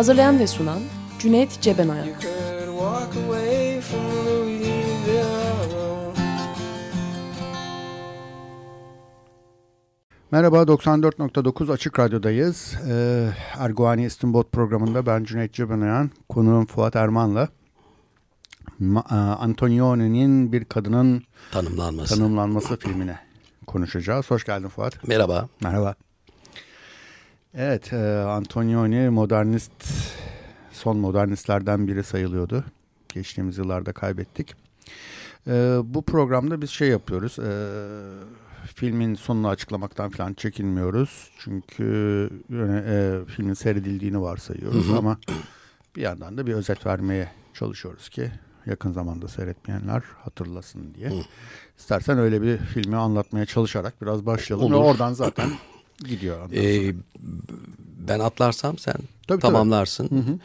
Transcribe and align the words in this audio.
Hazırlayan 0.00 0.38
ve 0.38 0.46
sunan 0.46 0.78
Cüneyt 1.18 1.60
Cebenayak 1.60 2.26
Merhaba 10.30 10.62
94.9 10.62 11.72
Açık 11.72 11.98
Radyo'dayız. 11.98 12.74
Ee, 12.88 13.28
Erguvani 13.58 14.04
İstinbot 14.04 14.52
programında 14.52 15.06
ben 15.06 15.24
Cüneyt 15.24 15.52
Cebenayan, 15.52 16.10
konuğum 16.28 16.66
Fuat 16.66 16.96
Erman'la 16.96 17.48
Ma- 18.80 19.10
e, 19.10 19.34
Antonioni'nin 19.34 20.52
bir 20.52 20.64
kadının 20.64 21.22
tanımlanması. 21.52 22.14
tanımlanması 22.16 22.76
filmine 22.76 23.18
konuşacağız. 23.66 24.30
Hoş 24.30 24.44
geldin 24.44 24.68
Fuat. 24.68 25.08
Merhaba. 25.08 25.48
Merhaba. 25.62 25.94
Evet, 27.54 27.92
e, 27.92 28.18
Antonioni 28.18 29.10
modernist, 29.10 29.72
son 30.72 30.96
modernistlerden 30.98 31.86
biri 31.88 32.02
sayılıyordu. 32.04 32.64
Geçtiğimiz 33.14 33.58
yıllarda 33.58 33.92
kaybettik. 33.92 34.54
E, 35.46 35.78
bu 35.84 36.02
programda 36.02 36.62
biz 36.62 36.70
şey 36.70 36.88
yapıyoruz, 36.88 37.38
e, 37.38 37.52
filmin 38.74 39.14
sonunu 39.14 39.48
açıklamaktan 39.48 40.10
falan 40.10 40.34
çekinmiyoruz. 40.34 41.30
Çünkü 41.38 41.84
yöne- 42.48 42.84
e, 42.86 43.24
filmin 43.26 43.54
seyredildiğini 43.54 44.20
varsayıyoruz 44.20 44.90
ama 44.90 45.18
bir 45.96 46.02
yandan 46.02 46.36
da 46.38 46.46
bir 46.46 46.54
özet 46.54 46.86
vermeye 46.86 47.28
çalışıyoruz 47.54 48.08
ki 48.08 48.30
yakın 48.66 48.92
zamanda 48.92 49.28
seyretmeyenler 49.28 50.02
hatırlasın 50.24 50.94
diye. 50.94 51.12
İstersen 51.78 52.18
öyle 52.18 52.42
bir 52.42 52.58
filmi 52.58 52.96
anlatmaya 52.96 53.46
çalışarak 53.46 54.02
biraz 54.02 54.26
başlayalım. 54.26 54.72
Ve 54.72 54.76
Olur. 54.76 54.84
oradan 54.84 55.12
zaten 55.12 55.50
gidiyor. 56.08 56.52
Ee, 56.52 56.94
ben 57.98 58.20
atlarsam 58.20 58.78
sen 58.78 58.96
tabii. 59.26 59.40
tamamlarsın. 59.40 60.40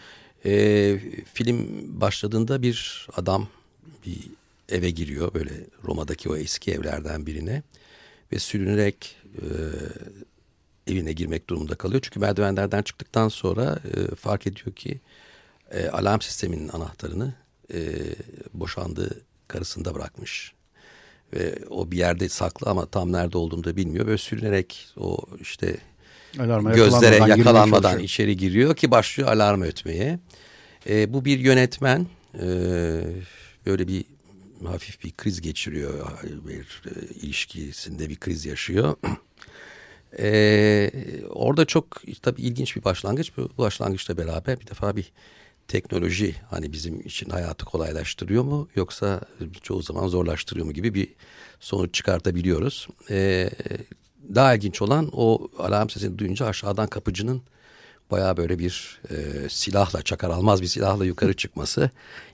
Ee, 0.45 0.99
film 1.33 1.67
başladığında 2.01 2.61
bir 2.61 3.07
adam 3.15 3.47
bir 4.05 4.17
eve 4.69 4.89
giriyor 4.89 5.33
böyle 5.33 5.53
Roma'daki 5.83 6.29
o 6.29 6.35
eski 6.35 6.71
evlerden 6.71 7.25
birine 7.25 7.63
ve 8.31 8.39
sürünerek 8.39 9.15
e, 9.37 9.45
evine 10.91 11.13
girmek 11.13 11.49
durumunda 11.49 11.75
kalıyor. 11.75 12.01
Çünkü 12.01 12.19
merdivenlerden 12.19 12.81
çıktıktan 12.81 13.29
sonra 13.29 13.79
e, 13.93 14.15
fark 14.15 14.47
ediyor 14.47 14.71
ki 14.75 14.99
e, 15.71 15.87
alarm 15.87 16.21
sisteminin 16.21 16.69
anahtarını 16.69 17.33
e, 17.73 17.79
boşandığı 18.53 19.21
karısında 19.47 19.95
bırakmış. 19.95 20.54
Ve 21.33 21.55
o 21.69 21.91
bir 21.91 21.97
yerde 21.97 22.29
saklı 22.29 22.71
ama 22.71 22.85
tam 22.85 23.11
nerede 23.11 23.37
olduğunu 23.37 23.63
da 23.63 23.75
bilmiyor. 23.75 24.07
Böyle 24.07 24.17
sürünerek 24.17 24.87
o 24.97 25.17
işte 25.41 25.77
Alarma 26.39 26.71
gözlere 26.71 27.15
yakalanmadan 27.15 27.99
içeri 27.99 28.37
giriyor 28.37 28.75
ki 28.75 28.91
başlıyor 28.91 29.29
alarm 29.29 29.61
ötmeye. 29.61 30.19
E, 30.89 31.13
bu 31.13 31.25
bir 31.25 31.39
yönetmen 31.39 32.07
e, 32.33 32.47
böyle 33.65 33.87
bir 33.87 34.05
hafif 34.65 35.03
bir 35.03 35.11
kriz 35.11 35.41
geçiriyor. 35.41 36.11
Bir 36.23 36.83
e, 36.85 37.13
ilişkisinde 37.21 38.09
bir 38.09 38.15
kriz 38.15 38.45
yaşıyor. 38.45 38.95
E, 40.19 40.91
orada 41.29 41.65
çok 41.65 42.01
tabii 42.21 42.41
ilginç 42.41 42.75
bir 42.75 42.83
başlangıç. 42.83 43.37
Bu 43.37 43.49
başlangıçla 43.57 44.17
beraber 44.17 44.59
bir 44.59 44.67
defa 44.67 44.95
bir 44.95 45.11
teknoloji 45.67 46.35
hani 46.49 46.73
bizim 46.73 47.01
için 47.01 47.29
hayatı 47.29 47.65
kolaylaştırıyor 47.65 48.43
mu 48.43 48.67
yoksa 48.75 49.21
çoğu 49.61 49.81
zaman 49.81 50.07
zorlaştırıyor 50.07 50.65
mu 50.65 50.73
gibi 50.73 50.93
bir 50.93 51.07
sonuç 51.59 51.93
çıkartabiliyoruz. 51.93 52.87
E, 53.09 53.49
daha 54.35 54.55
ilginç 54.55 54.81
olan 54.81 55.09
o 55.13 55.47
alarm 55.59 55.89
sesini 55.89 56.17
duyunca 56.17 56.45
aşağıdan 56.45 56.87
kapıcının 56.87 57.41
bayağı 58.11 58.37
böyle 58.37 58.59
bir 58.59 59.01
e, 59.09 59.49
silahla 59.49 60.01
çakar 60.01 60.29
almaz 60.29 60.61
bir 60.61 60.67
silahla 60.67 61.05
yukarı 61.05 61.33
çıkması 61.33 61.89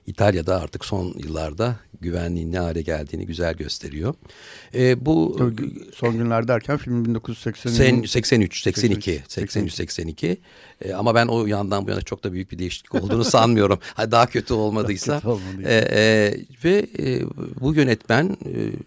İtalya'da 0.06 0.60
artık 0.60 0.84
son 0.84 1.14
yıllarda 1.18 1.76
güvenliğin 2.00 2.52
ne 2.52 2.58
hale 2.58 2.82
geldiğini 2.82 3.26
güzel 3.26 3.54
gösteriyor. 3.54 4.14
E, 4.74 5.06
bu 5.06 5.38
son 5.94 6.18
günler 6.18 6.48
derken 6.48 6.76
film 6.76 7.04
1980'in 7.04 7.72
sen 7.72 8.02
83, 8.02 8.62
82, 8.62 9.22
83, 9.28 9.32
83, 9.32 9.74
82. 9.74 10.36
E, 10.84 10.92
ama 10.92 11.14
ben 11.14 11.26
o 11.26 11.46
yandan 11.46 11.86
bu 11.86 11.90
yana 11.90 12.02
çok 12.02 12.24
da 12.24 12.32
büyük 12.32 12.52
bir 12.52 12.58
değişiklik 12.58 12.94
olduğunu 12.94 13.24
sanmıyorum. 13.24 13.78
Ha, 13.94 14.10
daha 14.10 14.26
kötü 14.26 14.54
olmadıysa. 14.54 15.14
kötü 15.14 15.28
olmadıysa. 15.28 15.70
E, 15.70 15.74
e, 15.74 16.36
ve 16.64 16.86
e, 16.98 17.22
bu 17.60 17.74
yönetmen 17.74 18.36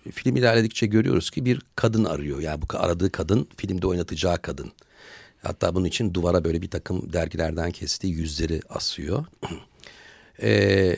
e, 0.08 0.12
film 0.12 0.36
ilerledikçe 0.36 0.86
görüyoruz 0.86 1.30
ki 1.32 1.46
bir 1.46 1.62
kadın 1.76 2.06
arıyor. 2.06 2.40
Yani 2.40 2.62
bu 2.62 2.66
aradığı 2.78 3.12
kadın 3.12 3.48
filmde 3.58 3.88
oynatacağı 3.88 4.38
kadın. 4.42 4.72
Hatta 5.46 5.76
bunun 5.76 5.86
için 5.86 6.14
duvara 6.14 6.44
böyle 6.44 6.62
bir 6.62 6.70
takım 6.70 7.14
dergilerden 7.14 7.72
kestiği 7.72 8.14
yüzleri 8.14 8.62
asıyor. 8.70 9.26
E, 10.42 10.96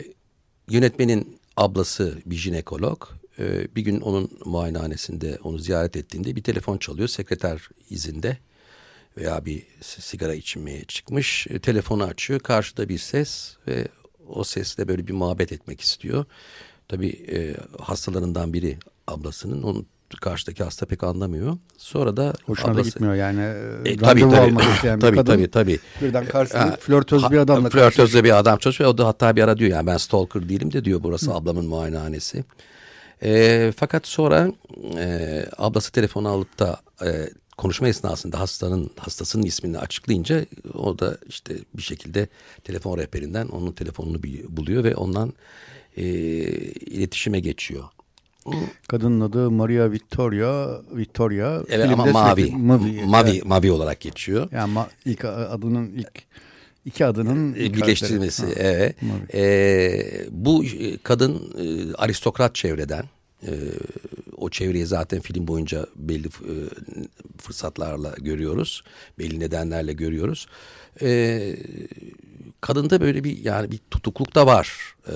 yönetmenin 0.69 1.39
ablası 1.57 2.17
bir 2.25 2.35
jinekolog. 2.35 3.07
E, 3.39 3.75
bir 3.75 3.81
gün 3.81 4.01
onun 4.01 4.39
muayenehanesinde 4.45 5.39
onu 5.43 5.57
ziyaret 5.57 5.95
ettiğinde 5.95 6.35
bir 6.35 6.43
telefon 6.43 6.77
çalıyor. 6.77 7.07
Sekreter 7.07 7.69
izinde 7.89 8.37
veya 9.17 9.45
bir 9.45 9.63
sigara 9.81 10.35
içmeye 10.35 10.83
çıkmış. 10.85 11.47
E, 11.49 11.59
telefonu 11.59 12.03
açıyor. 12.03 12.39
Karşıda 12.39 12.89
bir 12.89 12.97
ses 12.97 13.55
ve 13.67 13.87
o 14.27 14.43
sesle 14.43 14.87
böyle 14.87 15.07
bir 15.07 15.13
muhabbet 15.13 15.51
etmek 15.51 15.81
istiyor. 15.81 16.25
Tabii 16.87 17.25
e, 17.31 17.55
hastalarından 17.79 18.53
biri 18.53 18.77
ablasının. 19.07 19.63
Onun 19.63 19.87
karşıdaki 20.21 20.63
hasta 20.63 20.85
pek 20.85 21.03
anlamıyor. 21.03 21.57
Sonra 21.77 22.17
da 22.17 22.33
hoşuna 22.45 22.67
da 22.67 22.71
ablası... 22.71 22.89
gitmiyor 22.89 23.15
yani. 23.15 23.41
E, 23.85 23.89
E, 23.91 23.97
tabii 23.97 24.21
tabii. 24.21 24.55
bir 24.83 25.01
tabii, 25.01 25.15
kadın 25.15 25.23
tabii 25.23 25.51
tabii. 25.51 25.79
birden 26.01 26.25
karşısında 26.25 26.61
Ha, 26.61 26.77
flörtöz 26.79 27.31
bir 27.31 27.37
ha, 27.37 27.43
adamla 27.43 27.69
Flörtöz 27.69 28.23
bir 28.23 28.37
adam 28.39 28.57
çalışıyor. 28.57 28.89
O 28.89 28.97
da 28.97 29.07
hatta 29.07 29.35
bir 29.35 29.43
ara 29.43 29.57
diyor 29.57 29.71
yani 29.71 29.87
ben 29.87 29.97
stalker 29.97 30.49
değilim 30.49 30.73
de 30.73 30.85
diyor 30.85 31.03
burası 31.03 31.33
ablamın 31.33 31.65
muayenehanesi. 31.65 32.43
E, 33.23 33.73
fakat 33.77 34.07
sonra 34.07 34.51
e, 34.97 35.45
ablası 35.57 35.91
telefonu 35.91 36.29
alıp 36.29 36.59
da 36.59 36.79
e, 37.05 37.29
konuşma 37.57 37.87
esnasında 37.87 38.39
hastanın 38.39 38.89
hastasının 38.97 39.43
ismini 39.43 39.79
açıklayınca 39.79 40.45
o 40.73 40.99
da 40.99 41.17
işte 41.27 41.55
bir 41.73 41.81
şekilde 41.81 42.27
telefon 42.63 42.97
rehberinden 42.97 43.47
onun 43.47 43.71
telefonunu 43.71 44.23
buluyor 44.49 44.83
ve 44.83 44.95
ondan 44.95 45.33
e, 45.97 46.03
iletişime 46.03 47.39
geçiyor. 47.39 47.83
Kadının 48.87 49.21
adı 49.21 49.51
Maria 49.51 49.91
Vittoria. 49.91 50.81
Vittoria. 50.95 51.55
Evet 51.69 51.87
Filmde 51.87 51.93
ama 51.93 52.05
mavi. 52.05 52.41
sürekli 52.41 52.57
Mavi. 52.57 53.01
Mavi, 53.05 53.29
Evet. 53.29 53.45
mavi 53.45 53.71
olarak 53.71 53.99
geçiyor. 53.99 54.47
Yani 54.51 54.73
ma- 54.73 54.87
ilk 55.05 55.25
adının 55.25 55.91
ilk 55.93 56.23
iki 56.85 57.05
adının 57.05 57.53
E, 57.53 57.73
birleştirilmesi 57.73 58.45
evet. 58.55 58.95
Mavi. 59.01 59.41
E, 59.41 60.01
bu 60.31 60.63
e, 60.65 60.97
kadın 60.97 61.35
e, 61.57 61.93
aristokrat 61.93 62.55
çevreden 62.55 63.03
e, 63.43 63.51
o 64.37 64.49
çevreyi 64.49 64.85
zaten 64.85 65.21
film 65.21 65.47
boyunca 65.47 65.85
belli 65.95 66.27
e, 66.27 66.53
fırsatlarla 67.37 68.15
görüyoruz. 68.21 68.83
Belli 69.19 69.39
nedenlerle 69.39 69.93
görüyoruz. 69.93 70.47
E, 71.01 71.07
kadında 72.61 73.01
böyle 73.01 73.23
bir 73.23 73.37
yani 73.37 73.71
bir 73.71 73.79
tutukluk 73.91 74.35
da 74.35 74.47
var. 74.47 74.95
E, 75.07 75.13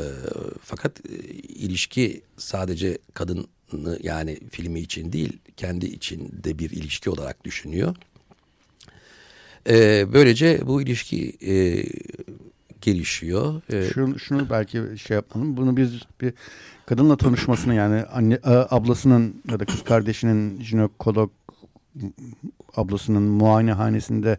fakat 0.63 0.99
e, 1.09 1.13
ilişki 1.37 2.21
sadece 2.37 2.97
kadını 3.13 3.45
yani 4.03 4.39
filmi 4.51 4.79
için 4.79 5.13
değil 5.13 5.37
kendi 5.57 5.85
için 5.85 6.31
de 6.43 6.59
bir 6.59 6.69
ilişki 6.69 7.09
olarak 7.09 7.43
düşünüyor. 7.45 7.95
E, 9.69 10.05
böylece 10.13 10.61
bu 10.67 10.81
ilişki 10.81 11.37
e, 11.47 11.83
gelişiyor. 12.81 13.61
E, 13.73 13.89
Şunu, 13.93 14.19
şunu 14.19 14.49
belki 14.49 14.81
şey 15.03 15.15
yapalım. 15.15 15.57
Bunu 15.57 15.77
biz 15.77 15.91
bir 16.21 16.33
kadınla 16.85 17.17
tanışmasını 17.17 17.75
yani 17.75 18.03
anne 18.03 18.39
a- 18.43 18.75
ablasının 18.75 19.41
ya 19.51 19.59
da 19.59 19.65
kız 19.65 19.83
kardeşinin 19.83 20.61
jinekolog 20.63 21.31
ablasının 22.75 23.23
muayenehanesinde 23.23 24.37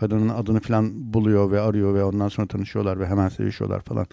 kadının 0.00 0.28
adını 0.28 0.60
falan 0.60 1.14
buluyor 1.14 1.50
ve 1.50 1.60
arıyor 1.60 1.94
ve 1.94 2.04
ondan 2.04 2.28
sonra 2.28 2.46
tanışıyorlar 2.46 3.00
ve 3.00 3.06
hemen 3.06 3.28
sevişiyorlar 3.28 3.80
falan. 3.80 4.06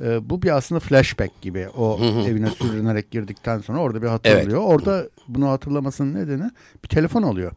Ee, 0.00 0.30
bu 0.30 0.42
bir 0.42 0.56
aslında 0.56 0.80
flashback 0.80 1.42
gibi. 1.42 1.68
O 1.68 2.00
evine 2.26 2.50
sürünerek 2.50 3.10
girdikten 3.10 3.58
sonra 3.58 3.78
orada 3.78 4.02
bir 4.02 4.06
hatırlıyor. 4.06 4.46
Evet. 4.48 4.54
Orada 4.54 5.08
bunu 5.28 5.48
hatırlamasının 5.48 6.14
nedeni 6.14 6.50
bir 6.84 6.88
telefon 6.88 7.22
alıyor. 7.22 7.52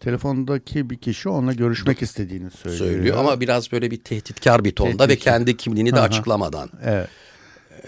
telefondaki 0.00 0.90
bir 0.90 0.96
kişi 0.96 1.28
onunla 1.28 1.52
görüşmek 1.52 2.02
istediğini 2.02 2.50
söylüyor. 2.50 2.78
Söylüyor 2.90 3.16
ama 3.18 3.40
biraz 3.40 3.72
böyle 3.72 3.90
bir 3.90 3.96
tehditkar 4.00 4.64
bir 4.64 4.74
tonda 4.74 5.04
ve 5.04 5.08
Tehditkar. 5.08 5.34
kendi 5.34 5.56
kimliğini 5.56 5.92
de 5.92 5.98
Aha. 5.98 6.04
açıklamadan. 6.04 6.68
Evet. 6.84 7.08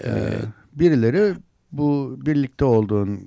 Ee, 0.03 0.33
birileri 0.73 1.33
bu 1.71 2.17
birlikte 2.25 2.65
olduğun 2.65 3.25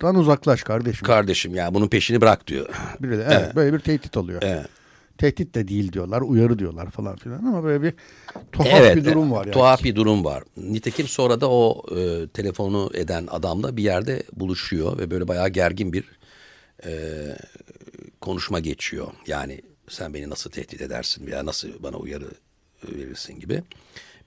kadından 0.00 0.14
uzaklaş 0.20 0.62
kardeşim. 0.62 1.06
Kardeşim 1.06 1.54
ya 1.54 1.74
bunun 1.74 1.88
peşini 1.88 2.20
bırak 2.20 2.46
diyor. 2.46 2.68
Birileri, 3.00 3.28
evet, 3.32 3.56
böyle 3.56 3.72
bir 3.72 3.78
tehdit 3.78 4.16
oluyor. 4.16 4.42
Evet. 4.42 4.66
Tehdit 5.18 5.54
de 5.54 5.68
değil 5.68 5.92
diyorlar, 5.92 6.20
uyarı 6.20 6.58
diyorlar 6.58 6.90
falan 6.90 7.16
filan 7.16 7.38
ama 7.38 7.64
böyle 7.64 7.82
bir 7.82 7.94
tuhaf 8.52 8.80
Evet, 8.80 8.96
bir 8.96 9.04
durum 9.04 9.30
var 9.30 9.44
yani. 9.44 9.52
Tuhaf 9.52 9.84
bir 9.84 9.96
durum 9.96 10.24
var. 10.24 10.44
Nitekim 10.56 11.08
sonra 11.08 11.40
da 11.40 11.50
o 11.50 11.82
e, 11.96 12.28
telefonu 12.28 12.90
eden 12.94 13.26
adamla 13.30 13.76
bir 13.76 13.82
yerde 13.82 14.22
buluşuyor 14.32 14.98
ve 14.98 15.10
böyle 15.10 15.28
bayağı 15.28 15.48
gergin 15.48 15.92
bir 15.92 16.04
e, 16.84 16.90
konuşma 18.20 18.60
geçiyor. 18.60 19.06
Yani 19.26 19.62
sen 19.88 20.14
beni 20.14 20.30
nasıl 20.30 20.50
tehdit 20.50 20.80
edersin 20.80 21.26
veya 21.26 21.46
nasıl 21.46 21.68
bana 21.82 21.96
uyarı 21.96 22.30
verirsin 22.84 23.40
gibi. 23.40 23.62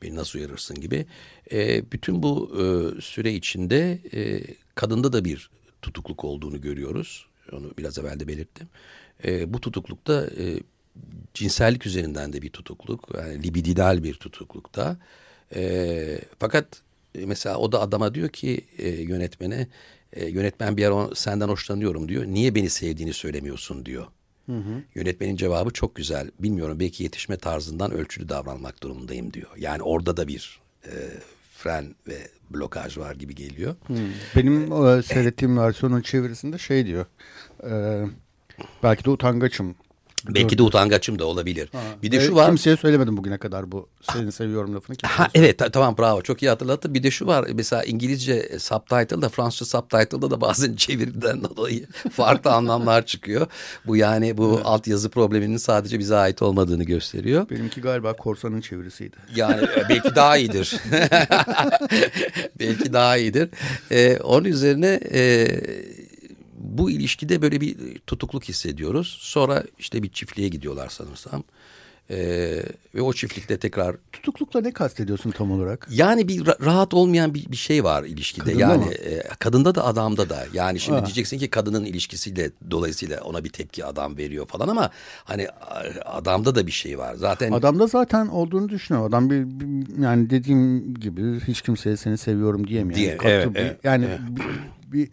Beni 0.01 0.15
nasıl 0.15 0.39
uyarırsın 0.39 0.81
gibi. 0.81 1.05
E, 1.51 1.91
bütün 1.91 2.23
bu 2.23 2.51
e, 2.53 2.63
süre 3.01 3.33
içinde 3.33 3.99
e, 4.13 4.41
kadında 4.75 5.13
da 5.13 5.25
bir 5.25 5.49
tutukluk 5.81 6.23
olduğunu 6.23 6.61
görüyoruz. 6.61 7.25
Onu 7.53 7.71
biraz 7.77 7.97
evvel 7.97 8.19
de 8.19 8.27
belirttim. 8.27 8.67
E, 9.25 9.53
bu 9.53 9.61
tutuklukta 9.61 10.27
e, 10.37 10.59
cinsellik 11.33 11.85
üzerinden 11.85 12.33
de 12.33 12.41
bir 12.41 12.49
tutukluk. 12.49 13.09
Yani 13.17 13.43
libidinal 13.43 14.03
bir 14.03 14.13
tutuklukta. 14.13 14.97
E, 15.55 16.21
fakat 16.39 16.81
e, 17.15 17.25
mesela 17.25 17.57
o 17.57 17.71
da 17.71 17.81
adama 17.81 18.13
diyor 18.13 18.29
ki 18.29 18.65
e, 18.77 18.89
yönetmene 18.89 19.67
e, 20.13 20.25
yönetmen 20.25 20.77
bir 20.77 20.85
ara 20.85 21.15
senden 21.15 21.47
hoşlanıyorum 21.47 22.09
diyor. 22.09 22.25
Niye 22.25 22.55
beni 22.55 22.69
sevdiğini 22.69 23.13
söylemiyorsun 23.13 23.85
diyor. 23.85 24.07
Yönetmenin 24.95 25.35
cevabı 25.35 25.71
çok 25.71 25.95
güzel. 25.95 26.31
Bilmiyorum 26.39 26.79
belki 26.79 27.03
yetişme 27.03 27.37
tarzından 27.37 27.91
ölçülü 27.91 28.29
davranmak 28.29 28.83
durumundayım 28.83 29.33
diyor. 29.33 29.49
Yani 29.57 29.83
orada 29.83 30.17
da 30.17 30.27
bir 30.27 30.59
e, 30.85 30.91
fren 31.59 31.95
ve 32.07 32.27
blokaj 32.49 32.97
var 32.97 33.15
gibi 33.15 33.35
geliyor. 33.35 33.75
Benim 34.35 34.71
o, 34.71 35.01
seyrettiğim 35.01 35.57
versiyonun 35.57 36.01
çevirisinde 36.01 36.57
şey 36.57 36.85
diyor. 36.85 37.05
e, 37.63 38.05
belki 38.83 39.05
de 39.05 39.09
utangaçım. 39.09 39.75
Belki 40.27 40.57
de 40.57 40.63
utangaçım 40.63 41.19
da 41.19 41.25
olabilir. 41.25 41.69
Bir 42.03 42.11
de 42.11 42.17
E, 42.17 42.21
şu 42.21 42.35
var. 42.35 42.47
Kimseye 42.47 42.77
söylemedim 42.77 43.17
bugüne 43.17 43.37
kadar 43.37 43.71
bu 43.71 43.87
seni 44.13 44.31
seviyorum 44.31 44.75
lafını. 44.75 44.97
Ha, 45.03 45.27
evet 45.33 45.57
ta- 45.57 45.71
tamam 45.71 45.97
bravo 45.97 46.21
çok 46.21 46.43
iyi 46.43 46.49
hatırlattın. 46.49 46.93
Bir 46.93 47.03
de 47.03 47.11
şu 47.11 47.27
var 47.27 47.45
mesela 47.53 47.83
İngilizce 47.83 48.59
subtitle'da 48.59 49.29
Fransızca 49.29 49.65
subtitle'da 49.79 50.31
da 50.31 50.41
bazen 50.41 50.73
çeviriden 50.75 51.43
dolayı 51.43 51.85
farklı 52.11 52.51
anlamlar 52.51 53.05
çıkıyor. 53.05 53.47
Bu 53.87 53.95
yani 53.95 54.37
bu 54.37 54.61
altyazı 54.63 55.09
probleminin 55.09 55.57
sadece 55.57 55.99
bize 55.99 56.15
ait 56.15 56.41
olmadığını 56.41 56.83
gösteriyor. 56.83 57.49
Benimki 57.49 57.81
galiba 57.81 58.13
korsanın 58.13 58.61
çevirisiydi. 58.61 59.15
Yani 59.35 59.61
e, 59.63 59.89
belki 59.89 60.15
daha 60.15 60.37
iyidir. 60.37 60.75
belki 62.59 62.93
daha 62.93 63.17
iyidir. 63.17 63.49
Ee, 63.91 64.17
onun 64.17 64.45
üzerine 64.45 64.99
e, 65.13 65.47
bu 66.79 66.91
ilişkide 66.91 67.41
böyle 67.41 67.61
bir 67.61 67.75
tutukluk 68.07 68.43
hissediyoruz. 68.43 69.17
Sonra 69.21 69.63
işte 69.79 70.03
bir 70.03 70.09
çiftliğe 70.09 70.49
gidiyorlar 70.49 70.89
sanırsam. 70.89 71.43
Ee, 72.11 72.63
ve 72.95 73.01
o 73.01 73.13
çiftlikte 73.13 73.57
tekrar 73.59 73.95
Tutuklukla 74.11 74.61
ne 74.61 74.71
kastediyorsun 74.73 75.31
tam 75.31 75.51
olarak? 75.51 75.87
yani 75.91 76.27
bir 76.27 76.45
ra- 76.45 76.65
rahat 76.65 76.93
olmayan 76.93 77.33
bir, 77.33 77.51
bir 77.51 77.55
şey 77.57 77.83
var 77.83 78.03
ilişkide. 78.03 78.43
Kadında 78.45 78.59
yani 78.61 78.85
mı? 78.85 78.91
e, 78.93 79.21
kadında 79.39 79.75
da 79.75 79.85
adamda 79.85 80.29
da. 80.29 80.45
Yani 80.53 80.79
şimdi 80.79 80.99
Ha. 80.99 81.05
diyeceksin 81.05 81.37
ki 81.37 81.49
kadının 81.49 81.85
ilişkisiyle 81.85 82.51
dolayısıyla 82.71 83.21
ona 83.21 83.43
bir 83.43 83.49
tepki 83.49 83.85
adam 83.85 84.17
veriyor 84.17 84.47
falan 84.47 84.67
ama 84.67 84.91
hani 85.23 85.47
adamda 86.05 86.55
da 86.55 86.67
bir 86.67 86.71
şey 86.71 86.97
var. 86.97 87.15
Zaten 87.15 87.51
Adamda 87.51 87.87
zaten 87.87 88.27
olduğunu 88.27 88.69
düşünüyorum. 88.69 89.09
Adam 89.09 89.29
bir, 89.29 89.43
bir- 89.45 90.01
yani 90.03 90.29
dediğim 90.29 90.93
gibi 90.93 91.39
hiç 91.47 91.61
kimseye 91.61 91.97
seni 91.97 92.17
seviyorum 92.17 92.67
diyemiyor. 92.67 92.99
Diye- 92.99 93.07
Yani, 93.09 93.19
evet, 93.23 93.53
bir- 93.55 93.59
evet, 93.59 93.79
yani 93.83 94.07
bir, 94.29 94.43
bir 94.99 95.09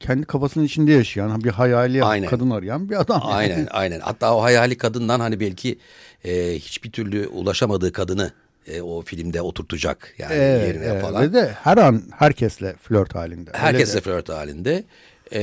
kendi 0.00 0.26
kafasının 0.26 0.64
içinde 0.64 0.92
yaşayan, 0.92 1.44
bir 1.44 1.50
hayali 1.50 2.04
Aynen. 2.04 2.28
kadın 2.28 2.50
arayan 2.50 2.88
bir 2.90 3.00
adam. 3.00 3.20
Aynen 3.24 3.66
aynen. 3.70 4.00
Hatta 4.00 4.36
o 4.36 4.42
hayali 4.42 4.78
kadından 4.78 5.20
hani 5.20 5.40
belki 5.40 5.78
e, 6.24 6.54
hiçbir 6.54 6.92
türlü 6.92 7.26
ulaşamadığı 7.26 7.92
kadını 7.92 8.32
e, 8.66 8.82
o 8.82 9.02
filmde 9.02 9.42
oturtacak 9.42 10.14
yani 10.18 10.32
Evet, 10.34 10.66
yerine 10.66 10.84
evet. 10.84 11.02
falan. 11.02 11.22
Ve 11.22 11.32
de 11.32 11.52
her 11.62 11.76
an 11.76 12.02
herkesle 12.18 12.74
flört 12.82 13.14
halinde. 13.14 13.50
Herkesle 13.54 14.00
flört 14.00 14.28
halinde. 14.28 14.84
E, 15.32 15.40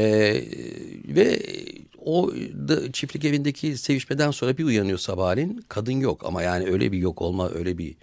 ve 1.08 1.40
o 2.06 2.32
da 2.68 2.92
çiftlik 2.92 3.26
evindeki 3.26 3.78
sevişmeden 3.78 4.32
sonra 4.32 4.58
bir 4.58 4.64
uyanıyor 4.64 4.98
sabahleyin. 4.98 5.66
Kadın 5.70 5.92
yok 6.00 6.22
ama 6.26 6.42
yani 6.42 6.72
öyle 6.72 6.92
bir 6.92 6.98
yok 6.98 7.22
olma 7.22 7.50
öyle 7.50 7.78
bir 7.78 7.96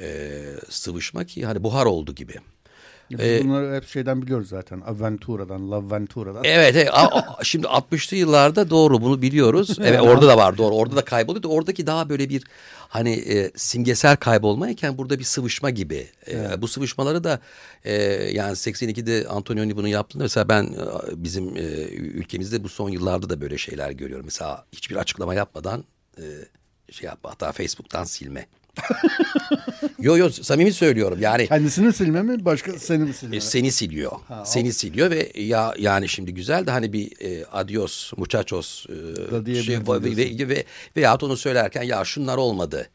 e, 0.00 0.30
sıvışma 0.68 1.24
ki 1.24 1.46
hani 1.46 1.62
buhar 1.62 1.86
oldu 1.86 2.14
gibi. 2.14 2.34
Biz 3.10 3.20
Ee, 3.20 3.40
bunları 3.44 3.74
hep 3.76 3.88
şeyden 3.88 4.22
biliyoruz 4.22 4.48
zaten. 4.48 4.80
Aventura'dan, 4.80 5.90
Ventura'dan. 5.90 6.44
Evet, 6.44 6.76
evet. 6.76 6.90
Şimdi 7.42 7.66
60'lı 7.66 8.16
yıllarda 8.16 8.70
doğru 8.70 9.02
bunu 9.02 9.22
biliyoruz. 9.22 9.76
Evet 9.86 10.00
orada 10.02 10.28
da 10.28 10.36
var 10.36 10.58
doğru. 10.58 10.74
Orada 10.74 10.96
da 10.96 11.04
kayboluyor. 11.04 11.42
da 11.42 11.48
Oradaki 11.48 11.86
daha 11.86 12.08
böyle 12.08 12.28
bir 12.28 12.44
hani 12.88 13.12
e, 13.12 13.50
simgesel 13.56 14.16
kaybolmayken 14.16 14.98
burada 14.98 15.18
bir 15.18 15.24
sıvışma 15.24 15.70
gibi. 15.70 16.08
E, 16.30 16.62
bu 16.62 16.68
sıvışmaları 16.68 17.24
da 17.24 17.40
e, 17.84 17.94
yani 18.32 18.52
82'de 18.52 19.28
Antonioni 19.28 19.76
bunu 19.76 19.88
yaptığında 19.88 20.24
mesela 20.24 20.48
ben 20.48 20.64
e, 20.64 21.24
bizim 21.24 21.56
e, 21.56 21.60
ülkemizde 21.92 22.64
bu 22.64 22.68
son 22.68 22.90
yıllarda 22.90 23.30
da 23.30 23.40
böyle 23.40 23.58
şeyler 23.58 23.90
görüyorum. 23.90 24.24
Mesela 24.24 24.64
hiçbir 24.72 24.96
açıklama 24.96 25.34
yapmadan 25.34 25.84
e, 26.18 26.24
şey 26.90 27.06
yapma 27.06 27.30
hatta 27.30 27.52
Facebook'tan 27.52 28.04
silme. 28.04 28.46
yo 29.98 30.16
yo 30.16 30.30
samimi 30.30 30.72
söylüyorum 30.72 31.18
yani 31.20 31.46
Kendisini 31.46 31.92
silme 31.92 32.22
mi, 32.22 32.44
başka 32.44 32.78
seni 32.78 33.04
mi 33.04 33.14
silme? 33.14 33.36
e, 33.36 33.40
seni 33.40 33.72
siliyor. 33.72 34.12
seni 34.44 34.72
siliyor 34.72 35.10
ve 35.10 35.32
ya 35.34 35.74
yani 35.78 36.08
şimdi 36.08 36.34
güzel 36.34 36.66
de 36.66 36.70
hani 36.70 36.92
bir 36.92 37.20
e, 37.20 37.44
adios 37.52 38.12
muchachos 38.16 38.86
e, 39.46 39.54
şey, 39.62 39.78
ve, 39.78 40.16
ve, 40.16 40.48
ve, 40.48 40.64
veyahut 40.96 41.22
onu 41.22 41.36
söylerken 41.36 41.82
ya 41.82 42.04
şunlar 42.04 42.36
olmadı. 42.36 42.88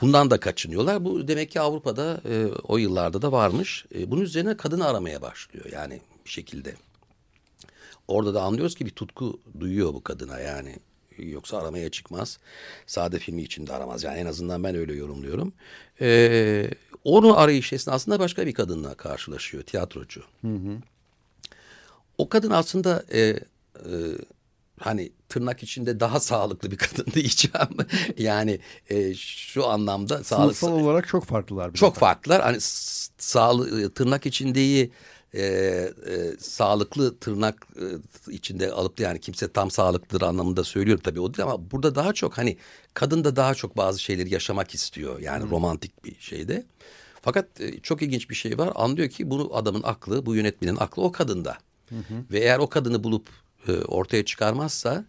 Bundan 0.00 0.30
da 0.30 0.40
kaçınıyorlar. 0.40 1.04
Bu 1.04 1.28
demek 1.28 1.50
ki 1.50 1.60
Avrupa'da 1.60 2.20
e, 2.30 2.46
o 2.68 2.78
yıllarda 2.78 3.22
da 3.22 3.32
varmış. 3.32 3.84
E, 3.94 4.10
bunun 4.10 4.22
üzerine 4.22 4.56
kadını 4.56 4.86
aramaya 4.88 5.22
başlıyor 5.22 5.66
yani 5.72 6.00
bir 6.24 6.30
şekilde. 6.30 6.74
Orada 8.08 8.34
da 8.34 8.42
anlıyoruz 8.42 8.74
ki 8.74 8.86
bir 8.86 8.90
tutku 8.90 9.40
duyuyor 9.60 9.94
bu 9.94 10.02
kadına 10.02 10.40
yani. 10.40 10.76
Yoksa 11.18 11.58
aramaya 11.58 11.90
çıkmaz. 11.90 12.38
Sade 12.86 13.18
filmi 13.18 13.42
için 13.42 13.66
de 13.66 13.72
aramaz. 13.72 14.04
Yani 14.04 14.18
en 14.18 14.26
azından 14.26 14.64
ben 14.64 14.74
öyle 14.76 14.94
yorumluyorum. 14.94 15.52
Ee, 16.00 16.70
onu 17.04 17.38
arayış 17.38 17.72
esnasında 17.72 18.18
başka 18.20 18.46
bir 18.46 18.54
kadınla 18.54 18.94
karşılaşıyor. 18.94 19.62
Tiyatrocu. 19.62 20.22
O 22.18 22.28
kadın 22.28 22.50
aslında 22.50 23.04
e, 23.12 23.20
e, 23.20 23.36
hani 24.80 25.12
tırnak 25.28 25.62
içinde 25.62 26.00
daha 26.00 26.20
sağlıklı 26.20 26.70
bir 26.70 26.76
kadın 26.76 27.06
diyeceğim. 27.14 27.68
yani 28.18 28.60
e, 28.90 29.14
şu 29.14 29.66
anlamda 29.66 30.24
sağlık, 30.24 30.56
Sınıfsal 30.56 30.80
olarak 30.84 31.08
çok 31.08 31.24
farklılar. 31.24 31.72
çok 31.72 31.96
farklılar. 31.96 32.42
Hani 32.42 32.60
s- 32.60 33.12
sağlı, 33.18 33.90
tırnak 33.94 34.26
içindeyi 34.26 34.90
e, 35.34 35.42
e, 35.42 35.92
sağlıklı 36.38 37.18
tırnak 37.18 37.66
e, 37.76 37.84
içinde 38.32 38.72
alıp 38.72 38.98
da 38.98 39.02
yani 39.02 39.20
kimse 39.20 39.52
tam 39.52 39.70
sağlıklıdır 39.70 40.22
anlamında 40.22 40.64
söylüyorum 40.64 41.02
tabii 41.04 41.20
o 41.20 41.34
değil 41.34 41.48
ama 41.48 41.70
burada 41.70 41.94
daha 41.94 42.12
çok 42.12 42.38
hani 42.38 42.56
kadın 42.94 43.24
da 43.24 43.36
daha 43.36 43.54
çok 43.54 43.76
bazı 43.76 44.00
şeyleri 44.00 44.34
yaşamak 44.34 44.74
istiyor. 44.74 45.20
Yani 45.20 45.50
romantik 45.50 46.04
bir 46.04 46.16
şeyde. 46.20 46.64
Fakat 47.22 47.60
e, 47.60 47.80
çok 47.80 48.02
ilginç 48.02 48.30
bir 48.30 48.34
şey 48.34 48.58
var. 48.58 48.72
Anlıyor 48.74 49.08
ki 49.08 49.30
bunu 49.30 49.50
adamın 49.54 49.82
aklı, 49.82 50.26
bu 50.26 50.34
yönetmenin 50.34 50.76
aklı 50.76 51.02
o 51.02 51.12
kadında. 51.12 51.58
Ve 52.30 52.40
eğer 52.40 52.58
o 52.58 52.68
kadını 52.68 53.04
bulup 53.04 53.28
e, 53.68 53.72
ortaya 53.72 54.24
çıkarmazsa 54.24 55.04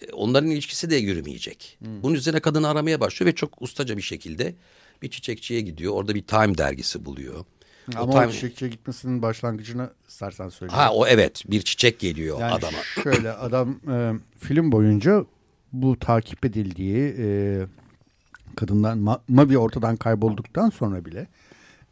e, 0.00 0.12
onların 0.12 0.50
ilişkisi 0.50 0.90
de 0.90 0.96
yürümeyecek. 0.96 1.78
Bunun 2.02 2.14
üzerine 2.14 2.40
kadını 2.40 2.68
aramaya 2.68 3.00
başlıyor 3.00 3.32
ve 3.32 3.34
çok 3.34 3.62
ustaca 3.62 3.96
bir 3.96 4.02
şekilde 4.02 4.54
bir 5.02 5.10
çiçekçiye 5.10 5.60
gidiyor. 5.60 5.92
Orada 5.92 6.14
bir 6.14 6.22
Time 6.22 6.58
dergisi 6.58 7.04
buluyor. 7.04 7.44
O 7.96 7.98
Ama 8.02 8.12
Time- 8.12 8.26
o 8.26 8.30
çiçekçiye 8.30 8.70
gitmesinin 8.70 9.22
başlangıcını 9.22 9.90
istersen 10.08 10.48
söyle. 10.48 10.72
Ha 10.72 10.92
o 10.92 11.06
evet 11.06 11.42
bir 11.50 11.62
çiçek 11.62 11.98
geliyor 12.00 12.40
yani 12.40 12.52
adama. 12.52 12.78
şöyle 13.02 13.32
adam 13.32 13.76
e, 13.92 14.12
film 14.38 14.72
boyunca 14.72 15.24
bu 15.72 15.98
takip 15.98 16.44
edildiği 16.44 17.14
e, 17.18 17.26
kadından 18.56 18.98
Ma- 18.98 19.20
Mavi 19.28 19.58
ortadan 19.58 19.96
kaybolduktan 19.96 20.70
sonra 20.70 21.04
bile 21.04 21.26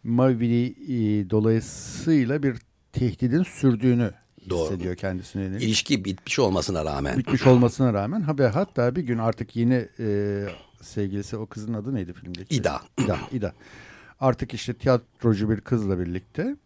Mavi 0.04 0.66
e, 0.88 1.30
dolayısıyla 1.30 2.42
bir 2.42 2.56
tehdidin 2.92 3.42
sürdüğünü 3.42 4.10
Doğru. 4.50 4.64
hissediyor 4.64 4.96
kendisine 4.96 5.42
yönelik. 5.42 5.62
İlişki 5.62 6.04
bitmiş 6.04 6.38
olmasına 6.38 6.84
rağmen. 6.84 7.18
Bitmiş 7.18 7.46
olmasına 7.46 7.92
rağmen 7.94 8.20
ha 8.20 8.38
ve 8.38 8.48
hatta 8.48 8.96
bir 8.96 9.02
gün 9.02 9.18
artık 9.18 9.56
yeni 9.56 9.88
e, 9.98 10.44
sevgilisi 10.82 11.36
o 11.36 11.46
kızın 11.46 11.74
adı 11.74 11.94
neydi 11.94 12.12
filmdeki? 12.12 12.56
İda. 12.56 12.80
İda. 13.04 13.18
İda. 13.32 13.52
Artık 14.24 14.54
işte 14.54 14.74
tiyatrocu 14.74 15.50
bir 15.50 15.60
kızla 15.60 15.98
birlikte 15.98 16.56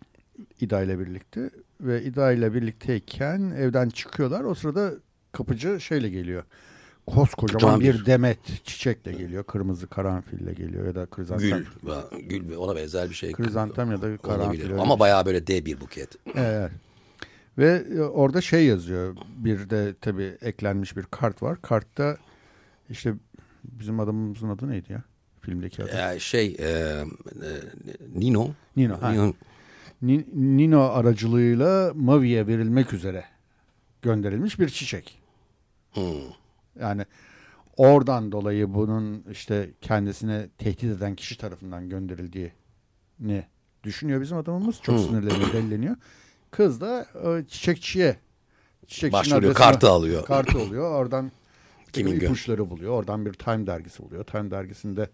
İda 0.60 0.82
ile 0.82 0.98
birlikte 0.98 1.50
ve 1.80 2.02
İda 2.02 2.32
ile 2.32 2.54
birlikteyken 2.54 3.40
evden 3.40 3.88
çıkıyorlar. 3.88 4.44
O 4.44 4.54
sırada 4.54 4.92
kapıcı 5.32 5.80
şeyle 5.80 6.08
geliyor. 6.08 6.42
Koskocaman 7.06 7.60
Kocaman 7.60 7.80
bir 7.80 8.06
demet 8.06 8.64
çiçekle 8.64 9.12
geliyor. 9.12 9.44
Kırmızı 9.44 9.86
karanfille 9.86 10.52
geliyor 10.52 10.86
ya 10.86 10.94
da 10.94 11.06
krizantem. 11.06 11.64
Gül, 11.82 12.28
gül 12.28 12.56
ona 12.56 12.76
benzer 12.76 13.10
bir 13.10 13.14
şey. 13.14 13.32
Krizantem 13.32 13.90
ya 13.90 14.02
da 14.02 14.16
karanfil. 14.16 14.78
Ama 14.78 14.98
bayağı 14.98 15.26
böyle 15.26 15.46
dev 15.46 15.64
bir 15.64 15.80
buket. 15.80 16.16
Evet. 16.34 16.72
Ve 17.58 17.84
e, 17.94 18.00
orada 18.00 18.40
şey 18.40 18.66
yazıyor. 18.66 19.16
Bir 19.36 19.70
de 19.70 19.94
tabii 20.00 20.36
eklenmiş 20.40 20.96
bir 20.96 21.02
kart 21.02 21.42
var. 21.42 21.62
Kartta 21.62 22.16
işte 22.90 23.14
bizim 23.64 24.00
adamımızın 24.00 24.48
adı 24.48 24.68
neydi 24.68 24.92
ya? 24.92 25.02
Filmdeki 25.48 25.84
adı. 25.84 25.90
Ee, 26.14 26.18
şey 26.18 26.56
e, 26.58 26.64
e, 26.68 27.04
Nino. 28.14 28.50
Nino, 28.76 29.02
ha. 29.02 29.10
Nino. 29.12 29.32
Ni- 30.02 30.26
Nino 30.34 30.80
aracılığıyla 30.82 31.92
Mavi'ye 31.94 32.46
verilmek 32.46 32.92
üzere 32.92 33.24
gönderilmiş 34.02 34.58
bir 34.60 34.68
çiçek. 34.68 35.18
Hmm. 35.92 36.02
Yani 36.80 37.04
oradan 37.76 38.32
dolayı 38.32 38.74
bunun 38.74 39.24
işte 39.30 39.70
kendisine 39.80 40.48
tehdit 40.58 40.84
eden 40.84 41.14
kişi 41.14 41.38
tarafından 41.38 41.88
gönderildiğini 41.88 43.44
düşünüyor 43.84 44.20
bizim 44.20 44.36
adamımız. 44.36 44.80
Çok 44.82 44.98
Hmm. 44.98 45.04
sinirleniyor, 45.04 45.52
delleniyor. 45.52 45.96
Kız 46.50 46.80
da 46.80 47.06
e, 47.24 47.44
çiçekçiye 47.48 48.16
çiçekçinin 48.86 49.12
Başvuruyor, 49.12 49.54
kartı 49.54 49.88
alıyor. 49.88 50.24
Kartı 50.24 50.58
oluyor. 50.58 50.90
Oradan 50.90 51.32
Kimin 51.92 52.20
ipuçları 52.20 52.70
buluyor. 52.70 52.92
Oradan 52.92 53.26
bir 53.26 53.32
Time 53.32 53.66
dergisi 53.66 54.02
buluyor. 54.02 54.24
Time 54.24 54.50
dergisinde 54.50 55.08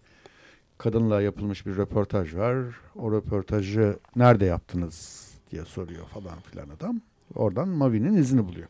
kadınla 0.77 1.21
yapılmış 1.21 1.65
bir 1.65 1.75
röportaj 1.77 2.35
var. 2.35 2.57
O 2.95 3.11
röportajı 3.11 3.97
nerede 4.15 4.45
yaptınız 4.45 5.27
diye 5.51 5.65
soruyor 5.65 6.05
falan 6.07 6.39
filan 6.51 6.69
adam. 6.69 7.01
Oradan 7.35 7.67
Mavi'nin 7.67 8.17
izini 8.17 8.47
buluyor. 8.47 8.67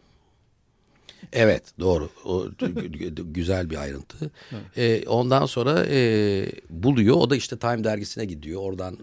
Evet 1.34 1.64
doğru. 1.80 2.10
O 2.26 2.46
gü- 2.46 2.92
gü- 2.92 3.34
güzel 3.34 3.70
bir 3.70 3.78
ayrıntı. 3.78 4.32
Ee, 4.78 5.08
ondan 5.08 5.46
sonra 5.46 5.86
e, 5.90 6.46
buluyor. 6.70 7.16
O 7.16 7.30
da 7.30 7.36
işte 7.36 7.58
Time 7.58 7.84
dergisine 7.84 8.26
gidiyor. 8.26 8.62
Oradan 8.62 8.98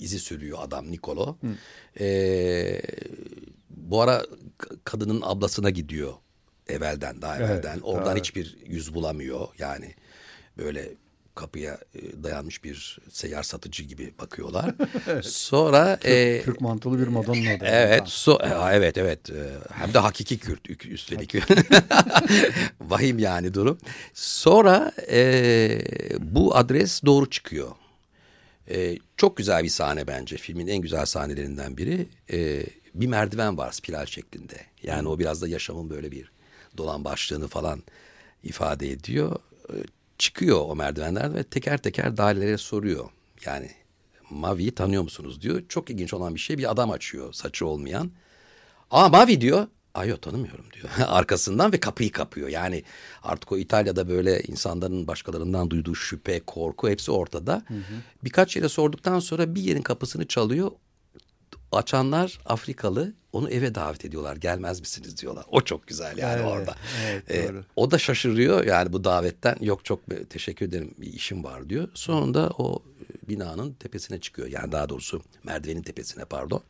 izi 0.00 0.18
sürüyor 0.18 0.58
adam 0.60 0.90
Nikolo. 0.90 1.36
Ee, 2.00 2.80
bu 3.70 4.00
ara 4.02 4.22
kadının 4.84 5.20
ablasına 5.24 5.70
gidiyor 5.70 6.12
evvelden 6.68 7.22
daha 7.22 7.36
Evet, 7.38 7.50
evvelden. 7.50 7.80
Oradan 7.80 8.06
daha- 8.06 8.14
hiçbir 8.14 8.56
yüz 8.66 8.94
bulamıyor. 8.94 9.48
Yani 9.58 9.94
böyle 10.58 10.88
kapıya 11.34 11.78
e, 11.94 12.22
dayanmış 12.22 12.64
bir 12.64 12.98
seyyar 13.10 13.42
satıcı 13.42 13.82
gibi 13.82 14.14
bakıyorlar. 14.18 14.74
Sonra 15.22 15.98
e, 16.04 16.42
Türk 16.44 16.60
mantılı 16.60 16.98
bir 16.98 17.06
Madonna. 17.06 17.50
Evet, 17.62 18.02
so 18.08 18.38
e, 18.42 18.48
evet 18.72 18.98
evet 18.98 19.30
E, 19.30 19.50
hem 19.72 19.94
de 19.94 19.98
hakiki 19.98 20.38
Kürt 20.38 20.86
üstelik. 20.86 21.34
Vahim 22.80 23.18
yani 23.18 23.54
durum. 23.54 23.78
Sonra 24.14 24.92
e, 25.10 25.78
bu 26.18 26.56
adres 26.56 27.02
doğru 27.06 27.30
çıkıyor. 27.30 27.70
E, 28.70 28.98
çok 29.16 29.36
güzel 29.36 29.64
bir 29.64 29.68
sahne 29.68 30.06
bence. 30.06 30.36
Filmin 30.36 30.66
en 30.66 30.78
güzel 30.78 31.06
sahnelerinden 31.06 31.76
biri. 31.76 32.06
E, 32.32 32.66
bir 32.94 33.06
merdiven 33.06 33.58
var 33.58 33.72
spiral 33.72 34.06
şeklinde. 34.06 34.56
Yani 34.82 35.08
o 35.08 35.18
biraz 35.18 35.42
da 35.42 35.48
yaşamın 35.48 35.90
böyle 35.90 36.10
bir 36.10 36.32
dolan 36.76 37.04
başlığını 37.04 37.48
falan 37.48 37.82
ifade 38.42 38.90
ediyor. 38.90 39.36
Çıkıyor 40.18 40.60
o 40.68 40.76
merdivenlerden 40.76 41.34
ve 41.34 41.42
teker 41.42 41.78
teker 41.78 42.16
dairelere 42.16 42.58
soruyor. 42.58 43.08
Yani 43.46 43.70
Mavi'yi 44.30 44.74
tanıyor 44.74 45.02
musunuz 45.02 45.40
diyor. 45.40 45.62
Çok 45.68 45.90
ilginç 45.90 46.14
olan 46.14 46.34
bir 46.34 46.40
şey 46.40 46.58
bir 46.58 46.70
adam 46.70 46.90
açıyor 46.90 47.32
saçı 47.32 47.66
olmayan. 47.66 48.10
Aa 48.90 49.08
Mavi 49.08 49.40
diyor. 49.40 49.66
Ay 49.94 50.08
yok 50.08 50.22
tanımıyorum 50.22 50.64
diyor. 50.72 50.88
Arkasından 51.08 51.72
ve 51.72 51.80
kapıyı 51.80 52.12
kapıyor. 52.12 52.48
Yani 52.48 52.82
artık 53.22 53.52
o 53.52 53.58
İtalya'da 53.58 54.08
böyle 54.08 54.40
insanların 54.42 55.06
başkalarından 55.06 55.70
duyduğu 55.70 55.94
şüphe, 55.94 56.40
korku 56.40 56.88
hepsi 56.88 57.10
ortada. 57.10 57.62
Birkaç 58.24 58.56
yere 58.56 58.68
sorduktan 58.68 59.20
sonra 59.20 59.54
bir 59.54 59.62
yerin 59.62 59.82
kapısını 59.82 60.26
çalıyor. 60.26 60.70
Açanlar 61.76 62.38
Afrikalı 62.46 63.12
onu 63.32 63.50
eve 63.50 63.74
davet 63.74 64.04
ediyorlar. 64.04 64.36
Gelmez 64.36 64.80
misiniz 64.80 65.18
diyorlar. 65.20 65.44
O 65.50 65.60
çok 65.60 65.86
güzel 65.86 66.18
yani 66.18 66.34
Evet, 66.42 66.46
orada. 66.52 66.74
evet, 67.06 67.30
Ee, 67.30 67.48
doğru. 67.48 67.64
o 67.76 67.90
da 67.90 67.98
şaşırıyor 67.98 68.64
yani 68.64 68.92
bu 68.92 69.04
davetten. 69.04 69.56
Yok 69.60 69.84
çok 69.84 70.10
be- 70.10 70.24
teşekkür 70.24 70.66
ederim 70.66 70.94
bir 70.98 71.12
işim 71.12 71.44
var 71.44 71.68
diyor. 71.68 71.88
Sonunda 71.94 72.50
o 72.58 72.82
e, 73.00 73.28
binanın 73.28 73.72
tepesine 73.72 74.20
çıkıyor. 74.20 74.48
Yani 74.48 74.72
daha 74.72 74.88
doğrusu 74.88 75.22
merdivenin 75.44 75.82
tepesine 75.82 76.24
pardon. 76.24 76.60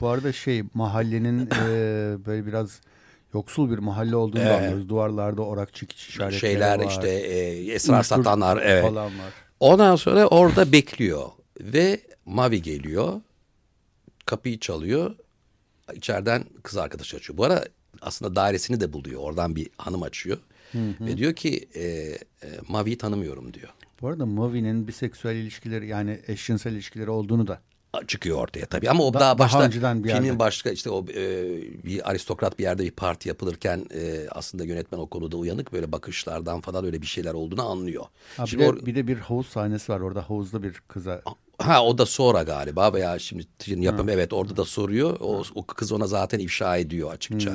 Bu 0.00 0.08
arada 0.08 0.32
şey 0.32 0.62
mahallenin 0.74 1.46
e, 1.46 1.68
böyle 2.26 2.46
biraz 2.46 2.80
yoksul 3.34 3.70
bir 3.70 3.78
mahalle 3.78 4.16
olduğunu 4.16 4.42
Evet. 4.42 4.52
anlıyoruz. 4.56 4.88
Duvarlarda 4.88 5.42
orak 5.42 5.74
çıkış 5.74 6.08
işaretleri 6.08 6.40
Şeyler 6.40 6.78
var. 6.78 6.90
işte 6.90 7.08
e, 7.10 7.72
esrar 7.74 8.02
satanlar 8.02 8.62
evet. 8.62 8.82
falan 8.82 9.06
var. 9.06 9.32
Ondan 9.60 9.96
sonra 9.96 10.26
orada 10.26 10.72
bekliyor 10.72 11.22
ve 11.60 12.00
Mavi 12.26 12.62
geliyor. 12.62 13.20
Kapıyı 14.26 14.58
çalıyor. 14.60 15.14
İçeriden 15.94 16.44
kız 16.62 16.76
arkadaş 16.76 17.14
açıyor. 17.14 17.36
Bu 17.38 17.44
ara 17.44 17.64
aslında 18.02 18.36
dairesini 18.36 18.80
de 18.80 18.92
buluyor. 18.92 19.20
Oradan 19.20 19.56
bir 19.56 19.68
hanım 19.78 20.02
açıyor. 20.02 20.38
Ve 21.00 21.16
diyor 21.16 21.32
ki 21.34 21.68
e, 21.74 21.82
e, 21.82 22.18
Mavi'yi 22.68 22.98
tanımıyorum 22.98 23.54
diyor. 23.54 23.68
Bu 24.02 24.08
arada 24.08 24.26
Mavi'nin 24.26 24.88
biseksüel 24.88 25.36
ilişkileri 25.36 25.88
yani 25.88 26.20
eşcinsel 26.28 26.72
ilişkileri 26.72 27.10
olduğunu 27.10 27.46
da 27.46 27.60
çıkıyor 28.06 28.38
ortaya 28.38 28.66
tabii 28.66 28.90
ama 28.90 29.04
o 29.04 29.14
Da- 29.14 29.20
daha 29.20 29.28
daha 29.30 29.38
başta 29.38 29.62
önceden 29.62 30.04
bir 30.04 30.08
filmin 30.08 30.24
yerde. 30.26 30.38
başka 30.38 30.70
işte 30.70 30.90
o 30.90 31.04
e, 31.08 31.24
bir 31.84 32.10
aristokrat 32.10 32.58
bir 32.58 32.62
yerde 32.64 32.82
bir 32.84 32.90
parti 32.90 33.28
yapılırken 33.28 33.86
e, 33.94 34.26
aslında 34.30 34.64
yönetmen 34.64 34.98
o 34.98 35.06
konuda 35.06 35.36
uyanık 35.36 35.72
böyle 35.72 35.92
bakışlardan 35.92 36.60
falan 36.60 36.84
öyle 36.84 37.02
bir 37.02 37.06
şeyler 37.06 37.34
olduğunu 37.34 37.68
anlıyor. 37.68 38.04
Ha, 38.36 38.44
bir, 38.44 38.48
Şimdi 38.50 38.62
de, 38.64 38.68
or- 38.68 38.86
bir 38.86 38.94
de 38.94 39.06
bir 39.06 39.16
havuz 39.16 39.46
sahnesi 39.46 39.92
var 39.92 40.00
orada 40.00 40.30
havuzda 40.30 40.62
bir 40.62 40.72
kıza 40.88 41.22
Ha 41.58 41.84
o 41.84 41.98
da 41.98 42.06
sonra 42.06 42.42
galiba 42.42 42.92
veya 42.92 43.18
şimdi 43.18 43.46
yapım 43.68 44.08
evet 44.08 44.32
orada 44.32 44.56
da 44.56 44.64
soruyor. 44.64 45.16
O, 45.20 45.42
o 45.54 45.66
kız 45.66 45.92
ona 45.92 46.06
zaten 46.06 46.38
ifşa 46.38 46.76
ediyor 46.76 47.12
açıkça. 47.12 47.52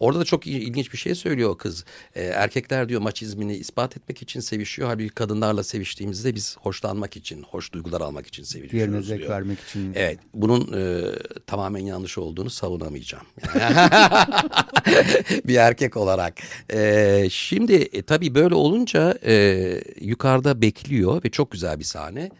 Orada 0.00 0.20
da 0.20 0.24
çok 0.24 0.46
il- 0.46 0.62
ilginç 0.62 0.92
bir 0.92 0.98
şey 0.98 1.14
söylüyor 1.14 1.50
o 1.50 1.56
kız. 1.56 1.84
Ee, 2.14 2.22
erkekler 2.22 2.88
diyor 2.88 3.00
maçizmini 3.00 3.56
ispat 3.56 3.96
etmek 3.96 4.22
için 4.22 4.40
sevişiyor. 4.40 4.88
Halbuki 4.88 5.08
kadınlarla 5.08 5.62
seviştiğimizde 5.62 6.34
biz 6.34 6.56
hoşlanmak 6.60 7.16
için, 7.16 7.42
hoş 7.42 7.72
duygular 7.72 8.00
almak 8.00 8.26
için 8.26 8.42
sevişiyoruz 8.42 8.72
diğerine 8.72 9.02
zevk 9.02 9.18
diyor. 9.18 9.30
vermek 9.30 9.58
için 9.60 9.92
Evet 9.94 10.18
bunun 10.34 10.72
e, 10.72 11.02
tamamen 11.46 11.80
yanlış 11.84 12.18
olduğunu 12.18 12.50
savunamayacağım. 12.50 13.24
bir 15.44 15.54
erkek 15.54 15.96
olarak. 15.96 16.34
E, 16.72 17.26
şimdi 17.30 17.72
e, 17.74 18.02
tabii 18.02 18.34
böyle 18.34 18.54
olunca 18.54 19.18
e, 19.26 19.58
yukarıda 20.00 20.62
bekliyor 20.62 21.24
ve 21.24 21.30
çok 21.30 21.50
güzel 21.50 21.78
bir 21.78 21.84
sahne. 21.84 22.30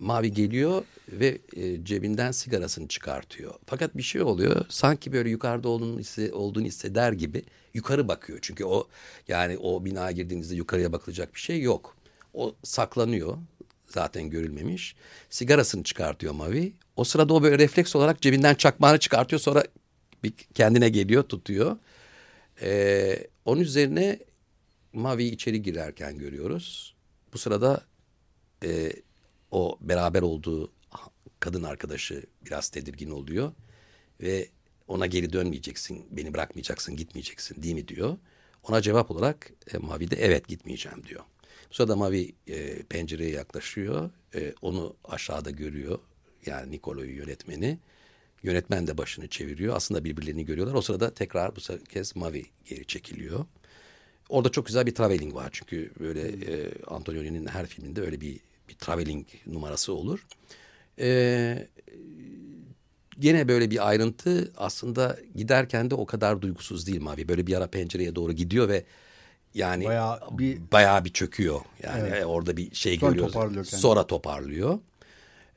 Mavi 0.00 0.32
geliyor 0.32 0.84
ve 1.08 1.38
e, 1.56 1.84
cebinden 1.84 2.32
sigarasını 2.32 2.88
çıkartıyor. 2.88 3.54
Fakat 3.66 3.96
bir 3.96 4.02
şey 4.02 4.22
oluyor. 4.22 4.64
Sanki 4.68 5.12
böyle 5.12 5.30
yukarıda 5.30 5.68
olduğunu, 5.68 6.00
hisse- 6.00 6.64
hisseder 6.64 7.12
gibi 7.12 7.42
yukarı 7.74 8.08
bakıyor. 8.08 8.38
Çünkü 8.42 8.64
o 8.64 8.88
yani 9.28 9.58
o 9.58 9.84
binaya 9.84 10.10
girdiğinizde 10.10 10.54
yukarıya 10.54 10.92
bakılacak 10.92 11.34
bir 11.34 11.40
şey 11.40 11.62
yok. 11.62 11.96
O 12.34 12.54
saklanıyor. 12.62 13.38
Zaten 13.86 14.30
görülmemiş. 14.30 14.96
Sigarasını 15.30 15.84
çıkartıyor 15.84 16.32
Mavi. 16.32 16.72
O 16.96 17.04
sırada 17.04 17.34
o 17.34 17.42
böyle 17.42 17.58
refleks 17.58 17.96
olarak 17.96 18.22
cebinden 18.22 18.54
çakmağını 18.54 18.98
çıkartıyor. 18.98 19.40
Sonra 19.40 19.64
bir 20.22 20.32
kendine 20.54 20.88
geliyor 20.88 21.22
tutuyor. 21.22 21.76
Ee, 22.62 23.26
onun 23.44 23.60
üzerine 23.60 24.18
Mavi 24.92 25.24
içeri 25.24 25.62
girerken 25.62 26.18
görüyoruz. 26.18 26.94
Bu 27.32 27.38
sırada 27.38 27.80
e, 28.64 28.92
o 29.50 29.78
beraber 29.80 30.22
olduğu 30.22 30.72
kadın 31.40 31.62
arkadaşı 31.62 32.22
biraz 32.46 32.68
tedirgin 32.68 33.10
oluyor. 33.10 33.52
Ve 34.20 34.48
ona 34.88 35.06
geri 35.06 35.32
dönmeyeceksin, 35.32 36.06
beni 36.10 36.34
bırakmayacaksın, 36.34 36.96
gitmeyeceksin 36.96 37.62
değil 37.62 37.74
mi 37.74 37.88
diyor. 37.88 38.16
Ona 38.68 38.82
cevap 38.82 39.10
olarak 39.10 39.52
e, 39.74 39.78
Mavi 39.78 40.10
de 40.10 40.16
evet 40.16 40.48
gitmeyeceğim 40.48 41.06
diyor. 41.06 41.24
Bu 41.70 41.74
sırada 41.74 41.96
Mavi 41.96 42.32
e, 42.46 42.82
pencereye 42.82 43.30
yaklaşıyor. 43.30 44.10
E, 44.34 44.54
onu 44.62 44.96
aşağıda 45.04 45.50
görüyor. 45.50 45.98
Yani 46.46 46.70
Nikolo'yu 46.70 47.16
yönetmeni. 47.16 47.78
Yönetmen 48.42 48.86
de 48.86 48.98
başını 48.98 49.28
çeviriyor. 49.28 49.76
Aslında 49.76 50.04
birbirlerini 50.04 50.44
görüyorlar. 50.44 50.74
O 50.74 50.82
sırada 50.82 51.14
tekrar 51.14 51.56
bu 51.56 51.60
kez 51.84 52.16
Mavi 52.16 52.46
geri 52.64 52.86
çekiliyor. 52.86 53.44
Orada 54.28 54.48
çok 54.48 54.66
güzel 54.66 54.86
bir 54.86 54.94
traveling 54.94 55.34
var. 55.34 55.48
Çünkü 55.52 55.90
böyle 56.00 56.28
e, 56.28 56.70
Antonioni'nin 56.86 57.46
her 57.46 57.66
filminde 57.66 58.00
öyle 58.00 58.20
bir, 58.20 58.40
bir 58.70 58.74
traveling 58.74 59.26
numarası 59.46 59.92
olur. 59.94 60.26
E, 61.00 61.68
gene 63.18 63.48
böyle 63.48 63.70
bir 63.70 63.88
ayrıntı 63.88 64.52
aslında 64.56 65.16
giderken 65.36 65.90
de 65.90 65.94
o 65.94 66.06
kadar 66.06 66.42
duygusuz 66.42 66.86
değil 66.86 67.00
Mavi. 67.00 67.28
Böyle 67.28 67.46
bir 67.46 67.54
ara 67.56 67.66
pencereye 67.66 68.14
doğru 68.16 68.32
gidiyor 68.32 68.68
ve 68.68 68.84
yani 69.54 69.84
Bayağı 69.84 70.20
bir- 70.38 70.58
bayağı 70.72 71.04
bir 71.04 71.12
çöküyor. 71.12 71.60
Yani 71.82 72.08
Evet. 72.08 72.26
orada 72.26 72.56
bir 72.56 72.74
şey 72.74 72.98
Sonra 72.98 73.10
görüyoruz. 73.10 73.32
toparlıyor 73.32 73.64
kendini. 73.64 73.80
Sonra 73.80 74.06
toparlıyor. 74.06 74.78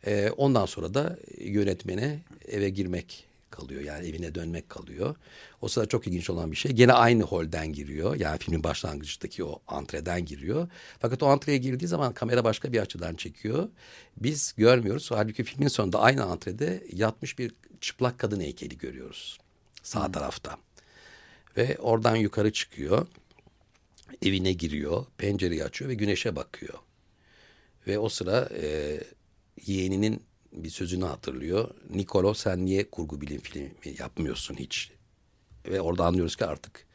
E, 0.06 0.30
ondan 0.38 0.66
sonra 0.66 0.94
da 0.94 1.18
yönetmene 1.38 2.20
eve 2.48 2.70
girmek 2.70 3.26
kalıyor. 3.54 3.82
Yani 3.82 4.08
evine 4.08 4.36
dönmek 4.36 4.70
kalıyor. 4.70 5.16
O 5.62 5.68
sırada 5.68 5.90
çok 5.90 6.08
ilginç 6.08 6.30
olan 6.30 6.52
bir 6.52 6.56
şey. 6.56 6.72
Gene 6.72 6.94
aynı 6.94 7.24
holden 7.24 7.74
giriyor. 7.74 8.16
Yani 8.16 8.38
filmin 8.38 8.64
başlangıçtaki 8.64 9.44
o 9.44 9.62
antreden 9.68 10.26
giriyor. 10.26 10.68
Fakat 11.00 11.24
o 11.24 11.28
antreye 11.28 11.58
girdiği 11.58 11.88
zaman 11.88 12.14
kamera 12.14 12.44
başka 12.44 12.74
bir 12.74 12.80
açıdan 12.80 13.16
çekiyor. 13.16 13.70
Biz 14.18 14.54
görmüyoruz. 14.58 15.12
Halbuki 15.12 15.44
filmin 15.44 15.68
sonunda 15.68 16.00
aynı 16.00 16.24
antrede 16.24 16.84
yatmış 16.94 17.40
bir 17.40 17.52
çıplak 17.82 18.20
kadın 18.20 18.40
heykeli 18.40 18.78
görüyoruz. 18.78 19.38
Sağ 19.84 20.12
tarafta. 20.12 20.58
Ve 21.58 21.78
oradan 21.80 22.16
yukarı 22.16 22.54
çıkıyor. 22.54 23.08
Evine 24.22 24.54
giriyor. 24.54 25.06
Pencereyi 25.18 25.64
açıyor 25.64 25.92
ve 25.92 25.96
güneşe 25.96 26.36
bakıyor. 26.36 26.80
Ve 27.88 28.00
o 28.00 28.10
sıra 28.10 28.50
e, 28.62 29.00
yeğeninin 29.66 30.24
bir 30.54 30.70
sözünü 30.70 31.06
hatırlıyor. 31.06 31.70
Nikolo 31.90 32.34
sen 32.34 32.66
niye 32.66 32.90
kurgu 32.90 33.22
bilim 33.22 33.42
filmi 33.42 33.70
yapmıyorsun 34.00 34.56
hiç? 34.56 34.92
Ve 35.68 35.82
orada 35.82 36.06
anlıyoruz 36.06 36.36
ki 36.36 36.46
artık 36.46 36.86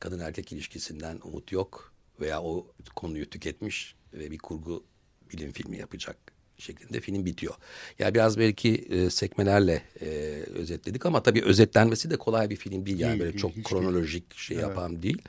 kadın 0.00 0.18
erkek 0.18 0.52
ilişkisinden 0.52 1.18
umut 1.24 1.52
yok 1.52 1.92
veya 2.20 2.42
o 2.42 2.66
konuyu 2.96 3.30
tüketmiş 3.30 3.94
ve 4.14 4.30
bir 4.30 4.38
kurgu 4.38 4.84
bilim 5.32 5.52
filmi 5.52 5.78
yapacak 5.78 6.16
şeklinde 6.58 7.00
film 7.00 7.24
bitiyor. 7.26 7.54
Yani 7.98 8.14
biraz 8.14 8.38
belki 8.38 8.74
e, 8.74 9.10
sekmelerle 9.10 9.82
e, 10.00 10.06
özetledik 10.54 11.06
ama 11.06 11.22
tabii 11.22 11.42
özetlenmesi 11.44 12.10
de 12.10 12.16
kolay 12.16 12.50
bir 12.50 12.56
film 12.56 12.86
değil. 12.86 12.98
Yani 13.00 13.10
Değil, 13.10 13.20
böyle 13.20 13.32
değil, 13.32 13.40
çok 13.42 13.64
kronolojik 13.64 14.34
şey 14.36 14.56
yapan 14.56 15.02
değil. 15.02 15.22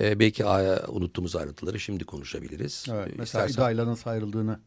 E, 0.00 0.18
belki 0.20 0.44
a, 0.46 0.86
unuttuğumuz 0.88 1.36
ayrıntıları 1.36 1.80
şimdi 1.80 2.04
konuşabiliriz. 2.04 2.86
Evet, 2.90 3.08
E, 3.08 3.12
mesela 3.18 3.46
istersen- 3.46 3.54
İda'yla 3.62 3.86
nasıl 3.86 4.10
ayrıldığını 4.10 4.60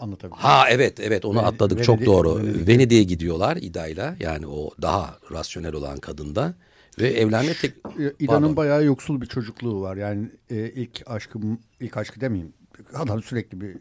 anlatabilirim. 0.00 0.42
Ha 0.42 0.64
evet 0.70 1.00
evet 1.00 1.24
onu 1.24 1.46
atladık 1.46 1.84
çok 1.84 2.00
Venedik- 2.00 2.06
doğru. 2.06 2.38
Venedik. 2.38 2.68
Venedik'e 2.68 3.02
gidiyorlar 3.02 3.56
İda'yla 3.56 4.16
yani 4.20 4.46
o 4.46 4.70
daha 4.82 5.18
rasyonel 5.32 5.74
olan 5.74 5.98
kadında 5.98 6.54
ve 6.98 7.08
evlenme 7.08 7.54
tek... 7.54 7.74
İda'nın 7.98 8.40
Pardon. 8.40 8.56
bayağı 8.56 8.84
yoksul 8.84 9.20
bir 9.20 9.26
çocukluğu 9.26 9.80
var. 9.80 9.96
Yani 9.96 10.28
e, 10.50 10.56
ilk 10.70 11.02
aşkım 11.06 11.58
ilk 11.80 11.96
aşkı 11.96 12.20
demeyeyim. 12.20 12.52
Adam 12.94 13.22
sürekli 13.22 13.60
bir 13.60 13.76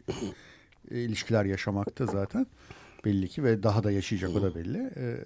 e, 0.92 1.00
ilişkiler 1.00 1.46
yaşamakta 1.46 2.06
zaten 2.06 2.48
belli 3.06 3.28
ki 3.30 3.44
ve 3.44 3.64
daha 3.64 3.84
da 3.84 3.92
yaşayacak 3.92 4.36
o 4.36 4.42
da 4.42 4.56
belli. 4.56 4.78
E, 4.78 5.18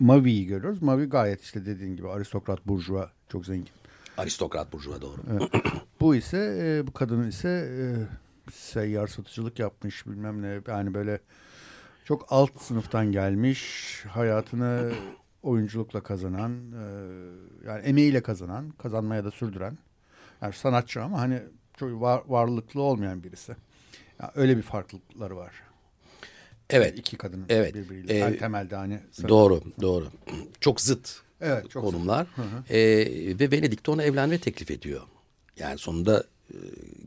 Mavi'yi 0.00 0.46
görüyoruz. 0.46 0.82
Mavi 0.82 1.04
gayet 1.04 1.42
işte 1.42 1.66
dediğin 1.66 1.96
gibi 1.96 2.08
aristokrat 2.08 2.66
burjuva 2.66 3.10
çok 3.28 3.46
zengin. 3.46 3.68
Aristokrat 4.18 4.72
burjuva 4.72 5.00
doğru. 5.02 5.20
Bu 6.00 6.16
ise 6.16 6.58
e, 6.60 6.86
bu 6.86 6.92
kadının 6.92 7.28
ise 7.28 7.48
e, 7.48 7.82
seyyar 8.52 9.06
satıcılık 9.06 9.58
yapmış 9.58 10.06
bilmem 10.06 10.42
ne 10.42 10.60
yani 10.68 10.94
böyle 10.94 11.20
çok 12.04 12.26
alt 12.32 12.62
sınıftan 12.62 13.12
gelmiş 13.12 13.62
hayatını 14.08 14.92
oyunculukla 15.42 16.02
kazanan 16.02 16.52
e, 16.72 16.84
yani 17.66 17.82
emeğiyle 17.84 18.22
kazanan 18.22 18.70
kazanmaya 18.70 19.24
da 19.24 19.30
sürdüren 19.30 19.78
yani 20.42 20.52
sanatçı 20.52 21.02
ama 21.02 21.18
hani 21.20 21.42
çok 21.76 22.00
var- 22.00 22.22
varlıklı 22.26 22.80
olmayan 22.80 23.24
birisi. 23.24 23.56
Yani 24.22 24.32
öyle 24.34 24.56
bir 24.56 24.62
farklılıkları 24.62 25.36
var. 25.36 25.52
Evet 26.70 26.98
İki 26.98 27.16
kadının 27.16 27.46
Evet. 27.48 27.74
birbiriyle. 27.74 28.12
Ee, 28.14 28.18
Yani 28.18 28.38
temelde 28.38 28.76
hani 28.76 29.00
doğru 29.28 29.60
doğru. 29.80 30.06
Çok 30.60 30.80
zıt 30.80 31.20
Evet, 31.40 31.70
çok 31.70 31.84
konumlar. 31.84 32.26
E, 32.70 32.78
ve 33.40 33.50
Venedik'te 33.50 33.90
ona 33.90 34.02
evlenme 34.02 34.38
teklif 34.38 34.70
ediyor. 34.70 35.02
Yani 35.58 35.78
sonunda 35.78 36.24
e, 36.50 36.56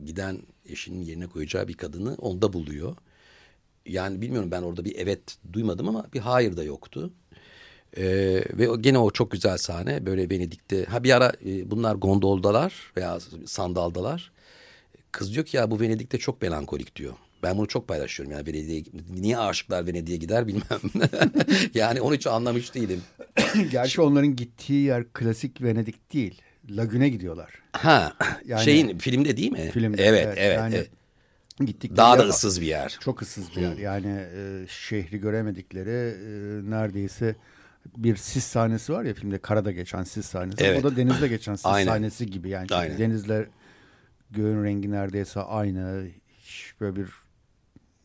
giden 0.04 0.38
eşinin 0.70 1.02
yerine 1.02 1.26
koyacağı 1.26 1.68
bir 1.68 1.74
kadını 1.74 2.14
onda 2.14 2.52
buluyor. 2.52 2.96
Yani 3.86 4.20
bilmiyorum 4.20 4.50
ben 4.50 4.62
orada 4.62 4.84
bir 4.84 4.96
evet 4.96 5.20
duymadım 5.52 5.88
ama 5.88 6.06
bir 6.14 6.20
hayır 6.20 6.56
da 6.56 6.64
yoktu. 6.64 7.12
Ee, 7.96 8.44
ve 8.52 8.68
gene 8.80 8.98
o 8.98 9.10
çok 9.10 9.30
güzel 9.30 9.58
sahne 9.58 10.06
böyle 10.06 10.30
Venedik'te. 10.30 10.84
Ha 10.84 11.04
bir 11.04 11.16
ara 11.16 11.32
e, 11.46 11.70
bunlar 11.70 11.94
gondoldalar 11.94 12.92
veya 12.96 13.18
sandaldalar. 13.46 14.32
Kız 15.12 15.34
diyor 15.34 15.44
ki 15.44 15.56
ya 15.56 15.70
bu 15.70 15.80
Venedik'te 15.80 16.18
çok 16.18 16.42
melankolik 16.42 16.96
diyor. 16.96 17.14
Ben 17.42 17.58
bunu 17.58 17.68
çok 17.68 17.88
paylaşıyorum 17.88 18.32
yani 18.32 18.46
Venedik'e 18.46 18.90
niye 19.10 19.38
aşıklar 19.38 19.86
Venedik'e 19.86 20.16
gider 20.16 20.46
bilmem. 20.46 20.80
yani 21.74 22.00
onu 22.00 22.14
hiç 22.14 22.26
anlamış 22.26 22.74
değilim. 22.74 23.02
Gerçi 23.70 24.00
onların 24.00 24.36
gittiği 24.36 24.84
yer 24.84 25.12
klasik 25.12 25.62
Venedik 25.62 26.12
değil. 26.12 26.42
Lagüne 26.70 27.08
gidiyorlar. 27.08 27.50
Ha 27.72 28.12
Yani- 28.44 28.64
şeyin 28.64 28.98
filmde 28.98 29.36
değil 29.36 29.52
mi? 29.52 29.70
Filmde. 29.72 30.02
Evet 30.04 30.34
evet. 30.36 30.56
Yani 30.56 30.74
evet. 30.74 30.90
Gittikleri 31.66 31.96
Daha 31.96 32.18
da 32.18 32.22
yer- 32.22 32.28
ıssız 32.28 32.60
bir 32.60 32.66
yer. 32.66 32.96
Çok 33.00 33.22
ıssız 33.22 33.56
bir 33.56 33.60
yer. 33.60 33.76
Yani 33.76 34.24
e, 34.34 34.66
şehri 34.68 35.20
göremedikleri 35.20 35.90
e, 35.90 36.70
neredeyse 36.70 37.36
bir 37.96 38.16
sis 38.16 38.44
sahnesi 38.44 38.92
var 38.92 39.04
ya 39.04 39.14
filmde 39.14 39.38
karada 39.38 39.72
geçen 39.72 40.02
sis 40.02 40.26
sahnesi. 40.26 40.64
Evet. 40.64 40.84
O 40.84 40.90
da 40.90 40.96
denizde 40.96 41.28
geçen 41.28 41.54
sis 41.54 41.66
Aynen. 41.66 41.86
sahnesi 41.92 42.26
gibi. 42.30 42.48
Yani 42.48 42.66
Aynen. 42.70 42.98
denizle 42.98 43.46
göğün 44.30 44.64
rengi 44.64 44.90
neredeyse 44.90 45.40
aynı. 45.40 46.06
Hiç 46.40 46.74
böyle 46.80 46.96
bir 46.96 47.08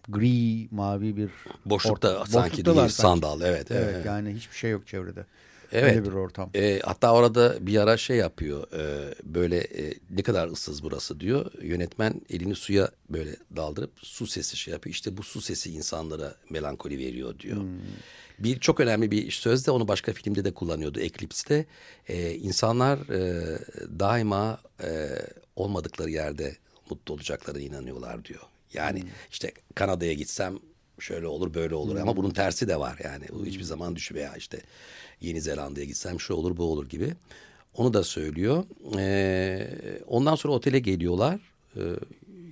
gri 0.10 0.68
mavi 0.72 1.18
bir 1.18 1.30
Boşlukta 1.66 2.10
ortam. 2.14 2.28
sanki 2.28 2.66
değil 2.66 2.88
sandal 2.88 3.42
evet. 3.42 3.72
Evet, 3.72 3.90
evet. 3.94 4.06
yani 4.06 4.34
hiçbir 4.34 4.56
şey 4.56 4.72
yok 4.72 4.88
çevrede. 4.88 5.26
Evet. 5.74 5.96
Öyle 5.96 6.06
bir 6.06 6.14
ortam. 6.14 6.50
E, 6.56 6.80
hatta 6.84 7.14
orada 7.14 7.68
bir 7.68 7.78
ara 7.78 7.98
şey 7.98 8.18
yapıyor. 8.18 8.68
e, 8.74 9.14
böyle 9.24 9.58
e, 9.58 9.94
ne 10.10 10.24
kadar 10.24 10.48
ıssız 10.48 10.84
burası 10.84 11.20
diyor. 11.20 11.52
Yönetmen 11.62 12.22
elini 12.30 12.56
suya 12.56 12.92
böyle 13.10 13.36
daldırıp 13.56 13.92
su 13.96 14.28
sesi 14.28 14.58
şey 14.58 14.72
yapıyor. 14.72 14.94
İşte 14.94 15.18
bu 15.18 15.24
su 15.24 15.42
sesi 15.42 15.72
insanlara 15.72 16.36
melankoli 16.50 16.98
veriyor 16.98 17.40
diyor. 17.40 17.62
Bir 18.40 18.60
çok 18.60 18.80
önemli 18.80 19.12
bir 19.12 19.32
söz 19.32 19.68
de 19.68 19.72
onu 19.72 19.88
başka 19.88 20.14
filmde 20.14 20.46
de 20.46 20.54
kullanıyordu 20.54 21.00
Eclipse'de. 21.00 21.66
E, 22.08 22.32
insanlar 22.32 22.98
e, 22.98 23.44
daima 24.00 24.60
e, 24.84 25.10
olmadıkları 25.56 26.10
yerde 26.10 26.56
mutlu 26.90 27.14
olacaklarına 27.14 27.62
inanıyorlar 27.62 28.26
diyor. 28.26 28.42
Yani 28.74 29.04
işte 29.32 29.52
Kanada'ya 29.76 30.14
gitsem 30.14 30.60
şöyle 31.00 31.28
olur 31.28 31.54
böyle 31.54 31.76
olur 31.76 31.96
ama 31.96 32.18
bunun 32.18 32.32
tersi 32.32 32.68
de 32.68 32.80
var 32.80 33.00
yani. 33.04 33.26
Bu 33.30 33.46
hiçbir 33.46 33.64
zaman 33.64 33.96
düşü 33.96 34.16
veya 34.16 34.36
işte 34.36 34.60
Yeni 35.24 35.42
Zelanda'ya 35.42 35.86
gitsem 35.86 36.20
şu 36.20 36.34
olur 36.34 36.58
bu 36.58 36.64
olur 36.64 36.90
gibi. 36.90 37.14
Onu 37.76 37.94
da 37.94 38.04
söylüyor. 38.04 38.64
Ee, 38.98 39.68
ondan 40.08 40.36
sonra 40.36 40.54
otele 40.54 40.80
geliyorlar. 40.80 41.40
Ee, 41.78 41.82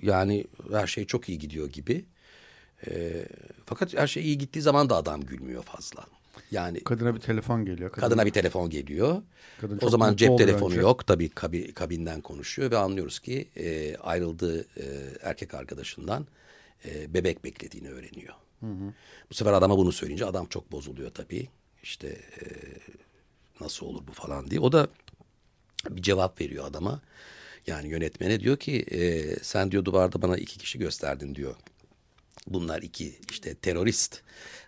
yani 0.01 0.45
her 0.71 0.87
şey 0.87 1.05
çok 1.05 1.29
iyi 1.29 1.39
gidiyor 1.39 1.69
gibi. 1.69 2.05
Ee, 2.87 3.25
fakat 3.65 3.93
her 3.97 4.07
şey 4.07 4.23
iyi 4.23 4.37
gittiği 4.37 4.61
zaman 4.61 4.89
da 4.89 4.95
adam 4.95 5.21
gülmüyor 5.21 5.63
fazla. 5.63 6.05
Yani 6.51 6.79
Kadına 6.83 7.15
bir 7.15 7.19
telefon 7.19 7.65
geliyor. 7.65 7.91
Kadın- 7.91 8.01
kadına 8.07 8.25
bir 8.25 8.31
telefon 8.31 8.69
geliyor. 8.69 9.21
Kadın 9.61 9.79
o 9.81 9.89
zaman 9.89 10.15
cep 10.15 10.37
telefonu 10.37 10.71
önce. 10.71 10.81
yok. 10.81 11.07
Tabii 11.07 11.29
kabi, 11.29 11.73
kabinden 11.73 12.21
konuşuyor 12.21 12.71
ve 12.71 12.77
anlıyoruz 12.77 13.19
ki 13.19 13.47
e, 13.57 13.95
ayrıldığı 13.95 14.61
e, 14.61 14.83
erkek 15.21 15.53
arkadaşından 15.53 16.27
e, 16.85 17.13
bebek 17.13 17.43
beklediğini 17.43 17.89
öğreniyor. 17.89 18.33
Bu 19.29 19.33
sefer 19.33 19.53
adama 19.53 19.77
bunu 19.77 19.91
söyleyince 19.91 20.25
adam 20.25 20.45
çok 20.45 20.71
bozuluyor 20.71 21.09
tabii. 21.11 21.47
İşte 21.83 22.07
e, 22.07 22.45
nasıl 23.61 23.85
olur 23.85 24.07
bu 24.07 24.11
falan 24.11 24.51
diye. 24.51 24.59
O 24.59 24.71
da 24.71 24.87
bir 25.89 26.01
cevap 26.01 26.41
veriyor 26.41 26.65
adama. 26.67 27.01
Yani 27.67 27.89
yönetmene 27.89 28.39
diyor 28.39 28.57
ki 28.57 28.85
e, 28.91 29.35
sen 29.41 29.71
diyor 29.71 29.85
duvarda 29.85 30.21
bana 30.21 30.37
iki 30.37 30.57
kişi 30.57 30.79
gösterdin 30.79 31.35
diyor. 31.35 31.55
Bunlar 32.47 32.81
iki 32.81 33.15
işte 33.31 33.55
terörist. 33.55 34.21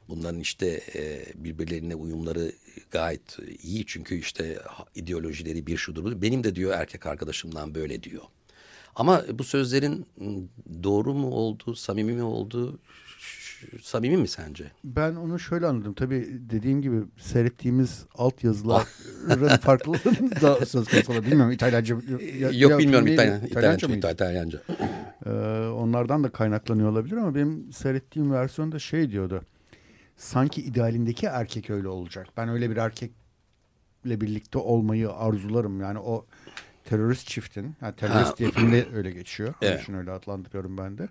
Bunların 0.10 0.40
işte 0.40 0.82
e, 0.96 1.26
birbirlerine 1.36 1.96
uyumları 1.96 2.52
gayet 2.92 3.38
iyi 3.64 3.86
çünkü 3.86 4.20
işte 4.20 4.60
ideolojileri 4.96 5.68
bir 5.68 5.78
şudur. 5.78 6.22
Benim 6.22 6.44
de 6.44 6.56
diyor 6.56 6.74
erkek 6.74 7.06
arkadaşımdan 7.06 7.76
böyle 7.76 8.04
diyor. 8.04 8.24
Ama 8.96 9.26
bu 9.34 9.44
sözlerin 9.44 10.06
m, 10.18 10.40
doğru 10.84 11.14
mu 11.14 11.32
olduğu, 11.32 11.76
samimi 11.76 12.14
mi 12.14 12.24
olduğu, 12.24 12.80
samimi 13.82 14.18
mi 14.18 14.28
sence? 14.28 14.72
Ben 14.84 15.16
onu 15.16 15.40
şöyle 15.40 15.66
anladım. 15.68 15.94
Tabii 15.94 16.28
dediğim 16.50 16.82
gibi 16.82 17.02
seyrettiğimiz 17.18 18.06
altyazıların 18.16 19.58
farklılığını 19.62 20.42
da 20.42 20.66
söz 20.66 20.88
konusu 20.88 21.12
olabilir. 21.14 21.32
Bilmiyorum 21.32 21.52
İtalyanca. 21.54 21.96
ya- 22.40 22.52
Yok 22.52 22.72
ya 22.72 22.78
bilmiyorum? 22.78 23.08
İtalyan, 23.08 23.36
İtalyanca 23.38 23.48
İtalyanca. 23.48 23.88
mıydı? 23.88 24.12
İtalyanca. 24.14 24.62
Ee, 25.26 25.30
onlardan 25.70 26.24
da 26.24 26.30
kaynaklanıyor 26.30 26.90
olabilir 26.90 27.18
ama 27.18 27.36
benim 27.36 27.72
seyrettiğim 27.74 28.32
versiyonda 28.32 28.80
şey 28.80 29.12
diyordu. 29.12 29.42
Sanki 30.18 30.62
idealindeki 30.62 31.26
erkek 31.26 31.70
öyle 31.70 31.88
olacak. 31.88 32.28
Ben 32.38 32.50
öyle 32.50 32.70
bir 32.70 32.78
erkekle 32.78 33.14
birlikte 34.22 34.58
olmayı 34.58 35.12
arzularım. 35.12 35.82
Yani 35.82 36.00
o 36.00 36.26
terörist 36.86 37.28
çiftin, 37.28 37.76
yani 37.82 37.96
terörist 37.96 38.32
Ha. 38.32 38.38
diye 38.38 38.52
filmde 38.52 38.88
öyle 38.94 39.12
geçiyor. 39.12 39.54
Onun 39.62 39.72
Evet. 39.72 39.82
için 39.84 39.94
öyle 39.94 40.12
adlandırıyorum 40.12 40.78
ben 40.78 40.98
de. 40.98 41.10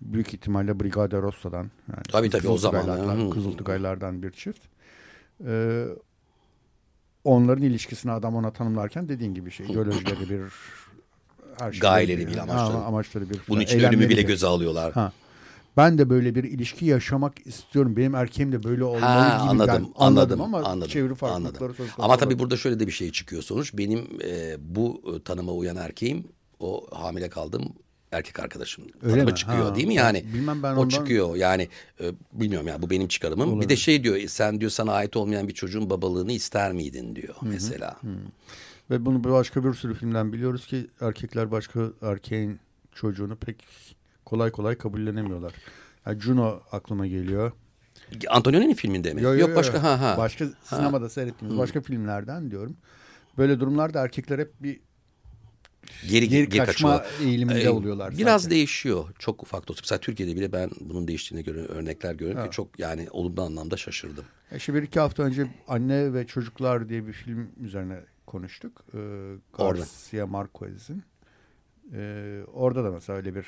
Büyük 0.00 0.34
ihtimalle 0.34 0.80
Brigade 0.80 1.22
Rossa'dan. 1.22 1.70
Yani 1.88 2.02
Tabii, 2.12 2.30
tabii, 2.30 2.48
o 2.48 2.58
zaman. 2.58 3.30
Kızıltugaylardan 3.30 4.22
bir 4.22 4.30
çift. 4.30 4.60
Ee, 5.46 5.84
onların 7.24 7.64
ilişkisini 7.64 8.12
adam 8.12 8.36
ona 8.36 8.50
tanımlarken 8.52 9.08
dediğin 9.08 9.34
gibi 9.34 9.50
şey 9.50 9.66
ideolojileri 9.66 10.30
bir 10.30 10.42
her 11.58 11.72
şey 11.72 11.80
Gayeleri 11.80 12.26
bir, 12.26 12.36
amaçları. 12.36 12.76
amaçları 12.84 13.30
bir 13.30 13.38
Bunun 13.48 13.60
için 13.60 13.80
ölümü 13.80 14.08
bile 14.08 14.22
göze 14.22 14.46
alıyorlar. 14.46 14.92
Ha. 14.92 15.12
ben 15.76 15.98
de 15.98 16.10
böyle 16.10 16.34
bir 16.34 16.44
ilişki 16.44 16.84
yaşamak 16.84 17.46
istiyorum. 17.46 17.96
Benim 17.96 18.14
erkeğim 18.14 18.52
de 18.52 18.62
böyle 18.62 18.84
olmalı 18.84 19.00
Ha, 19.04 19.38
gibi 19.42 19.50
anladım, 19.50 19.84
gel- 19.84 19.92
anladım, 19.96 20.40
ama 20.40 20.58
anladım, 20.62 20.90
çeviri 20.90 21.14
farklılıkları 21.14 21.70
anladım. 21.72 21.86
Ama 21.98 22.16
tabii 22.16 22.38
burada 22.38 22.56
şöyle 22.56 22.80
de 22.80 22.86
bir 22.86 22.92
şey 22.92 23.12
çıkıyor 23.12 23.42
sonuç. 23.42 23.74
Benim 23.74 24.08
e, 24.24 24.56
bu 24.58 25.02
e, 25.16 25.22
tanıma 25.22 25.52
uyan 25.52 25.76
erkeğim 25.76 26.24
o 26.60 26.86
hamile 26.92 27.28
kaldığım 27.28 27.72
erkek 28.12 28.40
arkadaşım 28.40 28.84
Öyle 29.02 29.24
mi? 29.24 29.34
çıkıyor 29.34 29.64
Ha, 29.68 29.74
değil 29.74 29.86
mi 29.86 29.94
yani? 29.94 30.24
bilmem 30.34 30.62
ben 30.62 30.72
o 30.74 30.80
ondan- 30.80 30.88
çıkıyor 30.88 31.36
yani 31.36 31.68
e, 32.00 32.12
bilmiyorum 32.32 32.68
ya 32.68 32.82
bu 32.82 32.90
benim 32.90 33.08
çıkarımım. 33.08 33.60
Bir 33.60 33.68
de 33.68 33.76
şey 33.76 34.04
diyor 34.04 34.16
sen 34.28 34.60
diyor 34.60 34.70
sana 34.70 34.92
ait 34.92 35.16
olmayan 35.16 35.48
bir 35.48 35.54
çocuğun 35.54 35.90
babalığını 35.90 36.32
ister 36.32 36.72
miydin 36.72 37.16
diyor 37.16 37.34
mesela. 37.42 37.96
Ve 38.90 39.04
bunu 39.06 39.24
başka 39.24 39.64
bir 39.64 39.74
sürü 39.74 39.94
filmden 39.94 40.32
biliyoruz 40.32 40.66
ki 40.66 40.86
erkekler 41.00 41.50
başka 41.50 41.80
erkeğin 42.02 42.58
çocuğunu 42.94 43.36
pek 43.36 43.64
kolay 44.24 44.50
kolay 44.50 44.78
kabullenemiyorlar. 44.78 45.52
Yani 46.06 46.20
Juno 46.20 46.60
aklıma 46.72 47.06
geliyor. 47.06 47.52
Antonioni'nin 48.28 48.74
filminde 48.74 49.14
mi? 49.14 49.22
Yo, 49.22 49.32
yo, 49.32 49.38
Yok 49.40 49.48
yo. 49.50 49.56
başka 49.56 49.82
ha 49.82 50.00
ha. 50.00 50.14
Başka 50.18 50.44
sinemada 50.64 51.08
seyrettiğimiz 51.08 51.58
başka 51.58 51.80
filmlerden 51.80 52.50
diyorum. 52.50 52.76
Böyle 53.38 53.60
durumlarda 53.60 54.00
erkekler 54.02 54.38
hep 54.38 54.62
bir 54.62 54.80
geri, 56.08 56.28
geri 56.28 56.48
geri 56.48 56.66
kaçma 56.66 56.96
kaçıyorlar. 56.98 57.28
eğiliminde 57.28 57.62
Ee, 57.62 57.68
oluyorlar. 57.68 58.18
Biraz 58.18 58.50
değişiyor. 58.50 59.04
Çok 59.18 59.42
ufak 59.42 59.68
da 59.68 59.72
olsa. 59.72 59.80
Mesela 59.82 60.00
Türkiye'de 60.00 60.36
bile 60.36 60.52
ben 60.52 60.70
bunun 60.80 61.08
değiştiğini 61.08 61.44
göre 61.44 61.58
örnekler 61.60 62.14
görüyorum 62.14 62.44
ki 62.44 62.50
çok 62.50 62.78
yani 62.78 63.08
olumlu 63.10 63.42
anlamda 63.42 63.76
şaşırdım. 63.76 64.24
E, 64.52 64.56
İşte 64.56 64.74
bir 64.74 64.82
iki 64.82 65.00
hafta 65.00 65.22
önce 65.22 65.46
Anne 65.68 66.14
ve 66.14 66.26
Çocuklar 66.26 66.88
diye 66.88 67.06
bir 67.06 67.12
film 67.12 67.48
üzerine 67.64 68.00
konuştuk. 68.26 68.84
Ee. 68.94 68.98
Garcia 69.58 70.26
Marquez'in. 70.26 71.02
Ee, 71.94 72.40
orada 72.52 72.84
da 72.84 72.90
mesela 72.90 73.16
öyle 73.16 73.34
bir 73.34 73.46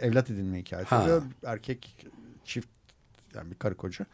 e, 0.00 0.06
evlat 0.06 0.30
edinme 0.30 0.58
hikayesi 0.58 0.90
Ha. 0.90 1.20
Erkek 1.44 2.06
çift 2.44 2.68
yani 3.34 3.50
bir 3.50 3.56
karı 3.56 3.74
koca. 3.74 4.06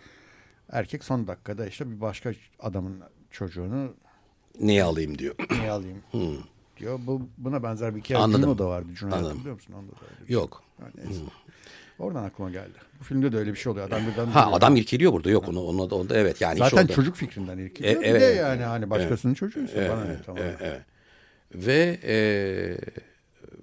Erkek 0.73 1.05
son 1.05 1.27
dakikada 1.27 1.67
işte 1.67 1.91
bir 1.91 2.01
başka 2.01 2.33
adamın 2.61 3.01
çocuğunu 3.31 3.95
Neyi 4.61 4.83
alayım 4.85 5.19
diyor. 5.19 5.35
niye 5.51 5.71
alayım 5.71 6.03
diyor. 6.77 6.99
Bu, 7.07 7.29
buna 7.39 7.63
benzer 7.63 7.95
bir 7.95 8.01
hikaye 8.01 8.21
Anladım. 8.21 8.43
Juno'da 8.43 8.69
vardı. 8.69 8.89
Juno'yu 8.95 9.15
Anladım. 9.15 9.31
hatırlıyor 9.31 9.55
musun? 9.55 9.73
Onda 9.73 9.93
da 9.93 10.05
öyle 10.11 10.29
bir 10.29 10.35
Yok. 10.35 10.63
şey. 10.79 10.87
Ha, 10.87 10.93
neyse. 10.97 11.23
Oradan 11.99 12.25
aklıma 12.25 12.51
geldi. 12.51 12.79
Bu 13.01 13.05
filmde 13.05 13.33
de 13.33 13.37
öyle 13.37 13.51
bir 13.53 13.59
şey 13.59 13.73
oluyor. 13.73 13.87
Adam 13.87 14.07
birden 14.07 14.27
Ha 14.27 14.53
adam 14.53 14.77
irkiliyor 14.77 15.13
burada. 15.13 15.31
Yok 15.31 15.49
onu 15.49 15.61
onu 15.63 15.91
da 15.91 15.95
onda 15.95 16.17
evet 16.17 16.41
yani 16.41 16.59
Zaten 16.59 16.87
çocuk 16.87 17.17
fikrinden 17.17 17.59
irkiliyor. 17.59 17.97
E, 17.97 18.01
bir 18.01 18.07
evet, 18.07 18.21
de 18.21 18.27
evet, 18.27 18.39
yani 18.39 18.63
hani 18.63 18.91
başkasının 18.91 19.35
çocuğuysa 19.35 19.77
bana 19.77 20.05
ne 20.05 20.23
tamam. 20.27 20.43
Evet, 20.43 20.57
evet. 20.61 20.83
Ve 21.55 21.99
e, 22.05 22.15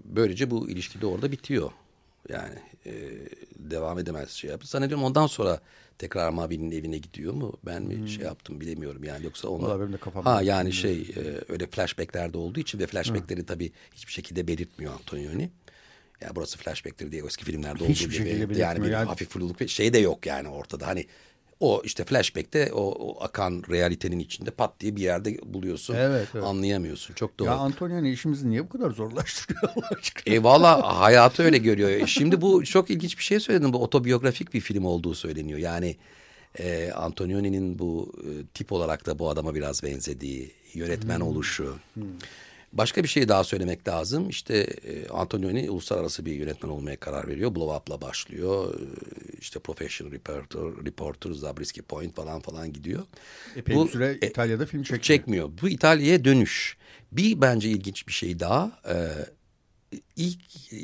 böylece 0.06 0.52
bu 0.52 0.69
ilişki 0.69 1.02
de 1.02 1.06
orada 1.06 1.32
bitiyor. 1.32 1.72
Yani 2.30 2.56
e, 2.86 2.91
devam 3.56 4.00
edemez 4.00 4.30
şey 4.30 4.50
yapıyor. 4.50 4.67
Zannediyorum 4.67 5.04
ondan 5.04 5.28
sonra 5.28 5.60
tekrar 5.99 6.29
Mavi'nin 6.29 6.71
evine 6.71 6.97
gidiyor 6.97 7.33
mu? 7.33 7.53
Ben 7.65 7.83
mi 7.83 8.09
şey 8.09 8.23
yaptım 8.25 8.62
bilemiyorum 8.62 9.03
yani 9.03 9.25
yoksa 9.25 9.47
onlar. 9.47 9.62
Hmm. 9.62 9.69
Vallahi 9.69 9.81
benim 9.81 9.93
de 9.93 9.97
kafamda 9.97 10.35
Ha 10.35 10.41
yani 10.41 10.73
şey 10.73 11.01
e, 11.01 11.51
öyle 11.53 11.67
flashbacklerde 11.67 12.38
olduğu 12.38 12.59
için 12.59 12.79
ve 12.79 12.88
flashbackleri 12.88 13.45
tabii 13.45 13.71
hiçbir 13.95 14.12
şekilde 14.12 14.47
belirtmiyor 14.47 14.93
Antonioni. 14.93 15.49
Ya 16.21 16.29
burası 16.35 16.57
flashback'tir 16.57 17.12
diye 17.12 17.23
eski 17.25 17.45
filmlerde 17.45 17.83
olduğu 17.83 17.91
Hiçbir 17.91 18.12
şekilde 18.12 18.29
gibi. 18.29 18.38
belirtmiyor. 18.38 18.62
Yani 18.69 18.83
bir 18.85 18.89
Yani- 18.91 19.07
hafif 19.07 19.29
fluluk 19.29 19.69
şey 19.69 19.93
de 19.93 19.97
yok 19.99 20.25
yani 20.25 20.47
ortada. 20.47 20.88
Hani 20.88 21.05
o 21.60 21.82
işte 21.86 22.04
flashback'te 22.04 22.74
o, 22.74 22.82
o 22.82 23.24
akan 23.24 23.63
realitenin 23.69 24.19
içinde 24.19 24.52
pat 24.52 24.80
diye 24.80 24.95
bir 24.95 25.02
yerde 25.02 25.38
buluyorsun. 25.45 25.95
Evet, 25.95 26.28
evet. 26.34 26.43
Anlayamıyorsun. 26.43 27.13
Çok 27.13 27.39
doğru. 27.39 27.48
Ya 27.48 27.56
Antonioni 27.56 28.12
işimizi 28.12 28.50
niye 28.50 28.63
bu 28.63 28.69
kadar 28.69 28.91
zorlaştırıyor 28.91 29.63
Allah 29.76 29.89
aşkına? 30.00 30.36
E 30.36 30.43
valla 30.43 31.00
hayatı 31.00 31.43
öyle 31.43 31.58
görüyor. 31.58 31.89
E, 31.89 32.08
Şimdi 32.08 32.41
bu 32.41 32.65
çok 32.65 32.89
ilginç 32.89 33.17
bir 33.17 33.24
şey 33.24 33.39
söyledin. 33.39 33.74
Bu 33.74 33.84
otobiyografik 33.84 34.54
bir 34.54 34.60
film 34.62 34.86
olduğu 34.86 35.15
söyleniyor. 35.15 35.60
Yani 35.60 35.95
e, 36.60 36.91
Antonioni'nin 36.91 37.80
bu 37.80 38.13
e, 38.24 38.30
tip 38.54 38.72
olarak 38.72 39.06
da 39.06 39.19
bu 39.19 39.30
adama 39.30 39.56
biraz 39.56 39.84
benzediği, 39.84 40.52
yönetmen 40.74 41.19
oluşu. 41.19 41.76
Başka 42.73 43.03
bir 43.03 43.08
şey 43.08 43.27
daha 43.27 43.43
söylemek 43.43 43.88
lazım. 43.88 44.29
İşte 44.29 44.58
e, 44.58 45.08
Antonioni 45.08 45.69
uluslararası 45.69 46.25
bir 46.25 46.32
yönetmen 46.34 46.69
olmaya 46.69 46.97
karar 46.97 47.27
veriyor. 47.27 47.55
Blow 47.55 47.75
Up'la 47.75 48.01
başlıyor. 48.08 48.73
E, 48.73 48.84
işte 49.39 49.60
Professional 49.60 50.12
Reporter, 50.12 50.86
Reporter, 50.86 51.32
Zabriskie 51.32 51.82
Point 51.84 52.15
falan 52.15 52.39
falan 52.41 52.73
gidiyor. 52.73 53.03
Epey 53.55 53.75
Bu- 53.75 53.86
bir 53.86 53.91
süre 53.91 54.17
e, 54.21 54.27
İtalya'da 54.27 54.65
film 54.65 54.84
çekmiyor. 54.84 55.01
Çekmiyor. 55.03 55.49
Bu 55.62 55.69
İtalya'ya 55.69 56.25
dönüş. 56.25 56.77
Bir 57.12 57.41
bence 57.41 57.69
ilginç 57.69 58.08
bir 58.08 58.13
şey 58.13 58.39
daha. 58.39 58.71
Ee, 58.89 59.08
ilk 60.15 60.41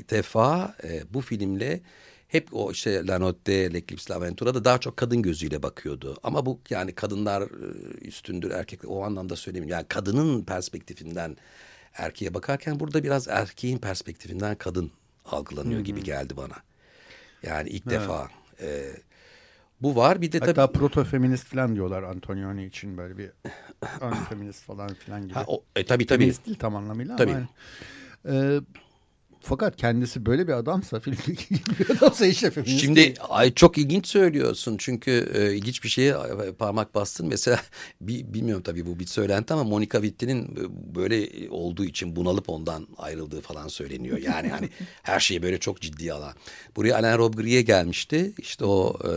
defa 0.10 0.76
e, 0.84 1.04
bu 1.14 1.22
filmle 1.22 1.82
hep 2.28 2.48
o 2.52 2.72
işte 2.72 3.08
La 3.08 3.20
Notte, 3.20 3.74
L'Eclipse, 3.74 4.14
L'Aventura'da 4.14 4.66
daha 4.66 4.78
çok 4.78 4.98
kadın 4.98 5.22
gözüyle 5.22 5.64
bakıyordu. 5.64 6.18
Ama 6.24 6.46
bu 6.46 6.60
yani 6.70 6.96
kadınlar 6.96 7.44
üstündür 8.02 8.52
erkekler 8.52 8.90
o 8.90 9.04
anlamda 9.04 9.36
söylemiyorum. 9.36 9.72
Yani 9.72 9.86
kadının 9.88 10.44
perspektifinden 10.44 11.38
erkeğe 11.98 12.34
bakarken 12.34 12.80
burada 12.80 13.04
biraz 13.04 13.28
erkeğin 13.28 13.78
perspektifinden 13.78 14.56
kadın 14.56 14.92
algılanıyor 15.26 15.82
gibi 15.82 16.04
geldi 16.04 16.38
bana. 16.38 16.56
Yani 17.44 17.70
ilk 17.70 17.90
defa. 17.90 18.30
e, 18.62 18.94
bu 19.82 19.96
var 19.96 20.22
bir 20.22 20.32
de 20.32 20.40
tabii. 20.40 20.50
Hatta 20.50 20.72
proto 20.72 21.04
feminist 21.04 21.46
falan 21.46 21.76
diyorlar 21.76 22.04
Antonioni 22.04 22.66
için 22.66 22.98
böyle 22.98 23.18
bir 23.18 23.32
ön 24.02 24.14
feminist 24.14 24.64
falan 24.64 24.94
filan 24.94 25.22
gibi. 25.22 25.34
Ha, 25.34 25.44
o, 25.48 25.64
e, 25.76 25.86
tabii 25.86 26.06
tabii. 26.06 26.20
Feminist 26.20 26.46
değil 26.46 26.60
tam 26.60 26.76
anlamıyla 26.76 27.16
Tabii. 27.16 27.32
ama 27.32 27.48
yani, 28.26 28.58
e, 28.58 28.62
fakat 29.46 29.76
kendisi 29.78 30.26
böyle 30.26 30.48
bir 30.48 30.54
adamsa 30.54 31.00
filmdeki 31.00 31.48
gibi 31.50 31.60
bir 31.80 31.90
adamsa 31.98 32.26
işte 32.26 32.52
feminist 32.52 32.82
Şimdi 32.82 32.96
değil. 33.00 33.18
ay 33.30 33.54
çok 33.54 33.78
ilginç 33.78 34.08
söylüyorsun 34.08 34.76
çünkü 34.80 35.32
e, 35.34 35.56
ilginç 35.56 35.84
bir 35.84 35.90
şeye 35.90 36.12
e, 36.48 36.52
parmak 36.52 36.96
bastın. 36.96 37.28
Mesela 37.28 37.60
bi- 38.02 38.34
bilmiyorum 38.34 38.64
tabii 38.64 38.86
bu 38.86 39.00
bir 39.00 39.06
söylenti 39.06 39.54
ama 39.54 39.64
Monica 39.64 40.02
Witti'nin 40.02 40.44
e, 40.46 40.96
böyle 40.96 41.50
olduğu 41.50 41.86
için 41.86 42.16
bunalıp 42.16 42.50
ondan 42.50 42.88
ayrıldığı 42.98 43.42
falan 43.42 43.68
söyleniyor. 43.68 44.18
Yani 44.18 44.48
hani 44.50 44.70
her 45.04 45.20
şeyi 45.20 45.44
böyle 45.44 45.60
çok 45.60 45.82
ciddiye 45.82 46.14
alan. 46.14 46.34
Buraya 46.76 46.96
Alain 46.98 47.18
Robbe-Gris'e 47.18 47.62
gelmişti. 47.62 48.34
İşte 48.38 48.66
o 48.66 48.98
e, 49.04 49.08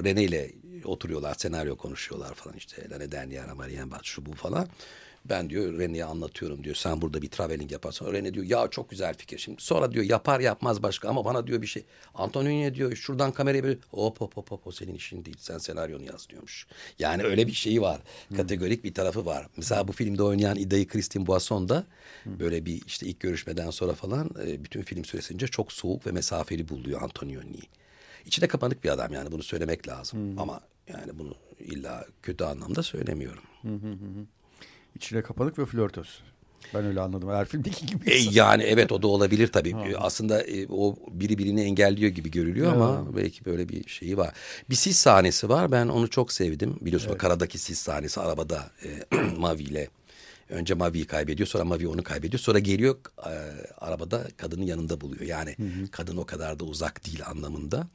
René 0.00 0.22
ile 0.24 0.50
oturuyorlar 0.84 1.34
senaryo 1.34 1.76
konuşuyorlar 1.76 2.34
falan 2.34 2.56
işte. 2.56 2.90
La 2.90 2.96
Dernière 2.96 3.54
Marianne 3.54 3.90
Bat 3.90 4.00
şu 4.04 4.26
bu 4.26 4.32
falan. 4.34 4.68
Ben 5.28 5.50
diyor 5.50 5.78
René'ye 5.78 6.04
anlatıyorum 6.04 6.64
diyor. 6.64 6.74
Sen 6.76 7.02
burada 7.02 7.22
bir 7.22 7.30
traveling 7.30 7.72
yaparsan. 7.72 8.06
René 8.06 8.34
diyor 8.34 8.46
ya 8.46 8.68
çok 8.68 8.90
güzel 8.90 9.14
fikir. 9.14 9.38
Şimdi 9.38 9.62
sonra 9.62 9.92
diyor 9.92 10.04
yapar 10.04 10.40
yapmaz 10.40 10.82
başka 10.82 11.08
ama 11.08 11.24
bana 11.24 11.46
diyor 11.46 11.62
bir 11.62 11.66
şey. 11.66 11.84
Antonio 12.14 12.74
diyor 12.74 12.96
şuradan 12.96 13.32
kamerayı 13.32 13.64
bir 13.64 13.78
hop 13.90 14.20
hop 14.20 14.36
hop 14.36 14.50
hop 14.50 14.66
o 14.66 14.72
senin 14.72 14.94
işin 14.94 15.24
değil. 15.24 15.36
Sen 15.40 15.58
senaryonu 15.58 16.04
yaz 16.04 16.28
diyormuş. 16.28 16.66
Yani 16.98 17.22
öyle 17.22 17.46
bir 17.46 17.52
şeyi 17.52 17.80
var. 17.82 18.00
Kategorik 18.36 18.84
bir 18.84 18.94
tarafı 18.94 19.26
var. 19.26 19.46
Mesela 19.56 19.88
bu 19.88 19.92
filmde 19.92 20.22
oynayan 20.22 20.56
İda'yı 20.56 20.88
Christine 20.88 21.26
Boisson 21.26 21.68
da 21.68 21.84
böyle 22.26 22.66
bir 22.66 22.82
işte 22.86 23.06
ilk 23.06 23.20
görüşmeden 23.20 23.70
sonra 23.70 23.92
falan 23.92 24.30
e, 24.46 24.64
bütün 24.64 24.82
film 24.82 25.04
süresince 25.04 25.46
çok 25.46 25.72
soğuk 25.72 26.06
ve 26.06 26.12
mesafeli 26.12 26.68
buluyor 26.68 27.02
Antonioni'yi. 27.02 27.62
İçine 28.26 28.48
kapanık 28.48 28.84
bir 28.84 28.88
adam 28.88 29.12
yani 29.12 29.32
bunu 29.32 29.42
söylemek 29.42 29.88
lazım. 29.88 30.38
Ama 30.38 30.60
yani 30.88 31.18
bunu 31.18 31.34
illa 31.60 32.06
kötü 32.22 32.44
anlamda 32.44 32.82
söylemiyorum. 32.82 33.42
İçine 34.98 35.22
kapanık 35.22 35.58
ve 35.58 35.66
flörtöz. 35.66 36.08
Ben 36.74 36.84
öyle 36.84 37.00
anladım. 37.00 37.28
Her 37.30 37.44
filmdeki 37.46 37.86
gibi. 37.86 38.10
E, 38.10 38.18
yani 38.18 38.62
evet 38.62 38.92
o 38.92 39.02
da 39.02 39.06
olabilir 39.06 39.46
tabii. 39.52 39.70
E, 39.70 39.96
Aslında 39.96 40.42
e, 40.42 40.66
o 40.68 40.96
biri 41.10 41.38
birini 41.38 41.62
engelliyor 41.62 42.10
gibi 42.10 42.30
görülüyor 42.30 42.72
ama 42.72 43.16
belki 43.16 43.44
böyle 43.44 43.68
bir 43.68 43.88
şeyi 43.88 44.16
var. 44.16 44.34
Bir 44.70 44.74
sis 44.74 44.96
sahnesi 44.96 45.48
var. 45.48 45.72
Ben 45.72 45.88
onu 45.88 46.10
çok 46.10 46.32
sevdim. 46.32 46.76
Biliyorsun 46.80 47.10
o 47.10 47.16
karadaki 47.16 47.58
sis 47.58 47.78
sahnesi 47.78 48.20
arabada 48.20 48.70
e, 49.12 49.16
Mavi 49.38 49.62
ile. 49.62 49.88
Önce 50.48 50.74
Mavi'yi 50.74 51.06
kaybediyor 51.06 51.46
sonra 51.46 51.64
Mavi 51.64 51.88
onu 51.88 52.02
kaybediyor. 52.02 52.40
Sonra 52.40 52.58
geliyor 52.58 52.96
e, 53.18 53.32
arabada 53.78 54.26
kadının 54.36 54.64
yanında 54.66 55.00
buluyor. 55.00 55.22
Yani 55.22 55.56
kadın 55.90 56.16
o 56.16 56.24
kadar 56.26 56.58
da 56.58 56.64
uzak 56.64 57.06
değil 57.06 57.20
anlamında. 57.26 57.88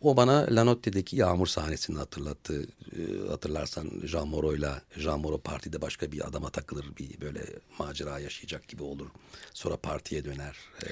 O 0.00 0.16
bana 0.16 0.46
La 0.50 0.64
Notte'deki 0.64 1.16
yağmur 1.16 1.46
sahnesini 1.46 1.98
hatırlattı. 1.98 2.66
E, 2.92 3.28
hatırlarsan 3.28 3.90
Jean 4.04 4.28
Moreau'yla 4.28 4.82
Jean 4.96 5.20
Moreau 5.20 5.40
partide 5.42 5.80
başka 5.80 6.12
bir 6.12 6.26
adama 6.28 6.50
takılır. 6.50 6.86
Bir 6.98 7.20
böyle 7.20 7.40
macera 7.78 8.18
yaşayacak 8.18 8.68
gibi 8.68 8.82
olur. 8.82 9.06
Sonra 9.54 9.76
partiye 9.76 10.24
döner. 10.24 10.56
E, 10.82 10.88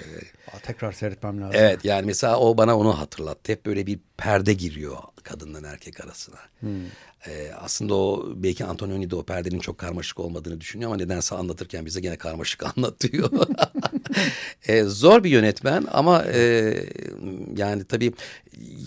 Aa, 0.56 0.58
tekrar 0.62 0.92
seyretmem 0.92 1.40
lazım. 1.40 1.54
Evet 1.58 1.84
yani 1.84 2.06
mesela 2.06 2.38
o 2.38 2.56
bana 2.58 2.78
onu 2.78 2.98
hatırlattı. 2.98 3.52
Hep 3.52 3.66
böyle 3.66 3.86
bir 3.86 3.98
perde 4.16 4.52
giriyor 4.52 4.98
kadınla 5.22 5.68
erkek 5.68 6.04
arasına. 6.04 6.38
Ee, 7.28 7.50
aslında 7.60 7.94
o 7.94 8.32
belki 8.36 8.64
Antonioni 8.64 9.10
de 9.10 9.16
o 9.16 9.22
perdenin 9.22 9.58
çok 9.58 9.78
karmaşık 9.78 10.20
olmadığını 10.20 10.60
düşünüyor 10.60 10.90
ama 10.90 10.96
nedense 10.96 11.34
anlatırken 11.34 11.86
bize 11.86 12.00
gene 12.00 12.16
karmaşık 12.16 12.64
anlatıyor. 12.76 13.30
Ee, 14.68 14.82
zor 14.82 15.24
bir 15.24 15.30
yönetmen 15.30 15.86
ama 15.92 16.24
e, 16.24 16.74
yani 17.56 17.84
tabii 17.84 18.12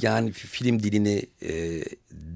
yani 0.01 0.31
film 0.31 0.83
dilini 0.83 1.25
e, 1.41 1.83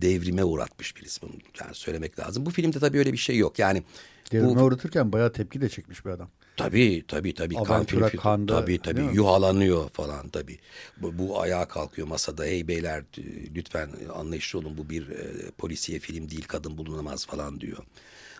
devrime 0.01 0.43
uğratmış 0.43 0.95
bir 0.97 1.01
isim. 1.01 1.29
Yani 1.61 1.75
söylemek 1.75 2.19
lazım. 2.19 2.45
Bu 2.45 2.49
filmde 2.49 2.79
tabii 2.79 2.97
öyle 2.97 3.13
bir 3.13 3.17
şey 3.17 3.37
yok. 3.37 3.59
Yani 3.59 3.83
Devrime 4.31 4.55
bu, 4.55 4.63
uğratırken 4.63 5.11
bayağı 5.11 5.33
tepki 5.33 5.61
de 5.61 5.69
çekmiş 5.69 6.05
bir 6.05 6.09
adam. 6.09 6.29
Tabii 6.57 7.03
tabii 7.07 7.33
tabii. 7.33 7.57
Aventura 7.57 8.09
film- 8.09 8.21
Kanda, 8.21 8.61
tabii 8.61 8.79
tabii 8.79 9.01
yuhalanıyor 9.15 9.89
falan 9.89 10.29
tabii. 10.29 10.59
Bu, 10.97 11.17
bu 11.17 11.41
ayağa 11.41 11.67
kalkıyor 11.67 12.07
masada. 12.07 12.43
Hey 12.43 12.67
beyler 12.67 13.03
lütfen 13.55 13.89
anlayışlı 14.15 14.59
olun 14.59 14.77
bu 14.77 14.89
bir 14.89 15.09
e, 15.09 15.51
polisiye 15.57 15.99
film 15.99 16.29
değil 16.29 16.45
kadın 16.47 16.77
bulunamaz 16.77 17.25
falan 17.25 17.61
diyor. 17.61 17.77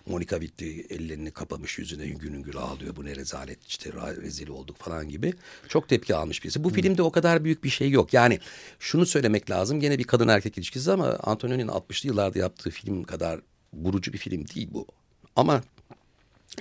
Monica 0.05 0.39
Vitti 0.39 0.85
ellerini 0.89 1.31
kapamış 1.31 1.77
yüzüne 1.79 2.03
hüngür 2.03 2.31
hüngür 2.31 2.55
ağlıyor. 2.55 2.95
Bu 2.95 3.05
ne 3.05 3.15
rezalet 3.15 3.65
işte 3.67 3.91
rezil 4.21 4.47
olduk 4.47 4.77
falan 4.77 5.09
gibi. 5.09 5.33
Çok 5.67 5.89
tepki 5.89 6.15
almış 6.15 6.43
birisi. 6.43 6.63
Bu 6.63 6.69
filmde 6.69 7.01
o 7.01 7.11
kadar 7.11 7.43
büyük 7.43 7.63
bir 7.63 7.69
şey 7.69 7.89
yok. 7.89 8.13
Yani 8.13 8.39
şunu 8.79 9.05
söylemek 9.05 9.49
lazım. 9.49 9.79
Gene 9.79 9.97
bir 9.99 10.03
kadın 10.03 10.27
erkek 10.27 10.57
ilişkisi 10.57 10.91
ama 10.91 11.07
Antonioni'nin 11.07 11.67
60'lı 11.67 12.07
yıllarda 12.07 12.39
yaptığı 12.39 12.69
film 12.69 13.03
kadar 13.03 13.39
vurucu 13.73 14.13
bir 14.13 14.17
film 14.17 14.47
değil 14.47 14.69
bu. 14.71 14.87
Ama 15.35 15.61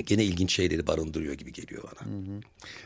gene 0.05 0.25
ilginç 0.25 0.53
şeyleri 0.53 0.87
barındırıyor 0.87 1.35
gibi 1.35 1.53
geliyor 1.53 1.83
bana. 1.85 2.09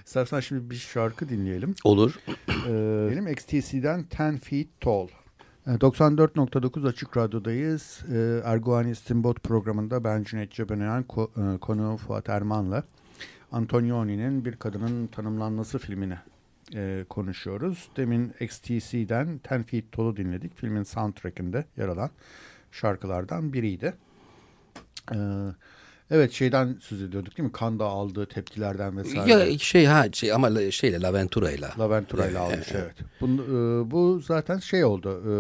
İstersen 0.07 0.41
şimdi 0.41 0.71
bir 0.71 0.77
şarkı 0.77 1.29
dinleyelim. 1.29 1.75
Olur. 1.85 2.19
Ee, 2.49 3.11
benim 3.11 3.29
XTC'den 3.29 4.07
10 4.21 4.37
Feet 4.37 4.81
Tall. 4.81 5.09
Ee, 5.67 5.71
94.9 5.71 6.89
Açık 6.89 7.17
Radyo'dayız. 7.17 8.05
Ee, 8.13 8.41
Erguani 8.45 8.91
İstinbot 8.91 9.43
programında 9.43 10.05
ben 10.05 10.23
Cüneyt 10.23 10.51
Cebenayan, 10.51 11.03
e, 11.03 11.59
konuğum 11.59 11.97
Fuat 11.97 12.29
Erman'la 12.29 12.85
Antonioni'nin 13.53 14.45
Bir 14.45 14.57
Kadının 14.57 15.07
Tanımlanması 15.07 15.79
filmini 15.79 16.19
e, 16.75 17.05
konuşuyoruz. 17.09 17.89
Demin 17.97 18.33
XTC'den 18.41 19.41
10 19.53 19.63
Feet 19.63 19.93
Tall'u 19.93 20.17
dinledik. 20.17 20.57
Filmin 20.57 20.83
soundtrack'inde 20.83 21.65
yer 21.77 21.89
alan 21.89 22.11
şarkılardan 22.73 23.53
biriydi. 23.53 23.95
Ee, 25.13 25.17
evet 26.11 26.33
şeyden 26.33 26.77
söz 26.81 27.03
ediyorduk 27.03 27.37
değil 27.37 27.47
mi? 27.47 27.53
Kanda 27.53 27.85
aldığı 27.85 28.27
tepkilerden 28.27 28.97
vesaire. 28.97 29.51
Ya 29.51 29.59
şey 29.59 29.85
ha 29.85 30.07
şey 30.13 30.33
ama 30.33 30.71
şeyle 30.71 31.01
Laventura'yla. 31.01 31.71
Laventura 31.79 32.29
ile 32.29 32.39
almış 32.39 32.69
evet. 32.73 32.95
Bu, 33.21 33.27
e, 33.27 33.91
bu 33.91 34.21
zaten 34.27 34.59
şey 34.59 34.85
oldu. 34.85 35.23
e, 35.31 35.33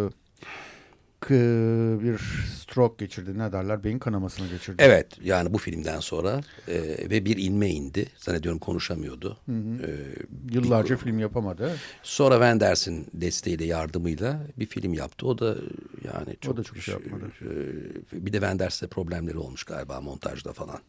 k- 1.21 1.35
bir 2.03 2.19
stroke 2.61 3.05
geçirdi. 3.05 3.39
Ne 3.39 3.53
derler? 3.53 3.85
Beyin 3.85 3.99
kanamasını 3.99 4.49
geçirdi. 4.49 4.77
Evet 4.83 5.07
yani 5.25 5.55
bu 5.55 5.59
filmden 5.59 6.01
sonra 6.01 6.41
e, 6.69 6.75
ve 7.11 7.25
bir 7.25 7.37
inme 7.39 7.69
indi. 7.71 8.07
Zannediyorum 8.19 8.59
konuşamıyordu. 8.59 9.37
E, 9.49 9.89
Yıllarca 10.53 10.97
film 10.97 11.19
yapamadı. 11.19 11.73
sonra 12.03 12.35
Wenders'in 12.35 13.07
desteğiyle 13.15 13.65
yardımıyla 13.65 14.41
bir 14.59 14.67
film 14.67 14.95
yaptı. 14.95 15.27
O 15.27 15.39
da 15.39 15.55
yani 16.05 16.37
çok, 16.41 16.57
da 16.57 16.63
çok 16.63 16.77
şey 16.79 16.95
yapmadı. 16.95 17.25
e, 17.43 18.27
bir 18.27 18.33
de 18.33 18.37
Wenders'le 18.37 18.83
problemleri 18.91 19.39
olmuş 19.39 19.65
galiba 19.65 20.01
montajda 20.01 20.53
falan. 20.53 20.81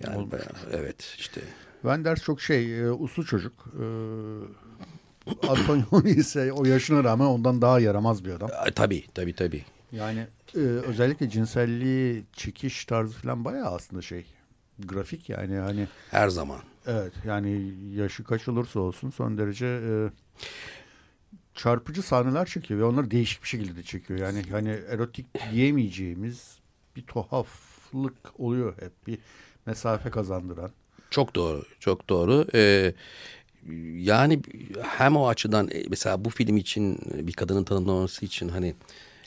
Yani 0.00 0.30
bayağı, 0.30 0.48
evet 0.72 1.14
işte. 1.18 1.40
Wenders 1.82 2.22
çok 2.22 2.40
şey, 2.40 2.80
e, 2.80 2.90
uslu 2.90 3.24
çocuk. 3.24 3.52
E, 3.80 3.84
Antonioni 5.48 6.10
ise 6.16 6.52
o 6.52 6.64
yaşına 6.64 7.04
rağmen 7.04 7.26
ondan 7.26 7.62
daha 7.62 7.80
yaramaz 7.80 8.24
bir 8.24 8.30
adam. 8.30 8.50
E, 8.66 8.70
tabii 8.70 9.04
tabii 9.14 9.34
tabii. 9.34 9.64
Yani 9.92 10.26
e, 10.54 10.58
özellikle 10.58 11.30
cinselliği, 11.30 12.24
çekiş 12.32 12.84
tarzı 12.84 13.12
falan 13.12 13.44
bayağı 13.44 13.74
aslında 13.74 14.02
şey. 14.02 14.26
Grafik 14.78 15.28
yani 15.28 15.56
hani 15.56 15.88
Her 16.10 16.28
zaman. 16.28 16.58
Evet 16.86 17.12
yani 17.26 17.74
yaşı 17.94 18.24
kaç 18.24 18.48
olursa 18.48 18.80
olsun 18.80 19.10
son 19.10 19.38
derece 19.38 19.66
e, 19.66 20.10
çarpıcı 21.58 22.02
sahneler 22.02 22.46
çekiyor 22.46 22.80
ve 22.80 22.84
onları 22.84 23.10
değişik 23.10 23.42
bir 23.42 23.48
şekilde 23.48 23.76
de 23.76 23.82
çekiyor. 23.82 24.20
Yani 24.20 24.42
hani 24.50 24.68
erotik 24.68 25.26
diyemeyeceğimiz 25.52 26.58
bir 26.96 27.02
tuhaflık 27.02 28.40
oluyor 28.40 28.74
hep 28.80 29.06
bir 29.06 29.18
mesafe 29.66 30.10
kazandıran. 30.10 30.70
Çok 31.10 31.34
doğru, 31.34 31.64
çok 31.80 32.08
doğru. 32.08 32.46
Ee, 32.54 32.94
yani 33.94 34.42
hem 34.82 35.16
o 35.16 35.28
açıdan 35.28 35.68
e, 35.70 35.84
mesela 35.90 36.24
bu 36.24 36.30
film 36.30 36.56
için 36.56 36.98
bir 37.14 37.32
kadının 37.32 37.64
tanımlaması 37.64 38.24
için 38.24 38.48
hani 38.48 38.74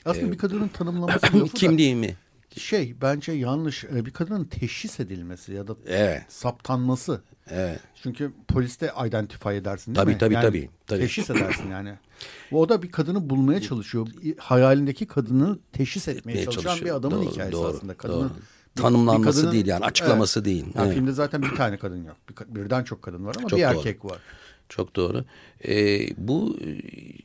Aslında 0.04 0.32
bir 0.32 0.38
kadının 0.38 0.68
tanımlaması 0.68 1.26
lafı 1.36 1.40
da 1.40 1.48
kimliği 1.48 1.96
mi? 1.96 2.16
Şey 2.60 2.94
bence 3.02 3.32
yanlış 3.32 3.84
E, 3.84 4.06
bir 4.06 4.10
kadının 4.10 4.44
teşhis 4.44 5.00
edilmesi 5.00 5.52
ya 5.52 5.68
da 5.68 5.76
Evet. 5.86 6.22
saptanması. 6.28 7.22
Evet. 7.50 7.80
Çünkü 8.02 8.32
poliste 8.48 8.92
identify 9.06 9.48
edersin 9.56 9.94
değil 9.94 10.04
Tabii, 10.04 10.12
mi? 10.12 10.18
tabii, 10.18 10.34
yani 10.34 10.42
tabii, 10.46 10.68
tabii. 10.86 11.00
Teşhis 11.00 11.30
edersin 11.30 11.70
yani. 11.70 11.94
O 12.52 12.68
da 12.68 12.82
bir 12.82 12.90
kadını 12.90 13.30
bulmaya 13.30 13.60
çalışıyor. 13.60 14.06
Hayalindeki 14.38 15.06
kadını 15.06 15.58
teşhis 15.72 16.08
etmeye 16.08 16.30
Etmeye 16.32 16.44
çalışan 16.44 16.62
çalışıyor. 16.62 16.86
bir 16.86 16.94
adamın 17.00 17.16
Doğru, 17.24 17.30
hikayesi 17.32 17.52
doğru, 17.52 17.68
aslında. 17.76 17.94
Kadının, 17.94 18.20
doğru. 18.20 18.32
Tanımlanması 18.76 19.40
kadının- 19.40 19.52
değil 19.52 19.66
yani, 19.66 19.84
açıklaması 19.84 20.38
Evet. 20.40 20.46
değil. 20.46 20.64
Yani 20.74 20.86
Evet. 20.86 20.94
Filmde 20.94 21.12
zaten 21.12 21.42
bir 21.42 21.56
tane 21.56 21.76
kadın 21.76 22.04
yok. 22.04 22.16
Bir, 22.30 22.54
birden 22.54 22.84
çok 22.84 23.02
kadın 23.02 23.24
var 23.26 23.34
ama 23.38 23.48
Çok 23.48 23.58
bir 23.58 23.64
doğru. 23.64 23.76
erkek 23.76 24.04
var. 24.04 24.18
Çok 24.68 24.96
doğru. 24.96 25.24
Ee, 25.68 26.08
bu 26.16 26.58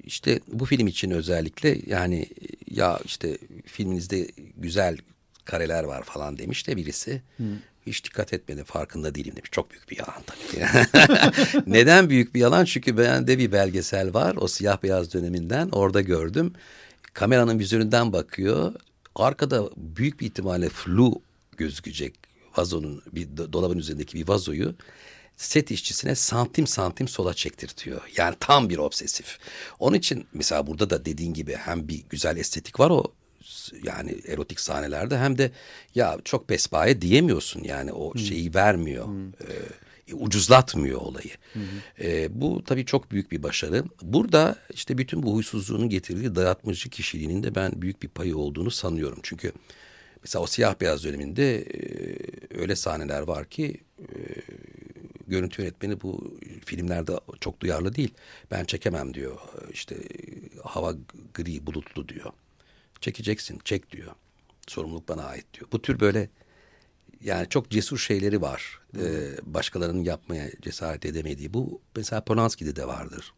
işte 0.04 0.40
bu 0.54 0.66
film 0.66 0.88
için 0.88 1.12
özellikle 1.12 1.78
yani 1.88 2.28
ya 2.72 3.00
işte 3.06 3.38
filminizde 3.66 4.28
güzel 4.58 4.98
kareler 5.48 5.84
var 5.84 6.04
falan 6.04 6.38
demiş 6.38 6.68
de 6.68 6.78
birisi. 6.78 7.22
Hiç 7.88 8.04
dikkat 8.04 8.34
etmedi 8.34 8.64
farkında 8.64 9.16
değilim 9.16 9.36
demiş. 9.36 9.50
Çok 9.52 9.72
büyük 9.72 9.90
bir 9.90 9.98
yalan 9.98 10.22
tabii. 10.26 10.66
Neden 11.68 12.10
büyük 12.10 12.36
bir 12.36 12.40
yalan? 12.40 12.66
Çünkü 12.66 12.98
bende 12.98 13.38
bir 13.38 13.52
belgesel 13.52 14.14
var. 14.14 14.36
O 14.40 14.48
siyah 14.48 14.84
beyaz 14.84 15.14
döneminden 15.14 15.70
orada 15.70 16.02
gördüm. 16.02 16.54
Kameranın 17.14 17.60
vizöründen 17.60 18.14
bakıyor. 18.14 18.74
Arkada 19.16 19.70
büyük 19.78 20.20
bir 20.20 20.26
ihtimalle 20.26 20.70
flu 20.70 21.22
gözükecek 21.58 22.14
vazonun 22.58 23.02
bir 23.12 23.28
do- 23.28 23.54
dolabın 23.54 23.78
üzerindeki 23.78 24.18
bir 24.18 24.28
vazoyu 24.28 24.76
set 25.38 25.72
işçisine 25.72 26.16
santim 26.16 26.68
santim 26.68 27.08
sola 27.08 27.34
çektirtiyor. 27.34 28.02
Yani 28.18 28.36
tam 28.40 28.70
bir 28.70 28.78
obsesif. 28.78 29.38
Onun 29.80 29.98
için 29.98 30.28
mesela 30.34 30.68
burada 30.68 30.90
da 30.90 31.06
dediğin 31.06 31.34
gibi 31.34 31.56
hem 31.56 31.88
bir 31.88 32.04
güzel 32.10 32.38
estetik 32.38 32.80
var 32.80 32.90
o 32.90 33.04
yani 33.84 34.16
erotik 34.28 34.60
sahnelerde 34.60 35.18
ya 35.96 36.18
çok 36.24 36.48
pespaye 36.48 37.02
diyemiyorsun 37.02 37.64
yani 37.64 37.94
o 37.94 38.18
şeyi 38.18 38.54
vermiyor. 38.54 39.08
Ee, 39.42 40.14
ucuzlatmıyor 40.14 41.02
olayı. 41.02 41.32
Ee, 42.00 42.42
bu 42.42 42.64
tabii 42.64 42.86
çok 42.86 43.12
büyük 43.12 43.32
bir 43.32 43.44
başarı. 43.44 43.84
Burada 44.02 44.56
işte 44.74 44.98
bütün 44.98 45.24
bu 45.24 45.34
huysuzluğunun 45.34 45.90
getirdiği 45.90 46.36
dayatmacı 46.36 46.90
kişiliğinin 46.90 47.44
de 47.44 47.56
ben 47.56 47.82
büyük 47.82 48.04
bir 48.04 48.08
payı 48.08 48.38
olduğunu 48.38 48.72
sanıyorum. 48.72 49.20
Çünkü 49.24 49.52
mesela 50.24 50.44
o 50.44 50.48
siyah 50.48 50.82
beyaz 50.82 51.04
döneminde 51.04 51.62
e, 51.62 52.18
öyle 52.58 52.76
sahneler 52.76 53.22
var 53.22 53.46
ki 53.46 53.78
e, 54.00 54.06
görüntü 55.28 55.62
yönetmeni 55.62 56.02
bu 56.02 56.40
filmlerde 56.66 57.20
çok 57.40 57.60
duyarlı 57.60 57.96
değil. 57.96 58.14
Ben 58.52 58.66
çekemem 58.66 59.14
diyor. 59.14 59.38
İşte 59.74 59.96
hava 60.64 60.94
gri 61.34 61.68
bulutlu 61.68 62.10
diyor. 62.10 62.32
Çekeceksin 63.02 63.60
çek 63.66 63.92
diyor. 63.92 64.12
Sorumluluk 64.68 65.10
bana 65.10 65.24
ait 65.24 65.46
diyor. 65.54 65.68
Bu 65.72 65.82
tür 65.82 66.00
böyle 66.00 66.30
yani 67.24 67.50
çok 67.50 67.70
cesur 67.72 67.98
şeyleri 67.98 68.42
var. 68.42 68.80
Ee, 68.98 69.30
başkalarının 69.44 70.04
yapmaya 70.04 70.52
cesaret 70.62 71.06
edemediği. 71.06 71.54
Bu 71.54 71.82
mesela 71.96 72.24
Polanski'de 72.24 72.76
de 72.76 72.88
vardır. 72.88 73.34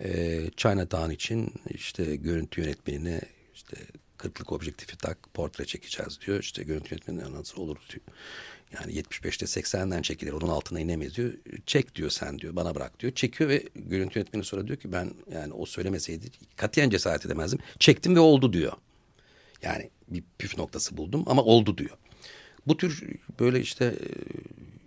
Ee, 0.00 0.50
Chinatown 0.56 1.10
için 1.10 1.54
işte 1.70 2.16
görüntü 2.16 2.60
yönetmenine 2.60 3.20
işte 3.54 3.76
kırklık 4.22 4.52
objektifi 4.52 4.98
tak 4.98 5.34
portre 5.34 5.64
çekeceğiz 5.64 6.18
diyor. 6.26 6.40
İşte 6.40 6.62
görüntü 6.62 6.94
yönetmeni 6.94 7.34
nasıl 7.34 7.62
olur 7.62 7.76
diyor. 7.90 8.02
Yani 8.72 8.92
75'te 8.92 9.46
80'den 9.46 10.02
çekilir 10.02 10.32
onun 10.32 10.48
altına 10.48 10.80
inemez 10.80 11.16
diyor. 11.16 11.32
Çek 11.66 11.94
diyor 11.94 12.10
sen 12.10 12.38
diyor 12.38 12.56
bana 12.56 12.74
bırak 12.74 13.00
diyor. 13.00 13.14
Çekiyor 13.14 13.50
ve 13.50 13.64
görüntü 13.74 14.18
yönetmeni 14.18 14.44
sonra 14.44 14.66
diyor 14.66 14.78
ki 14.78 14.92
ben 14.92 15.10
yani 15.32 15.52
o 15.52 15.66
söylemeseydi 15.66 16.26
katiyen 16.56 16.90
cesaret 16.90 17.26
edemezdim. 17.26 17.58
Çektim 17.78 18.16
ve 18.16 18.20
oldu 18.20 18.52
diyor. 18.52 18.72
Yani 19.62 19.90
bir 20.08 20.24
püf 20.38 20.58
noktası 20.58 20.96
buldum 20.96 21.24
ama 21.26 21.42
oldu 21.42 21.78
diyor. 21.78 21.96
Bu 22.66 22.76
tür 22.76 23.04
böyle 23.40 23.60
işte 23.60 23.84
e, 23.84 24.08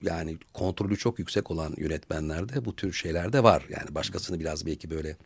yani 0.01 0.37
kontrolü 0.53 0.97
çok 0.97 1.19
yüksek 1.19 1.51
olan 1.51 1.73
yönetmenlerde 1.77 2.65
bu 2.65 2.75
tür 2.75 2.93
şeyler 2.93 3.33
de 3.33 3.43
var. 3.43 3.65
Yani 3.69 3.95
başkasını 3.95 4.39
biraz 4.39 4.65
belki 4.65 4.89
böyle 4.89 5.17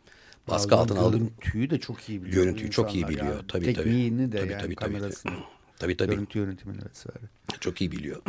baskı 0.48 0.70
Bazen 0.70 0.82
altına 0.82 1.00
aldı. 1.00 1.16
Görüntüyü 1.18 1.70
de 1.70 1.80
çok 1.80 2.08
iyi 2.08 2.22
biliyor. 2.24 2.44
Görüntüyü 2.44 2.70
çok 2.70 2.94
iyi 2.94 3.08
biliyor. 3.08 3.26
yani. 3.26 3.46
Tabii, 3.48 3.64
tabii. 3.74 3.74
Tekniğini 3.74 4.32
de 4.32 4.38
Tabii, 4.38 4.52
yani 4.52 4.62
tabii, 4.62 4.74
tabii, 4.76 4.92
kamerasını. 4.94 5.32
Tabii 5.78 5.96
tabii 5.96 6.14
Görüntü 6.14 6.38
yönetimini 6.38 6.78
vesaire. 6.90 7.24
çok 7.60 7.80
iyi 7.80 7.92
biliyor. 7.92 8.22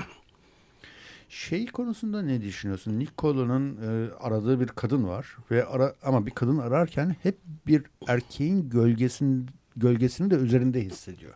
Şey 1.30 1.65
konusunda 1.67 2.21
ne 2.21 2.41
düşünüyorsun? 2.41 3.00
Nicolo'nun 3.00 3.78
e, 3.78 4.13
aradığı 4.13 4.60
bir 4.60 4.67
kadın 4.67 5.08
var 5.08 5.38
ve 5.52 5.65
ara, 5.65 5.95
ama 6.04 6.26
bir 6.26 6.32
kadın 6.32 6.58
ararken 6.58 7.15
hep 7.24 7.38
bir 7.67 7.84
erkeğin 8.08 8.69
gölgesini 8.69 9.45
gölgesini 9.76 10.32
de 10.32 10.36
üzerinde 10.36 10.82
hissediyor. 10.82 11.34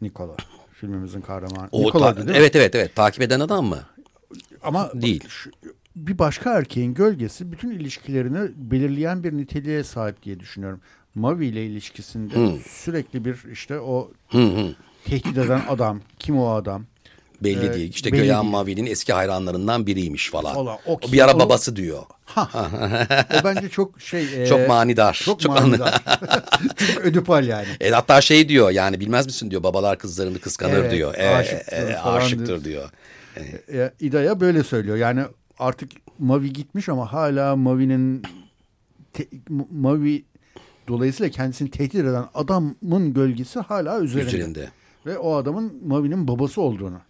Nicolo 0.00 0.36
filmimizin 0.72 1.20
kahramanı. 1.20 1.68
O 1.72 1.82
Nicolo 1.82 2.04
ta- 2.04 2.16
değil 2.16 2.28
mi? 2.28 2.34
evet 2.36 2.56
evet 2.56 2.74
evet 2.74 2.94
takip 2.96 3.22
eden 3.22 3.40
adam 3.40 3.66
mı? 3.66 3.82
ama 4.62 4.90
değil. 4.94 5.24
şu- 5.28 5.50
bir 5.96 6.18
başka 6.18 6.52
erkeğin 6.58 6.94
gölgesi 6.94 7.52
bütün 7.52 7.70
ilişkilerini 7.70 8.50
belirleyen 8.56 9.24
bir 9.24 9.32
niteliğe 9.32 9.84
sahip 9.84 10.22
diye 10.22 10.40
düşünüyorum. 10.40 10.80
Mavi 11.14 11.46
ile 11.46 11.66
ilişkisinde 11.66 12.34
Hı. 12.34 12.52
sürekli 12.68 13.24
bir 13.24 13.36
işte 13.52 13.80
o 13.80 14.10
Hı 14.28 14.38
hı. 14.38 14.74
tehdit 15.04 15.38
eden 15.38 15.62
adam, 15.68 16.00
kim 16.18 16.38
o 16.38 16.48
adam? 16.54 16.84
Belli 17.44 17.66
Ee, 17.66 17.74
değil. 17.74 17.90
İşte 17.94 18.12
belli 18.12 18.20
Göyan 18.20 18.42
değil. 18.42 18.52
Mavi'nin 18.52 18.86
eski 18.86 19.12
hayranlarından 19.12 19.86
biriymiş 19.86 20.30
falan. 20.30 20.54
Falan. 20.54 20.78
O 20.86 20.92
O 20.92 20.98
kim? 20.98 21.12
bir 21.12 21.24
ara 21.24 21.34
O- 21.34 21.38
babası 21.38 21.76
diyor. 21.76 22.02
O 23.40 23.44
bence 23.44 23.68
çok 23.68 24.00
şey... 24.00 24.42
e, 24.42 24.46
Çok 24.46 24.68
manidar. 24.68 25.20
Çok, 25.24 25.40
Çok 25.40 25.52
manidar. 25.54 25.94
çok 26.86 27.04
ödipal 27.04 27.46
yani. 27.46 27.66
E, 27.80 27.90
hatta 27.90 28.20
şey 28.20 28.48
diyor 28.48 28.70
yani 28.70 29.00
bilmez 29.00 29.26
misin 29.26 29.50
diyor 29.50 29.62
babalar 29.62 29.98
kızlarını 29.98 30.38
kıskanır 30.38 30.72
Evet, 30.76 30.92
diyor. 30.92 31.14
E, 31.14 31.28
aşıktır 31.36 31.88
e, 31.88 31.96
falan 31.96 32.16
aşıktır 32.16 32.64
diyor. 32.64 32.90
E, 33.72 33.90
İda'ya 34.00 34.40
böyle 34.40 34.62
söylüyor. 34.62 34.96
Yani 34.96 35.22
artık 35.58 35.90
Mavi 36.18 36.52
gitmiş 36.52 36.88
ama 36.88 37.12
hala 37.12 37.56
Mavi'nin 37.56 38.22
Mavi 39.70 40.24
dolayısıyla 40.88 41.30
kendisini 41.30 41.70
tehdit 41.70 41.94
eden 41.94 42.24
adamın 42.34 43.14
gölgesi 43.14 43.60
hala 43.60 44.00
üzerinde. 44.00 44.28
Üzerinde. 44.28 44.70
Ve 45.06 45.18
o 45.18 45.34
adamın 45.34 45.80
Mavi'nin 45.86 46.28
babası 46.28 46.60
olduğunu 46.60 47.00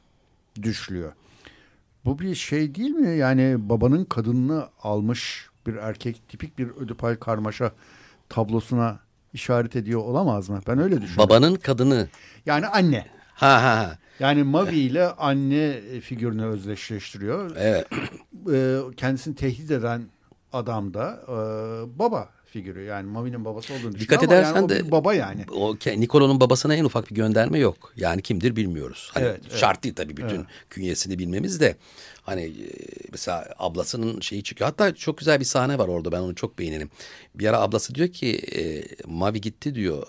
düşlüyor. 0.62 1.12
Bu 2.04 2.18
bir 2.18 2.34
şey 2.34 2.74
değil 2.74 2.90
mi? 2.90 3.16
Yani 3.16 3.68
babanın 3.68 4.04
kadınını 4.04 4.68
almış 4.82 5.48
bir 5.66 5.74
erkek 5.74 6.28
tipik 6.28 6.58
bir 6.58 6.68
ödipal 6.68 7.16
karmaşa 7.16 7.72
tablosuna 8.28 8.98
işaret 9.32 9.76
ediyor 9.76 10.00
olamaz 10.00 10.48
mı? 10.48 10.60
Ben 10.66 10.78
öyle 10.78 11.02
düşünüyorum. 11.02 11.28
Babanın 11.28 11.54
kadını. 11.54 12.08
Yani 12.46 12.66
anne. 12.66 13.06
Ha 13.34 13.62
ha 13.62 13.76
ha. 13.76 13.98
Yani 14.20 14.42
Mavi 14.42 14.76
ile 14.76 15.06
anne 15.06 15.80
figürünü 16.00 16.44
özdeşleştiriyor. 16.44 17.56
Evet. 17.56 17.86
Ee, 18.52 18.78
kendisini 18.96 19.34
tehdit 19.34 19.70
eden 19.70 20.02
adam 20.52 20.94
da 20.94 21.20
e, 21.28 21.98
baba 21.98 22.28
figürü. 22.56 22.84
Yani 22.84 23.10
Mavi'nin 23.10 23.44
babası 23.44 23.74
olduğunu 23.74 23.98
Dikkat 23.98 24.22
edersen 24.22 24.54
yani 24.54 24.68
de 24.68 24.90
baba 24.90 25.14
yani. 25.14 25.44
O 25.54 25.76
Nicolo'nun 25.86 26.40
babasına 26.40 26.74
en 26.74 26.84
ufak 26.84 27.10
bir 27.10 27.14
gönderme 27.14 27.58
yok. 27.58 27.92
Yani 27.96 28.22
kimdir 28.22 28.56
bilmiyoruz. 28.56 29.10
Hani 29.14 29.24
Evet, 29.24 29.40
evet. 29.42 29.58
şart 29.58 29.84
değil 29.84 29.94
tabii 29.94 30.16
bütün 30.16 30.46
künyesini 30.70 31.18
bilmemiz 31.18 31.60
de. 31.60 31.76
Hani 32.22 32.42
e, 32.42 32.70
mesela 33.12 33.54
ablasının 33.58 34.20
şeyi 34.20 34.42
çıkıyor. 34.42 34.70
Hatta 34.70 34.94
çok 34.94 35.18
güzel 35.18 35.40
bir 35.40 35.44
sahne 35.44 35.78
var 35.78 35.88
orada 35.88 36.12
ben 36.12 36.20
onu 36.20 36.34
çok 36.34 36.58
beğenirim. 36.58 36.90
Bir 37.34 37.46
ara 37.46 37.60
ablası 37.60 37.94
diyor 37.94 38.08
ki 38.08 38.40
e, 38.56 38.84
Mavi 39.06 39.40
gitti 39.40 39.74
diyor. 39.74 40.06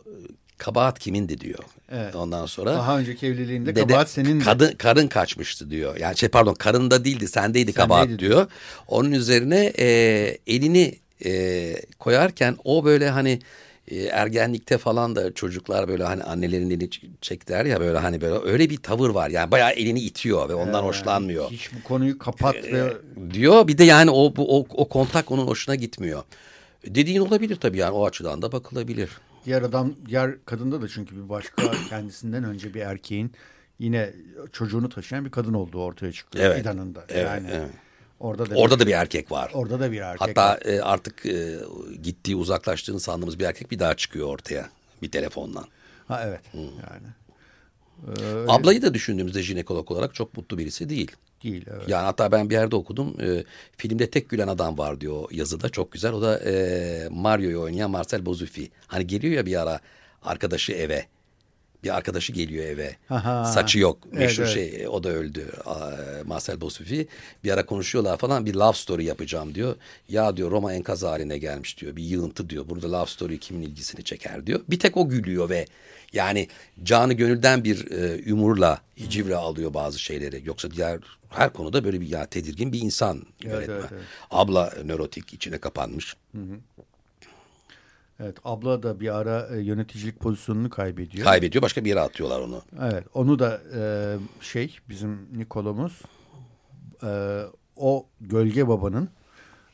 Kabahat 0.58 1.00
kimindi 1.00 1.42
diyor. 1.42 1.64
Evet. 1.92 2.16
Ondan 2.16 2.46
sonra 2.46 2.74
Daha 2.74 3.00
önceki 3.00 3.28
evliliğinde 3.28 3.76
Dede, 3.76 3.80
kabahat 3.80 4.10
senin. 4.10 4.40
Kadın, 4.40 4.72
karın 4.72 5.08
kaçmıştı 5.08 5.70
diyor. 5.70 5.98
Yani 5.98 6.18
şey 6.18 6.30
pardon 6.30 6.54
karın 6.54 6.92
da 6.92 7.06
değildi 7.06 7.28
sendeydi 7.28 7.74
kabahat 7.74 8.04
Sendeydi 8.04 8.20
diyor. 8.20 8.48
Onun 8.88 9.12
üzerine 9.12 9.74
e, 9.80 9.88
elini 10.48 10.96
e, 11.26 11.76
koyarken 12.00 12.58
o 12.64 12.86
böyle 12.86 13.10
hani 13.10 13.40
e, 13.88 14.04
ergenlikte 14.04 14.78
falan 14.78 15.16
da 15.16 15.34
çocuklar 15.34 15.88
böyle 15.88 16.04
hani 16.04 16.24
annelerin 16.24 16.70
elini 16.70 16.84
ç- 16.84 17.10
çektiler 17.22 17.66
ya 17.66 17.80
böyle 17.80 17.98
hani 17.98 18.22
böyle 18.22 18.52
öyle 18.52 18.70
bir 18.70 18.78
tavır 18.78 19.10
var. 19.10 19.30
Yani 19.30 19.52
bayağı 19.52 19.72
elini 19.72 20.00
itiyor 20.00 20.50
ve 20.50 20.56
ondan 20.56 20.84
hoşlanmıyor. 20.84 21.52
Hiç 21.52 21.74
bu 21.74 21.84
konuyu 21.84 22.18
kapat 22.18 22.56
ve 22.56 22.94
Diyor 23.34 23.68
bir 23.68 23.78
de 23.78 23.84
yani 23.84 24.12
o, 24.12 24.36
bu, 24.36 24.60
o, 24.60 24.66
o 24.70 24.90
kontak 24.90 25.32
onun 25.32 25.48
hoşuna 25.48 25.76
gitmiyor. 25.76 26.24
Dediğin 26.86 27.20
olabilir 27.20 27.56
tabii 27.56 27.78
yani 27.78 27.92
o 27.92 28.06
açıdan 28.06 28.42
da 28.42 28.52
bakılabilir. 28.52 29.10
Diğer 29.46 29.62
adam 29.62 29.94
diğer 30.08 30.46
kadında 30.46 30.82
da 30.82 30.88
çünkü 30.88 31.16
bir 31.24 31.30
başka 31.30 31.72
kendisinden 31.90 32.44
önce 32.44 32.74
bir 32.74 32.82
erkeğin 32.82 33.32
yine 33.80 34.14
çocuğunu 34.52 34.90
taşıyan 34.90 35.26
bir 35.26 35.32
kadın 35.32 35.54
olduğu 35.54 35.84
ortaya 35.84 36.12
çıkıyor. 36.12 36.46
Evet. 36.46 36.62
İda'nın 36.62 36.96
da. 36.96 37.06
Evet, 37.10 37.26
yani 37.26 37.48
evet. 37.52 37.70
orada 38.20 38.50
da 38.50 38.56
Orada 38.56 38.80
da 38.80 38.88
bir 38.88 38.92
erkek 38.94 39.32
var. 39.32 39.52
orada 39.54 39.80
da 39.80 39.92
bir 39.92 40.02
erkek. 40.02 40.28
Hatta 40.28 40.50
var. 40.50 40.62
e, 40.66 40.82
artık 40.82 41.26
e, 41.26 41.56
gittiği 42.04 42.36
uzaklaştığını 42.36 43.00
sandığımız 43.00 43.40
bir 43.40 43.46
erkek 43.46 43.72
bir 43.72 43.80
daha 43.80 43.96
çıkıyor 43.96 44.28
ortaya 44.28 44.70
bir 45.02 45.12
telefondan. 45.12 45.66
ha 46.08 46.24
evet. 46.26 46.42
Yani 46.54 47.08
Ablayı 48.48 48.82
da 48.82 48.94
düşündüğümüzde 48.94 49.44
jinekolog 49.44 49.92
olarak 49.92 50.16
çok 50.16 50.38
mutlu 50.38 50.58
birisi 50.58 50.90
değil. 50.90 51.12
Değil 51.44 51.66
evet. 51.72 51.90
Yani 51.90 52.04
hatta 52.04 52.32
ben 52.32 52.50
bir 52.50 52.56
yerde 52.56 52.76
okudum. 52.76 53.16
e, 53.22 53.44
filmde 53.78 54.10
tek 54.10 54.30
gülen 54.30 54.48
adam 54.48 54.78
var 54.78 55.02
diyor 55.02 55.32
yazıda. 55.32 55.70
Çok 55.70 55.92
güzel. 55.92 56.14
O 56.14 56.22
da 56.22 56.40
e, 56.40 57.08
Mario'yu 57.12 57.62
oynayan 57.62 57.92
Marcel 57.92 58.26
Bozufi. 58.26 58.72
Hani 58.88 59.08
geliyor 59.08 59.34
ya 59.34 59.46
bir 59.46 59.62
ara 59.62 59.80
arkadaşı 60.24 60.72
eve. 60.72 61.06
Bir 61.84 61.96
arkadaşı 61.96 62.34
geliyor 62.34 62.66
eve. 62.66 62.96
Aha. 63.10 63.46
Saçı 63.46 63.80
yok. 63.80 63.98
Evet, 64.12 64.20
Meşhur 64.20 64.44
evet. 64.44 64.54
şey. 64.54 64.88
O 64.88 65.04
da 65.04 65.10
öldü. 65.10 65.52
Marcel 66.26 66.62
Bozufi. 66.62 67.08
Bir 67.44 67.52
ara 67.52 67.66
konuşuyorlar 67.66 68.18
falan. 68.18 68.46
Bir 68.46 68.54
love 68.54 68.74
story 68.74 69.04
yapacağım 69.04 69.56
diyor. 69.56 69.76
Ya 70.10 70.38
diyor 70.38 70.52
Roma 70.52 70.74
enkaz 70.74 71.04
haline 71.04 71.38
gelmiş 71.38 71.82
diyor. 71.82 71.96
Bir 71.96 72.04
yığıntı 72.04 72.50
diyor. 72.50 72.70
Burada 72.70 72.92
love 72.92 73.06
story 73.06 73.40
kimin 73.40 73.62
ilgisini 73.62 74.04
çeker 74.04 74.48
diyor. 74.48 74.60
Bir 74.70 74.80
tek 74.80 74.98
o 74.98 75.10
gülüyor 75.10 75.50
ve 75.50 75.66
yani 76.14 76.48
canı 76.84 77.14
gönülden 77.14 77.64
bir 77.64 77.92
e, 77.92 78.30
ümurla 78.30 78.82
hicivle 78.98 79.36
alıyor 79.36 79.74
bazı 79.74 80.00
şeyleri. 80.00 80.42
Yoksa 80.46 80.72
diğer 80.72 81.00
her 81.30 81.54
konuda 81.54 81.84
böyle 81.84 82.02
bir 82.02 82.08
ya 82.08 82.26
tedirgin 82.26 82.74
bir 82.74 82.82
insan 82.82 83.24
yönetmen. 83.44 83.76
evet, 83.76 83.86
evet. 83.92 84.04
Abla 84.32 84.74
nörotik 84.86 85.34
içine 85.34 85.58
kapanmış. 85.58 86.16
Evet, 88.20 88.38
abla 88.44 88.84
da 88.84 89.00
bir 89.00 89.18
ara 89.18 89.48
e, 89.56 89.60
yöneticilik 89.60 90.20
pozisyonunu 90.20 90.70
kaybediyor. 90.70 91.26
Kaybediyor 91.26 91.62
başka 91.62 91.86
bir 91.86 91.90
yere 91.90 92.00
atıyorlar 92.00 92.40
onu. 92.42 92.62
Evet, 92.82 93.04
onu 93.14 93.40
da 93.40 93.62
e, 93.76 93.82
şey 94.42 94.78
bizim 94.90 95.40
Nikolomuz 95.40 96.02
e, 97.04 97.42
o 97.76 98.06
gölge 98.22 98.68
babanın 98.68 99.10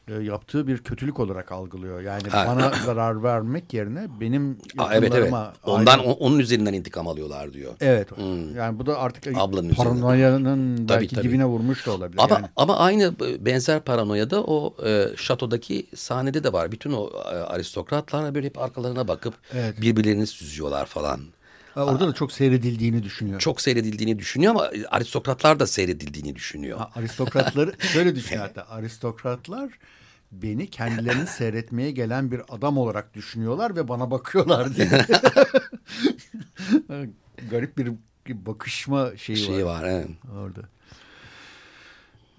e, 0.08 0.14
yaptığı 0.14 0.68
bir 0.68 0.78
kötülük 0.78 1.20
olarak 1.20 1.52
algılıyor. 1.52 2.02
Yani 2.02 2.24
Ha. 2.30 2.46
bana 2.48 2.72
zarar 2.86 3.24
vermek 3.24 3.74
yerine 3.74 4.08
benim 4.20 4.58
Aa, 4.78 4.96
evet 4.96 5.14
evet. 5.16 5.34
Ondan 5.66 6.00
o- 6.00 6.12
onun 6.12 6.40
üzerinden 6.40 6.74
intikam 6.74 7.08
alıyorlar 7.08 7.54
diyor. 7.54 7.74
Evet. 7.82 8.08
Yani 8.58 8.80
bu 8.80 8.86
da 8.86 8.98
artık 9.00 9.28
Ablanın 9.38 9.70
üzerine. 9.70 9.84
paranoyanın 9.90 10.90
belki 10.90 11.16
tabii. 11.16 11.28
dibine 11.28 11.46
vurmuş 11.46 11.86
da 11.88 11.92
olabilir. 11.92 12.22
Ama 12.24 12.36
yani. 12.36 12.46
ama 12.56 12.78
aynı 12.78 13.14
benzer 13.46 13.80
paranoyada 13.80 14.44
o 14.44 14.76
e, 14.86 15.08
şatodaki 15.18 15.88
sahnede 15.96 16.44
de 16.44 16.54
var. 16.54 16.72
Bütün 16.72 16.92
o 16.94 17.10
e, 17.26 17.36
aristokratlar 17.36 18.36
böyle 18.36 18.48
hep 18.48 18.58
arkalarına 18.60 19.08
bakıp 19.08 19.34
Evet. 19.54 19.82
birbirlerini 19.82 20.28
süzüyorlar 20.28 20.86
falan. 20.86 21.20
Orada 21.76 22.08
da 22.08 22.14
çok 22.14 22.32
seyredildiğini 22.32 23.04
düşünüyor. 23.04 23.40
Çok 23.40 23.62
seyredildiğini 23.62 24.20
düşünüyor 24.20 24.52
ama 24.52 24.70
aristokratlar 24.90 25.60
da 25.60 25.68
seyredildiğini 25.68 26.36
düşünüyor. 26.36 26.78
Ha, 26.78 26.92
aristokratları 26.96 27.74
şöyle 27.80 28.16
düşünüyor 28.16 28.48
hatta 28.48 28.70
aristokratlar 28.70 29.70
beni 30.32 30.70
kendilerini 30.70 31.28
seyretmeye 31.28 31.92
gelen 31.92 32.32
bir 32.32 32.42
adam 32.50 32.78
olarak 32.78 33.14
düşünüyorlar 33.14 33.76
ve 33.76 33.88
bana 33.88 34.12
bakıyorlar 34.12 34.76
diye. 34.76 34.90
Garip 37.50 37.78
bir 37.78 37.94
bakışma 38.28 39.18
şeyi 39.18 39.38
şey 39.38 39.66
var 39.66 39.84
var. 39.84 39.90
evet. 39.90 40.08
orada. 40.34 40.62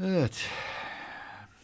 Evet. 0.01 0.49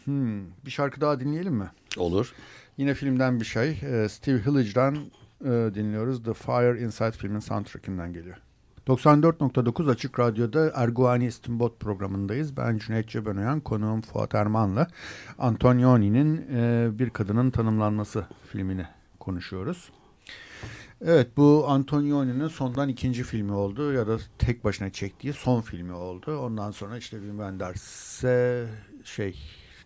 Hmm, 0.05 0.47
bir 0.65 0.71
şarkı 0.71 1.01
daha 1.01 1.21
dinleyelim 1.21 1.55
mi? 1.55 1.71
Olur. 1.97 2.33
Yine 2.77 2.95
filmden 2.95 3.41
bir 3.41 3.45
şey. 3.45 3.71
Ee, 3.71 4.09
Steve 4.09 4.47
Hillege'den 4.47 4.99
e, 5.45 5.49
dinliyoruz. 5.75 6.23
The 6.23 6.35
Fire 6.35 6.81
Inside 6.81 7.13
filmin 7.13 7.39
soundtrackinden 7.41 8.13
geliyor. 8.13 8.37
94.9 8.87 9.91
Açık 9.91 10.19
Radyo'da 10.19 10.73
Erguani 10.75 11.27
İstinbot 11.27 11.81
programındayız. 11.81 12.57
Ben 12.57 12.79
Cüneyt 12.79 13.09
Cebenayan, 13.09 13.61
konuğum 13.61 14.01
Fuat 14.01 14.35
Erman'la 14.35 14.87
Antonioni'nin 15.39 16.47
e, 16.55 16.89
Bir 16.99 17.11
Kadının 17.11 17.51
Tanımlanması 17.51 18.25
filmini 18.53 18.87
konuşuyoruz. 19.21 19.91
Evet 21.05 21.29
bu 21.37 21.65
Antonioni'nin 21.69 22.49
sondan 22.49 22.89
ikinci 22.89 23.23
filmi 23.23 23.53
oldu 23.53 23.93
ya 23.93 24.07
da 24.07 24.19
tek 24.39 24.65
başına 24.65 24.91
çektiği 24.91 25.33
son 25.33 25.61
filmi 25.61 25.93
oldu. 25.93 26.39
Ondan 26.39 26.71
sonra 26.71 26.97
işte 26.99 27.17
Wim 27.17 27.31
Wenders'e 27.37 28.67
şey 29.05 29.39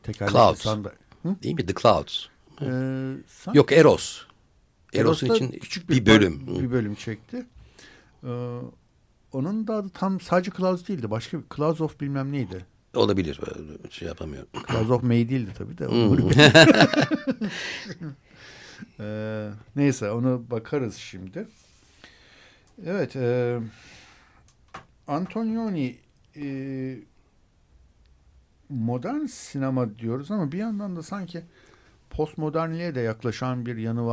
tekerlekli 0.02 0.32
Clouds. 0.36 0.62
sanda... 0.62 0.92
Hı? 1.22 1.36
Değil 1.42 1.54
mi? 1.54 1.66
The 1.66 1.74
Clouds. 1.82 2.26
Ee, 2.60 2.66
sanki- 3.28 3.58
Yok 3.58 3.72
Eros. 3.72 4.22
Eros'un 4.94 5.26
Eros'ta 5.26 5.46
için 5.46 5.58
küçük 5.58 5.90
bir, 5.90 6.06
bölüm. 6.06 6.46
Bir 6.46 6.70
bölüm 6.70 6.94
çekti. 6.94 7.46
Ee, 8.24 8.58
onun 9.32 9.66
da 9.66 9.74
adı 9.74 9.88
tam 9.88 10.20
sadece 10.20 10.50
Klaus 10.50 10.88
değildi. 10.88 11.10
Başka 11.10 11.38
bir 11.38 11.44
Klaus 11.44 11.80
of 11.80 12.00
bilmem 12.00 12.32
neydi. 12.32 12.66
Olabilir. 12.94 13.40
Şey 13.90 14.08
yapamıyorum. 14.08 14.48
Klaus 14.66 14.90
of 14.90 15.02
May 15.02 15.28
değildi 15.28 15.50
tabii 15.58 15.78
de. 15.78 15.88
Ee, 19.00 19.50
neyse 19.76 20.10
onu 20.10 20.44
bakarız 20.50 20.96
şimdi. 20.96 21.48
Evet. 22.86 23.16
E, 23.16 23.58
Antonioni 25.06 25.96
e, 26.36 26.44
modern 28.68 29.26
sinema 29.26 29.98
diyoruz 29.98 30.30
ama 30.30 30.52
bir 30.52 30.58
yandan 30.58 30.96
da 30.96 31.02
sanki 31.02 31.42
postmodernliğe 32.10 32.94
de 32.94 33.00
yaklaşan 33.00 33.66
bir 33.66 33.76
yanı 33.76 34.06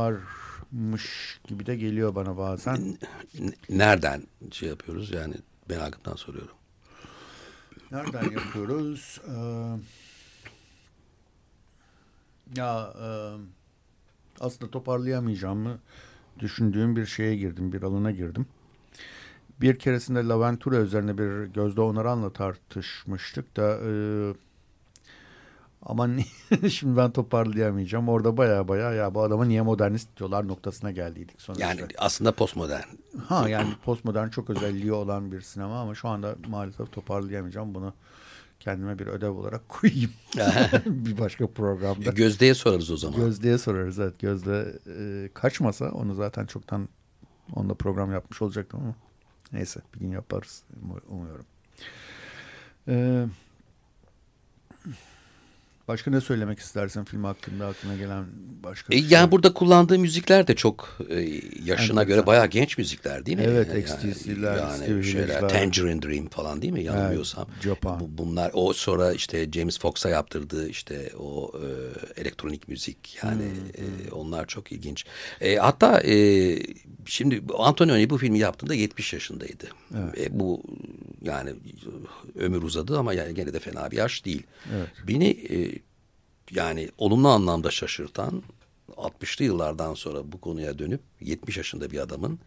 varmış 0.72 1.40
gibi 1.48 1.66
de 1.66 1.76
geliyor 1.76 2.14
bana 2.14 2.36
bazen. 2.36 2.98
Nereden 3.68 4.22
şey 4.50 4.68
yapıyoruz 4.68 5.10
yani 5.10 5.34
merakımdan 5.68 6.16
soruyorum. 6.16 6.54
Nereden 7.90 8.22
yapıyoruz? 8.30 9.20
Ee, 9.28 9.32
ya 12.56 12.94
e, 13.02 13.08
aslında 14.40 14.70
toparlayamayacağım 14.70 15.58
mı 15.58 15.78
düşündüğüm 16.38 16.96
bir 16.96 17.06
şeye 17.06 17.36
girdim, 17.36 17.72
bir 17.72 17.82
alana 17.82 18.10
girdim. 18.10 18.46
Bir 19.60 19.78
keresinde 19.78 20.18
Laventura 20.18 20.76
üzerine 20.76 21.18
bir 21.18 21.52
Gözde 21.52 21.80
Onaran'la 21.80 22.32
tartışmıştık 22.32 23.56
da 23.56 23.78
e, 23.84 23.90
ama 25.86 26.08
şimdi 26.70 26.96
ben 26.96 27.10
toparlayamayacağım. 27.10 28.08
Orada 28.08 28.36
baya 28.36 28.68
baya 28.68 28.92
ya 28.92 29.14
bu 29.14 29.22
adama 29.22 29.44
niye 29.44 29.62
modernist 29.62 30.16
diyorlar 30.16 30.48
noktasına 30.48 30.90
geldiydik 30.90 31.40
sonuçta. 31.40 31.66
Yani 31.66 31.82
aslında 31.98 32.32
postmodern. 32.32 32.82
Ha 33.26 33.48
yani 33.48 33.74
postmodern 33.84 34.28
çok 34.28 34.50
özelliği 34.50 34.92
olan 34.92 35.32
bir 35.32 35.40
sinema 35.40 35.80
ama 35.80 35.94
şu 35.94 36.08
anda 36.08 36.36
maalesef 36.48 36.92
toparlayamayacağım. 36.92 37.74
Bunu 37.74 37.94
kendime 38.60 38.98
bir 38.98 39.06
ödev 39.06 39.30
olarak 39.30 39.68
koyayım. 39.68 40.10
bir 40.86 41.18
başka 41.18 41.46
programda. 41.46 42.10
Gözde'ye 42.10 42.54
sorarız 42.54 42.90
o 42.90 42.96
zaman. 42.96 43.20
Gözde'ye 43.20 43.58
sorarız 43.58 43.98
evet. 43.98 44.18
Gözde 44.18 44.78
e, 44.98 45.28
kaçmasa 45.34 45.90
onu 45.90 46.14
zaten 46.14 46.46
çoktan 46.46 46.88
onunla 47.54 47.74
program 47.74 48.12
yapmış 48.12 48.42
olacaktım 48.42 48.80
ama 48.84 48.94
neyse 49.52 49.80
bir 49.94 50.00
gün 50.00 50.10
yaparız 50.10 50.62
umuyorum. 51.08 51.46
Eee 52.88 53.26
Başka 55.92 56.10
ne 56.10 56.20
söylemek 56.20 56.58
istersin 56.58 57.04
film 57.04 57.24
hakkında 57.24 57.66
aklına 57.66 57.96
gelen 57.96 58.24
başka 58.64 58.94
e, 58.94 58.98
şey? 58.98 59.08
Yani 59.10 59.32
burada 59.32 59.54
kullandığı 59.54 59.98
müzikler 59.98 60.46
de 60.46 60.54
çok 60.54 60.98
e, 61.10 61.20
yaşına 61.64 62.00
Evet, 62.00 62.08
göre 62.08 62.26
bayağı 62.26 62.46
genç 62.46 62.78
müzikler 62.78 63.26
değil 63.26 63.38
mi? 63.38 63.44
Evet, 63.48 63.68
yani, 63.68 63.80
XTC'ler, 63.80 64.56
yani 64.56 64.76
Stevie 64.76 65.02
şeyler. 65.02 65.48
Tangerine 65.48 66.02
Dream 66.02 66.28
falan 66.28 66.62
değil 66.62 66.72
mi 66.72 66.82
yanılmıyorsam. 66.82 67.46
Evet, 67.52 67.62
Japan. 67.62 68.00
Bu, 68.00 68.18
bunlar 68.18 68.50
o 68.54 68.72
sonra 68.72 69.12
işte 69.12 69.52
James 69.52 69.78
Fox'a 69.78 70.08
yaptırdığı 70.08 70.68
işte 70.68 71.10
o 71.18 71.52
e, 72.16 72.20
elektronik 72.20 72.68
müzik 72.68 73.18
yani 73.24 73.42
Hmm, 73.42 74.08
e, 74.08 74.12
onlar 74.12 74.46
çok 74.46 74.72
ilginç. 74.72 75.04
E, 75.40 75.56
hatta 75.56 76.00
e, 76.00 76.58
şimdi 77.04 77.42
Antonioni 77.58 78.10
bu 78.10 78.18
filmi 78.18 78.38
yaptığında 78.38 78.74
70 78.74 79.12
yaşındaydı. 79.12 79.66
Evet. 79.98 80.18
E, 80.18 80.40
bu 80.40 80.62
yani 81.22 81.50
ömür 82.34 82.62
uzadı 82.62 82.98
ama 82.98 83.14
yani 83.14 83.34
gene 83.34 83.54
de 83.54 83.60
fena 83.60 83.90
bir 83.90 83.96
yaş 83.96 84.24
değil. 84.24 84.42
Evet. 84.76 84.88
Beni 85.08 85.28
e, 85.28 85.81
yani 86.50 86.90
olumlu 86.98 87.28
anlamda 87.28 87.70
şaşırtan 87.70 88.42
60'lı 88.96 89.44
yıllardan 89.44 89.94
sonra 89.94 90.32
bu 90.32 90.40
konuya 90.40 90.78
dönüp 90.78 91.00
70 91.20 91.56
yaşında 91.56 91.90
bir 91.90 91.98
adamın 91.98 92.38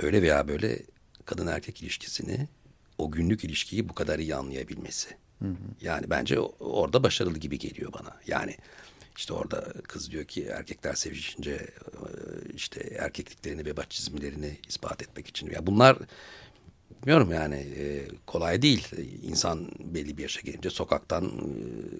öyle 0.00 0.22
veya 0.22 0.48
böyle 0.48 0.82
kadın 1.24 1.46
erkek 1.46 1.82
ilişkisini 1.82 2.48
o 2.98 3.10
günlük 3.10 3.44
ilişkiyi 3.44 3.88
bu 3.88 3.94
kadar 3.94 4.18
iyi 4.18 4.34
anlayabilmesi. 4.34 5.08
Hı 5.42 5.48
hı. 5.48 5.56
Yani 5.80 6.10
bence 6.10 6.40
orada 6.60 7.02
başarılı 7.02 7.38
gibi 7.38 7.58
geliyor 7.58 7.92
bana. 7.92 8.16
Yani 8.26 8.56
işte 9.16 9.32
orada 9.32 9.72
kız 9.82 10.10
diyor 10.10 10.24
ki 10.24 10.44
erkekler 10.44 10.94
sevişince 10.94 11.66
işte 12.54 12.80
erkekliklerini 12.98 13.64
ve 13.66 13.72
çizimlerini 13.90 14.58
ispat 14.68 15.02
etmek 15.02 15.26
için. 15.26 15.50
Ya 15.50 15.66
bunlar 15.66 15.98
bilmiyorum 17.06 17.32
yani 17.32 17.54
e, 17.54 18.08
kolay 18.26 18.62
değil. 18.62 18.88
İnsan 19.22 19.68
belli 19.84 20.18
bir 20.18 20.22
yaşa 20.22 20.40
gelince 20.40 20.70
sokaktan 20.70 21.24
e, 21.24 21.30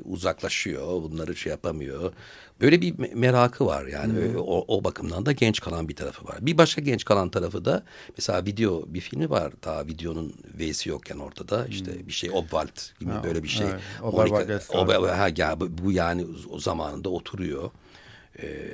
uzaklaşıyor. 0.04 0.86
Bunları 1.02 1.36
şey 1.36 1.50
yapamıyor. 1.50 2.12
Böyle 2.60 2.80
bir 2.80 3.14
merakı 3.14 3.66
var 3.66 3.86
yani. 3.86 4.12
Hmm. 4.12 4.36
O, 4.38 4.64
o 4.68 4.84
bakımdan 4.84 5.26
da 5.26 5.32
genç 5.32 5.60
kalan 5.60 5.88
bir 5.88 5.96
tarafı 5.96 6.24
var. 6.24 6.36
Bir 6.40 6.58
başka 6.58 6.80
genç 6.80 7.04
kalan 7.04 7.28
tarafı 7.28 7.64
da 7.64 7.84
mesela 8.18 8.46
video 8.46 8.84
bir 8.86 9.00
filmi 9.00 9.30
var. 9.30 9.52
Daha 9.64 9.86
videonun 9.86 10.34
V'si 10.58 10.88
yokken 10.88 11.18
ortada. 11.18 11.66
işte 11.66 11.94
hmm. 11.94 12.06
bir 12.06 12.12
şey 12.12 12.30
Obwald 12.30 12.98
gibi 13.00 13.10
ha, 13.10 13.24
böyle 13.24 13.42
bir 13.42 13.48
şey. 13.48 13.66
Evet. 13.66 14.14
Monica, 14.14 14.60
Ober, 14.68 15.08
ha, 15.08 15.28
ya, 15.36 15.60
bu, 15.60 15.68
bu 15.84 15.92
yani 15.92 16.26
o 16.50 16.58
zamanında 16.58 17.08
oturuyor. 17.08 17.70
Ee, 18.42 18.68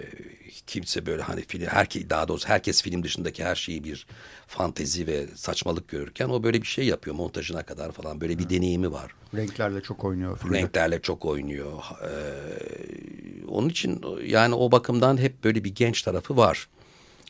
kimse 0.66 1.06
böyle 1.06 1.22
hani 1.22 1.42
film 1.42 1.66
herkes 1.66 2.10
daha 2.10 2.28
doğrusu 2.28 2.48
herkes 2.48 2.82
film 2.82 3.02
dışındaki 3.02 3.44
her 3.44 3.54
şeyi 3.54 3.84
bir 3.84 4.06
fantezi 4.46 5.06
ve 5.06 5.26
saçmalık 5.34 5.88
görürken 5.88 6.28
o 6.28 6.42
böyle 6.42 6.62
bir 6.62 6.66
şey 6.66 6.86
yapıyor 6.86 7.16
montajına 7.16 7.62
kadar 7.62 7.92
falan 7.92 8.20
böyle 8.20 8.38
bir 8.38 8.44
Hı. 8.44 8.50
deneyimi 8.50 8.92
var. 8.92 9.14
Renklerle 9.34 9.80
çok 9.80 10.04
oynuyor. 10.04 10.38
Filmde. 10.38 10.58
Renklerle 10.58 11.02
çok 11.02 11.24
oynuyor. 11.24 11.72
Ee, 12.04 13.46
onun 13.48 13.68
için 13.68 14.04
yani 14.26 14.54
o 14.54 14.72
bakımdan 14.72 15.16
hep 15.16 15.44
böyle 15.44 15.64
bir 15.64 15.74
genç 15.74 16.02
tarafı 16.02 16.36
var. 16.36 16.68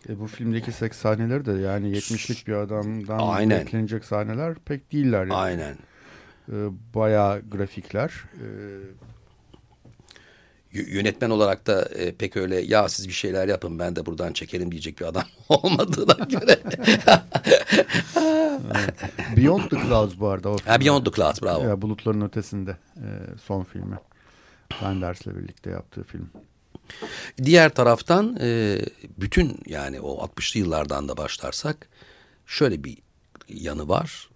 E 0.09 0.20
bu 0.20 0.26
filmdeki 0.26 0.72
seks 0.72 0.99
sahneleri 0.99 1.45
de 1.45 1.53
yani 1.53 1.97
70'lik 1.97 2.47
bir 2.47 2.53
adamdan 2.53 3.18
Aynen. 3.18 3.61
beklenecek 3.66 4.05
sahneler 4.05 4.55
pek 4.55 4.93
değiller. 4.93 5.20
Yani. 5.20 5.35
Aynen. 5.35 5.76
E, 6.49 6.55
bayağı 6.95 7.41
grafikler. 7.51 8.12
E, 8.35 8.47
yönetmen 10.73 11.31
olarak 11.31 11.66
da 11.66 11.83
e, 11.83 12.12
pek 12.12 12.37
öyle 12.37 12.61
ya 12.61 12.89
siz 12.89 13.09
bir 13.09 13.12
şeyler 13.12 13.49
yapın 13.49 13.79
ben 13.79 13.97
de 13.97 14.07
buradan 14.07 14.33
çekelim 14.33 14.73
diyecek 14.73 15.01
bir 15.01 15.05
adam 15.05 15.25
olmadığına 15.49 16.25
göre. 16.25 16.59
Beyond 19.37 19.62
the 19.62 19.77
Clouds 19.77 20.18
bu 20.18 20.29
arada. 20.29 20.49
O 20.49 20.57
ha, 20.66 20.81
Beyond 20.81 21.07
the 21.07 21.11
Clouds 21.11 21.43
bravo. 21.43 21.64
Ya, 21.64 21.83
bulutların 21.83 22.20
ötesinde 22.20 22.77
e, 22.97 23.07
son 23.45 23.64
filmi. 23.64 23.97
Banders'le 24.83 25.27
birlikte 25.27 25.70
yaptığı 25.70 26.03
film. 26.03 26.31
Diğer 27.43 27.75
taraftan 27.75 28.39
e, 28.41 28.79
bütün 29.18 29.59
yani 29.66 30.01
o 30.01 30.27
60'lı 30.27 30.61
yıllardan 30.61 31.09
da 31.09 31.16
başlarsak 31.16 31.89
şöyle 32.47 32.85
bir 32.85 32.99
yanı 33.49 33.89
var. 33.89 34.29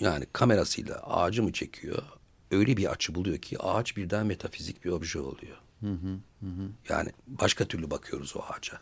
Yani 0.00 0.26
kamerasıyla 0.32 0.96
ağacı 0.96 1.42
mı 1.42 1.52
çekiyor? 1.52 2.02
Öyle 2.50 2.76
bir 2.76 2.92
açı 2.92 3.14
buluyor 3.14 3.38
ki 3.38 3.58
ağaç 3.58 3.96
birden 3.96 4.26
metafizik 4.26 4.84
bir 4.84 4.90
obje 4.90 5.20
oluyor. 5.20 5.56
Hı 5.84 5.90
hı, 5.90 6.46
hı. 6.46 6.68
Yani 6.88 7.10
başka 7.26 7.64
türlü 7.64 7.90
bakıyoruz 7.90 8.36
o 8.36 8.40
ağaca. 8.40 8.80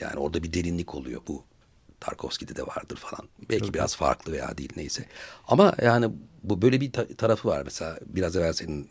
Yani 0.00 0.16
orada 0.16 0.42
bir 0.42 0.52
derinlik 0.52 0.94
oluyor 0.94 1.20
bu. 1.28 1.44
Tarkovski'de 2.00 2.56
de 2.56 2.66
vardır 2.66 2.96
falan. 2.96 3.28
Belki 3.50 3.62
Tabii. 3.62 3.74
biraz 3.74 3.96
farklı 3.96 4.32
veya 4.32 4.58
değil 4.58 4.72
neyse. 4.76 5.04
Ama 5.48 5.74
yani 5.82 6.10
bu 6.42 6.62
böyle 6.62 6.80
bir 6.80 6.92
ta 6.92 7.06
tarafı 7.06 7.48
var. 7.48 7.62
Mesela 7.64 7.98
biraz 8.06 8.36
evvel 8.36 8.52
senin 8.52 8.88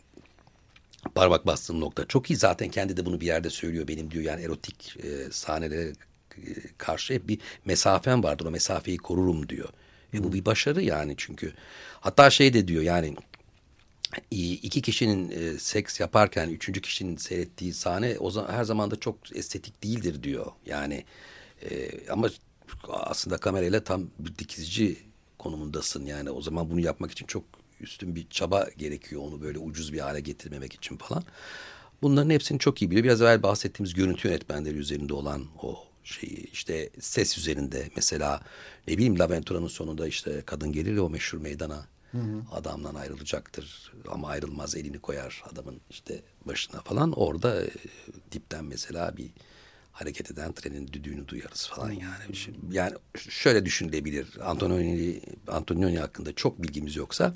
parmak 1.14 1.46
bastığın 1.46 1.80
nokta. 1.80 2.06
Çok 2.06 2.30
iyi 2.30 2.36
zaten 2.36 2.68
kendi 2.68 2.96
de 2.96 3.06
bunu 3.06 3.20
bir 3.20 3.26
yerde 3.26 3.50
söylüyor. 3.50 3.88
Benim 3.88 4.10
diyor 4.10 4.24
yani 4.24 4.42
erotik 4.42 4.96
e, 5.04 5.32
sahnelere 5.32 5.92
e, 6.36 6.52
karşı 6.78 7.14
hep 7.14 7.28
bir 7.28 7.38
mesafem 7.64 8.22
vardır. 8.22 8.46
O 8.46 8.50
mesafeyi 8.50 8.98
korurum 8.98 9.48
diyor. 9.48 9.68
E, 10.14 10.24
bu 10.24 10.32
bir 10.32 10.44
başarı 10.44 10.82
yani 10.82 11.14
çünkü. 11.16 11.52
Hatta 12.00 12.30
şey 12.30 12.54
de 12.54 12.68
diyor 12.68 12.82
yani 12.82 13.16
iki 14.30 14.82
kişinin 14.82 15.30
e, 15.30 15.58
seks 15.58 16.00
yaparken 16.00 16.48
üçüncü 16.48 16.80
kişinin 16.80 17.16
seyrettiği 17.16 17.72
sahne 17.74 18.18
o 18.18 18.30
zaman 18.30 18.52
her 18.52 18.64
zaman 18.64 18.90
da 18.90 18.96
çok 18.96 19.36
estetik 19.36 19.82
değildir 19.82 20.22
diyor. 20.22 20.46
Yani 20.66 21.04
e, 21.70 21.90
ama 22.10 22.28
aslında 22.88 23.36
kamerayla 23.36 23.84
tam 23.84 24.06
bir 24.18 24.38
dikizici 24.38 24.96
konumundasın. 25.38 26.06
Yani 26.06 26.30
o 26.30 26.42
zaman 26.42 26.70
bunu 26.70 26.80
yapmak 26.80 27.10
için 27.10 27.26
çok 27.26 27.44
üstün 27.80 28.16
bir 28.16 28.26
çaba 28.30 28.68
gerekiyor 28.78 29.22
onu 29.22 29.40
böyle 29.42 29.58
ucuz 29.58 29.92
bir 29.92 29.98
hale 29.98 30.20
getirmemek 30.20 30.72
için 30.72 30.96
falan. 30.96 31.24
Bunların 32.02 32.30
hepsini 32.30 32.58
çok 32.58 32.82
iyi 32.82 32.90
biliyor. 32.90 33.04
Biraz 33.04 33.22
evvel 33.22 33.42
bahsettiğimiz 33.42 33.94
görüntü 33.94 34.28
yönetmenleri 34.28 34.76
üzerinde 34.76 35.14
olan 35.14 35.46
o 35.62 35.84
şeyi 36.04 36.50
işte 36.52 36.90
ses 37.00 37.38
üzerinde 37.38 37.90
mesela 37.96 38.40
ne 38.88 38.94
bileyim 38.94 39.18
Laventura'nın 39.18 39.68
sonunda 39.68 40.08
işte 40.08 40.42
kadın 40.46 40.72
gelir 40.72 40.98
o 40.98 41.10
meşhur 41.10 41.38
meydana 41.38 41.86
Hı 42.12 42.18
hı. 42.18 42.42
Adamdan 42.52 42.94
ayrılacaktır 42.94 43.92
ama 44.08 44.28
ayrılmaz 44.28 44.76
elini 44.76 44.98
koyar 44.98 45.44
adamın 45.52 45.80
işte 45.90 46.22
başına 46.44 46.80
falan. 46.80 47.12
Orada 47.12 47.64
e, 47.64 47.70
dipten 48.32 48.64
mesela 48.64 49.16
bir 49.16 49.30
hareket 49.92 50.30
eden 50.30 50.52
trenin 50.52 50.88
düdüğünü 50.88 51.28
duyarız 51.28 51.68
falan 51.68 51.90
yani. 51.90 52.34
Yani 52.70 52.94
şöyle 53.28 53.64
düşünülebilir. 53.64 54.28
Antonioni, 54.42 55.20
Antonioni 55.48 55.98
hakkında 55.98 56.34
çok 56.34 56.62
bilgimiz 56.62 56.96
yoksa 56.96 57.34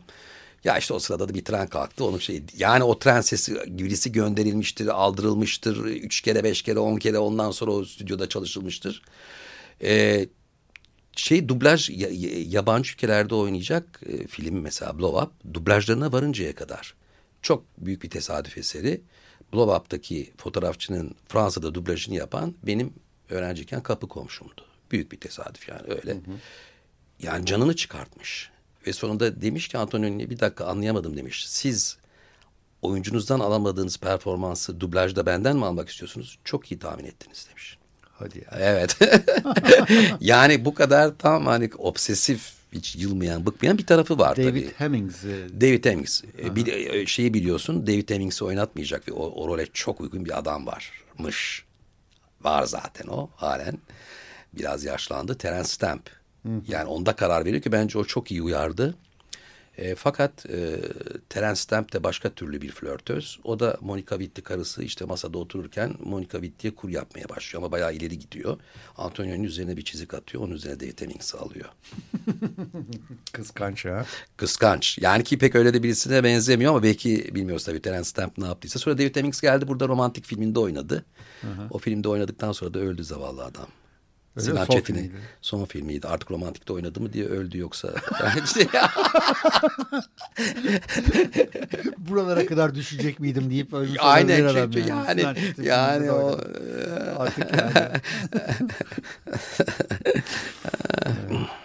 ya 0.64 0.78
işte 0.78 0.94
o 0.94 0.98
sırada 0.98 1.28
da 1.28 1.34
bir 1.34 1.44
tren 1.44 1.66
kalktı. 1.66 2.04
Onun 2.04 2.18
şey 2.18 2.42
yani 2.56 2.84
o 2.84 2.98
tren 2.98 3.20
sesi 3.20 3.78
birisi 3.78 4.12
gönderilmiştir, 4.12 4.86
aldırılmıştır. 4.86 5.84
Üç 5.84 6.20
kere, 6.20 6.44
beş 6.44 6.62
kere, 6.62 6.78
on 6.78 6.96
kere 6.96 7.18
ondan 7.18 7.50
sonra 7.50 7.70
o 7.70 7.84
stüdyoda 7.84 8.28
çalışılmıştır. 8.28 9.02
Ee, 9.82 10.28
şey 11.16 11.48
dublaj 11.48 11.90
yabancı 12.52 12.92
ülkelerde 12.92 13.34
oynayacak 13.34 14.00
e, 14.06 14.26
film 14.26 14.60
mesela 14.60 14.98
Blow 14.98 15.18
Up 15.18 15.54
dublajlarına 15.54 16.12
varıncaya 16.12 16.54
kadar 16.54 16.94
çok 17.42 17.64
büyük 17.78 18.02
bir 18.02 18.10
tesadüf 18.10 18.58
eseri. 18.58 19.00
Blow 19.52 19.76
Up'taki 19.76 20.32
fotoğrafçının 20.36 21.14
Fransa'da 21.28 21.74
dublajını 21.74 22.14
yapan 22.14 22.54
benim 22.62 22.94
öğrenciyken 23.30 23.82
kapı 23.82 24.08
komşumdu. 24.08 24.66
Büyük 24.90 25.12
bir 25.12 25.20
tesadüf 25.20 25.68
yani 25.68 25.82
öyle. 25.88 26.12
Hı 26.12 26.16
hı. 26.16 26.38
Yani 27.22 27.46
canını 27.46 27.76
çıkartmış. 27.76 28.50
Ve 28.86 28.92
sonunda 28.92 29.42
demiş 29.42 29.68
ki 29.68 29.78
Antonioni 29.78 30.30
bir 30.30 30.40
dakika 30.40 30.64
anlayamadım 30.64 31.16
demiş. 31.16 31.48
Siz 31.48 31.98
oyuncunuzdan 32.82 33.40
alamadığınız 33.40 33.98
performansı 33.98 34.80
dublajda 34.80 35.26
benden 35.26 35.56
mi 35.56 35.64
almak 35.64 35.88
istiyorsunuz? 35.88 36.38
Çok 36.44 36.72
iyi 36.72 36.78
tahmin 36.78 37.04
ettiniz 37.04 37.46
demiş. 37.48 37.78
Hadi 38.22 38.38
ya. 38.38 38.58
Evet. 38.58 38.96
yani 40.20 40.64
bu 40.64 40.74
kadar 40.74 41.18
tam 41.18 41.46
hani 41.46 41.70
obsesif 41.78 42.52
hiç 42.72 42.96
yılmayan, 42.96 43.46
bıkmayan 43.46 43.78
bir 43.78 43.86
tarafı 43.86 44.18
var 44.18 44.36
David 44.36 44.48
tabii. 44.48 44.70
Hemmings. 44.76 45.24
David 45.60 45.84
Hemmings. 45.84 46.22
Aha. 46.44 46.56
Bir 46.56 46.66
e, 46.66 47.06
şeyi 47.06 47.34
biliyorsun 47.34 47.86
David 47.86 48.10
Hemmings'i 48.10 48.44
oynatmayacak 48.44 49.08
ve 49.08 49.12
o, 49.12 49.42
o 49.42 49.48
role 49.48 49.66
çok 49.72 50.00
uygun 50.00 50.24
bir 50.24 50.38
adam 50.38 50.66
varmış. 50.66 51.64
var 52.42 52.64
zaten 52.64 53.06
o 53.08 53.30
halen. 53.36 53.78
Biraz 54.52 54.84
yaşlandı. 54.84 55.38
Terence 55.38 55.68
Stamp. 55.68 56.10
Yani 56.68 56.84
onda 56.84 57.16
karar 57.16 57.44
veriyor 57.44 57.62
ki 57.62 57.72
bence 57.72 57.98
o 57.98 58.04
çok 58.04 58.30
iyi 58.30 58.42
uyardı. 58.42 58.94
E, 59.78 59.94
fakat 59.94 60.46
e, 60.46 60.80
Terence 61.28 61.60
Stamp 61.60 61.92
de 61.92 62.04
başka 62.04 62.30
türlü 62.30 62.62
bir 62.62 62.70
flörtöz. 62.70 63.38
O 63.44 63.60
da 63.60 63.76
Monica 63.80 64.18
Witti 64.18 64.42
karısı 64.42 64.82
işte 64.82 65.04
masada 65.04 65.38
otururken 65.38 65.94
Monica 66.04 66.40
Witti'ye 66.40 66.74
kur 66.74 66.88
yapmaya 66.88 67.28
başlıyor 67.28 67.62
ama 67.62 67.72
bayağı 67.72 67.94
ileri 67.94 68.18
gidiyor. 68.18 68.56
Antonio'nun 68.96 69.42
üzerine 69.42 69.76
bir 69.76 69.82
çizik 69.82 70.14
atıyor. 70.14 70.44
Onun 70.44 70.54
üzerine 70.54 70.80
David 70.80 71.00
Hemmings'i 71.00 71.36
alıyor. 71.36 71.68
Kıskanç 73.32 73.84
ha. 73.84 74.06
Kıskanç. 74.36 74.98
Yani 75.00 75.24
ki 75.24 75.38
pek 75.38 75.54
öyle 75.54 75.74
de 75.74 75.82
birisine 75.82 76.24
benzemiyor 76.24 76.72
ama 76.72 76.82
belki 76.82 77.34
bilmiyoruz 77.34 77.64
tabii 77.64 77.82
Terence 77.82 78.04
Stamp 78.04 78.38
ne 78.38 78.46
yaptıysa. 78.46 78.78
Sonra 78.78 78.98
David 78.98 79.16
Hemmings 79.16 79.40
geldi 79.40 79.68
burada 79.68 79.88
romantik 79.88 80.24
filminde 80.24 80.60
oynadı. 80.60 81.04
O 81.70 81.78
filmde 81.78 82.08
oynadıktan 82.08 82.52
sonra 82.52 82.74
da 82.74 82.78
öldü 82.78 83.04
zavallı 83.04 83.44
adam. 83.44 83.66
Öyle 84.36 84.46
Sinan? 84.46 84.64
Son 84.64 84.74
Çetin'in 84.74 84.98
filmiydi. 84.98 85.22
son 85.42 85.64
filmiydi. 85.64 86.08
Artık 86.08 86.30
romantikte 86.30 86.72
oynadı 86.72 87.00
mı 87.00 87.12
diye 87.12 87.24
öldü 87.24 87.58
yoksa. 87.58 87.94
Yani. 88.22 88.82
Buralara 91.98 92.46
kadar 92.46 92.74
düşecek 92.74 93.20
miydim 93.20 93.50
deyip 93.50 93.72
ölmüş 93.72 93.98
Aynen 94.00 94.36
çünkü 94.36 94.80
yani 94.88 95.20
yani, 95.20 95.38
filminde 95.38 96.04
de 96.04 96.12
o. 96.12 96.38
Artık 97.18 97.58
yani. 97.58 97.90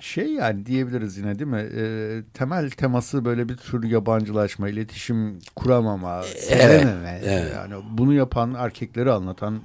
şey 0.00 0.32
yani 0.32 0.66
diyebiliriz 0.66 1.18
yine 1.18 1.38
değil 1.38 1.50
mi? 1.50 1.68
Ee, 1.76 2.22
temel 2.34 2.70
teması 2.70 3.24
böyle 3.24 3.48
bir 3.48 3.56
tür 3.56 3.84
yabancılaşma, 3.84 4.68
iletişim 4.68 5.38
kuramama, 5.56 6.22
sevememe. 6.22 7.20
evet. 7.24 7.52
Yani 7.54 7.74
bunu 7.90 8.12
yapan 8.12 8.54
erkekleri 8.54 9.10
anlatan 9.10 9.60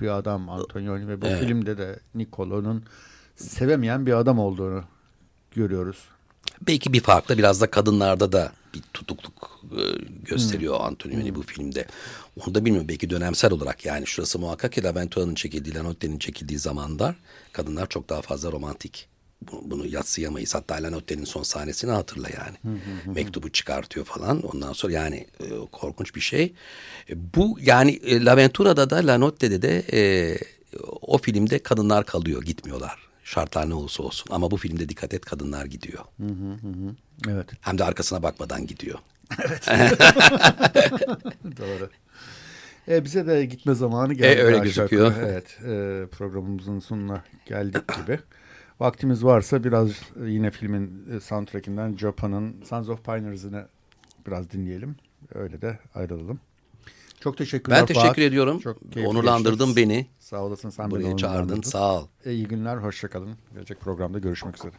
bir 0.00 0.08
adam 0.08 0.48
Antonioni 0.48 1.08
ve 1.08 1.20
bu 1.20 1.26
filmde 1.26 1.78
de 1.78 1.98
Nicolo'nun 2.14 2.84
sevemeyen 3.36 4.06
bir 4.06 4.12
adam 4.12 4.38
olduğunu 4.38 4.84
görüyoruz. 5.54 5.98
belki 6.66 6.92
bir 6.92 7.00
farklı 7.00 7.38
biraz 7.38 7.60
da 7.60 7.70
kadınlarda 7.70 8.32
da 8.32 8.52
bir 8.74 8.82
tutukluk 8.94 9.60
e, 9.78 9.82
gösteriyor 10.22 10.80
Antonioni 10.80 11.34
bu 11.34 11.42
filmde. 11.42 11.86
Onu 12.40 12.54
da 12.54 12.64
bilmiyorum 12.64 12.88
belki 12.88 13.10
dönemsel 13.10 13.52
olarak 13.52 13.84
yani 13.84 14.06
şurası 14.06 14.38
muhakkak 14.38 14.72
ki 14.72 14.82
Laventura'nın 14.82 15.34
çekildiği, 15.34 15.74
Lanotte'nin 15.74 16.18
çekildiği 16.18 16.58
zamanlar 16.58 17.16
kadınlar 17.52 17.88
çok 17.88 18.08
daha 18.08 18.22
fazla 18.22 18.52
romantik. 18.52 19.08
Bunu, 19.52 19.86
yatsıyamayız. 19.86 20.54
Hatta 20.54 20.74
Lanotte'nin 20.74 21.24
son 21.24 21.42
sahnesini 21.42 21.90
hatırla 21.90 22.28
yani. 22.28 22.78
Mektubu 23.06 23.52
çıkartıyor 23.52 24.06
falan. 24.06 24.42
Ondan 24.42 24.72
sonra 24.72 24.92
yani 24.92 25.26
e, 25.40 25.46
korkunç 25.72 26.14
bir 26.14 26.20
şey. 26.20 26.54
E, 27.10 27.34
bu 27.34 27.58
yani 27.60 27.90
e, 27.90 28.24
Laventura'da 28.24 28.90
da 28.90 28.96
Lanotte'de 28.96 29.62
de 29.62 29.84
e, 29.92 30.36
o 31.02 31.18
filmde 31.18 31.58
kadınlar 31.58 32.06
kalıyor, 32.06 32.42
gitmiyorlar. 32.42 33.08
Şartlar 33.24 33.70
ne 33.70 33.74
olursa 33.74 34.02
olsun. 34.02 34.26
Ama 34.30 34.50
bu 34.50 34.56
filmde 34.56 34.88
dikkat 34.88 35.14
et 35.14 35.24
kadınlar 35.24 35.64
gidiyor. 35.64 36.04
Evet. 37.28 37.46
Hem 37.60 37.78
de 37.78 37.84
arkasına 37.84 38.22
bakmadan 38.22 38.66
gidiyor. 38.66 38.98
Doğru. 41.58 41.90
E, 42.88 43.04
bize 43.04 43.26
de 43.26 43.44
gitme 43.44 43.74
zamanı 43.74 44.14
geldi. 44.14 44.40
E, 44.40 44.42
öyle 44.42 44.58
gözüküyor. 44.58 45.12
Evet. 45.20 45.58
e, 45.60 46.06
programımızın 46.06 46.78
sonuna 46.78 47.24
geldik 47.46 47.82
gibi. 47.96 48.18
Vaktimiz 48.80 49.24
varsa 49.24 49.64
biraz 49.64 49.90
yine 50.26 50.50
filmin 50.50 51.04
e, 51.16 51.20
soundtrackinden 51.20 51.96
Japan'ın 51.96 52.62
Sons 52.64 52.88
of 52.88 53.04
Pioneers'ını 53.04 53.66
biraz 54.26 54.50
dinleyelim. 54.50 54.96
Öyle 55.34 55.62
de 55.62 55.78
ayrılalım. 55.94 56.40
Çok 57.20 57.36
teşekkürler 57.38 57.78
Ben 57.80 57.86
teşekkür 57.86 58.06
Fuat. 58.06 58.18
ediyorum. 58.18 58.58
Çok 58.58 58.78
Onurlandırdın 59.06 59.76
beni. 59.76 60.06
Sağ 60.18 60.44
olasın 60.44 60.70
sen 60.70 60.84
beni 60.86 60.90
Buraya 60.90 61.16
çağırdın. 61.16 61.38
onurlandırdın. 61.38 61.70
Sağ 61.70 61.98
ol. 62.00 62.06
E, 62.24 62.32
İyi 62.32 62.48
günler, 62.48 62.76
hoşçakalın. 62.76 63.36
Gelecek 63.54 63.80
programda 63.80 64.18
görüşmek 64.18 64.56
üzere. 64.56 64.72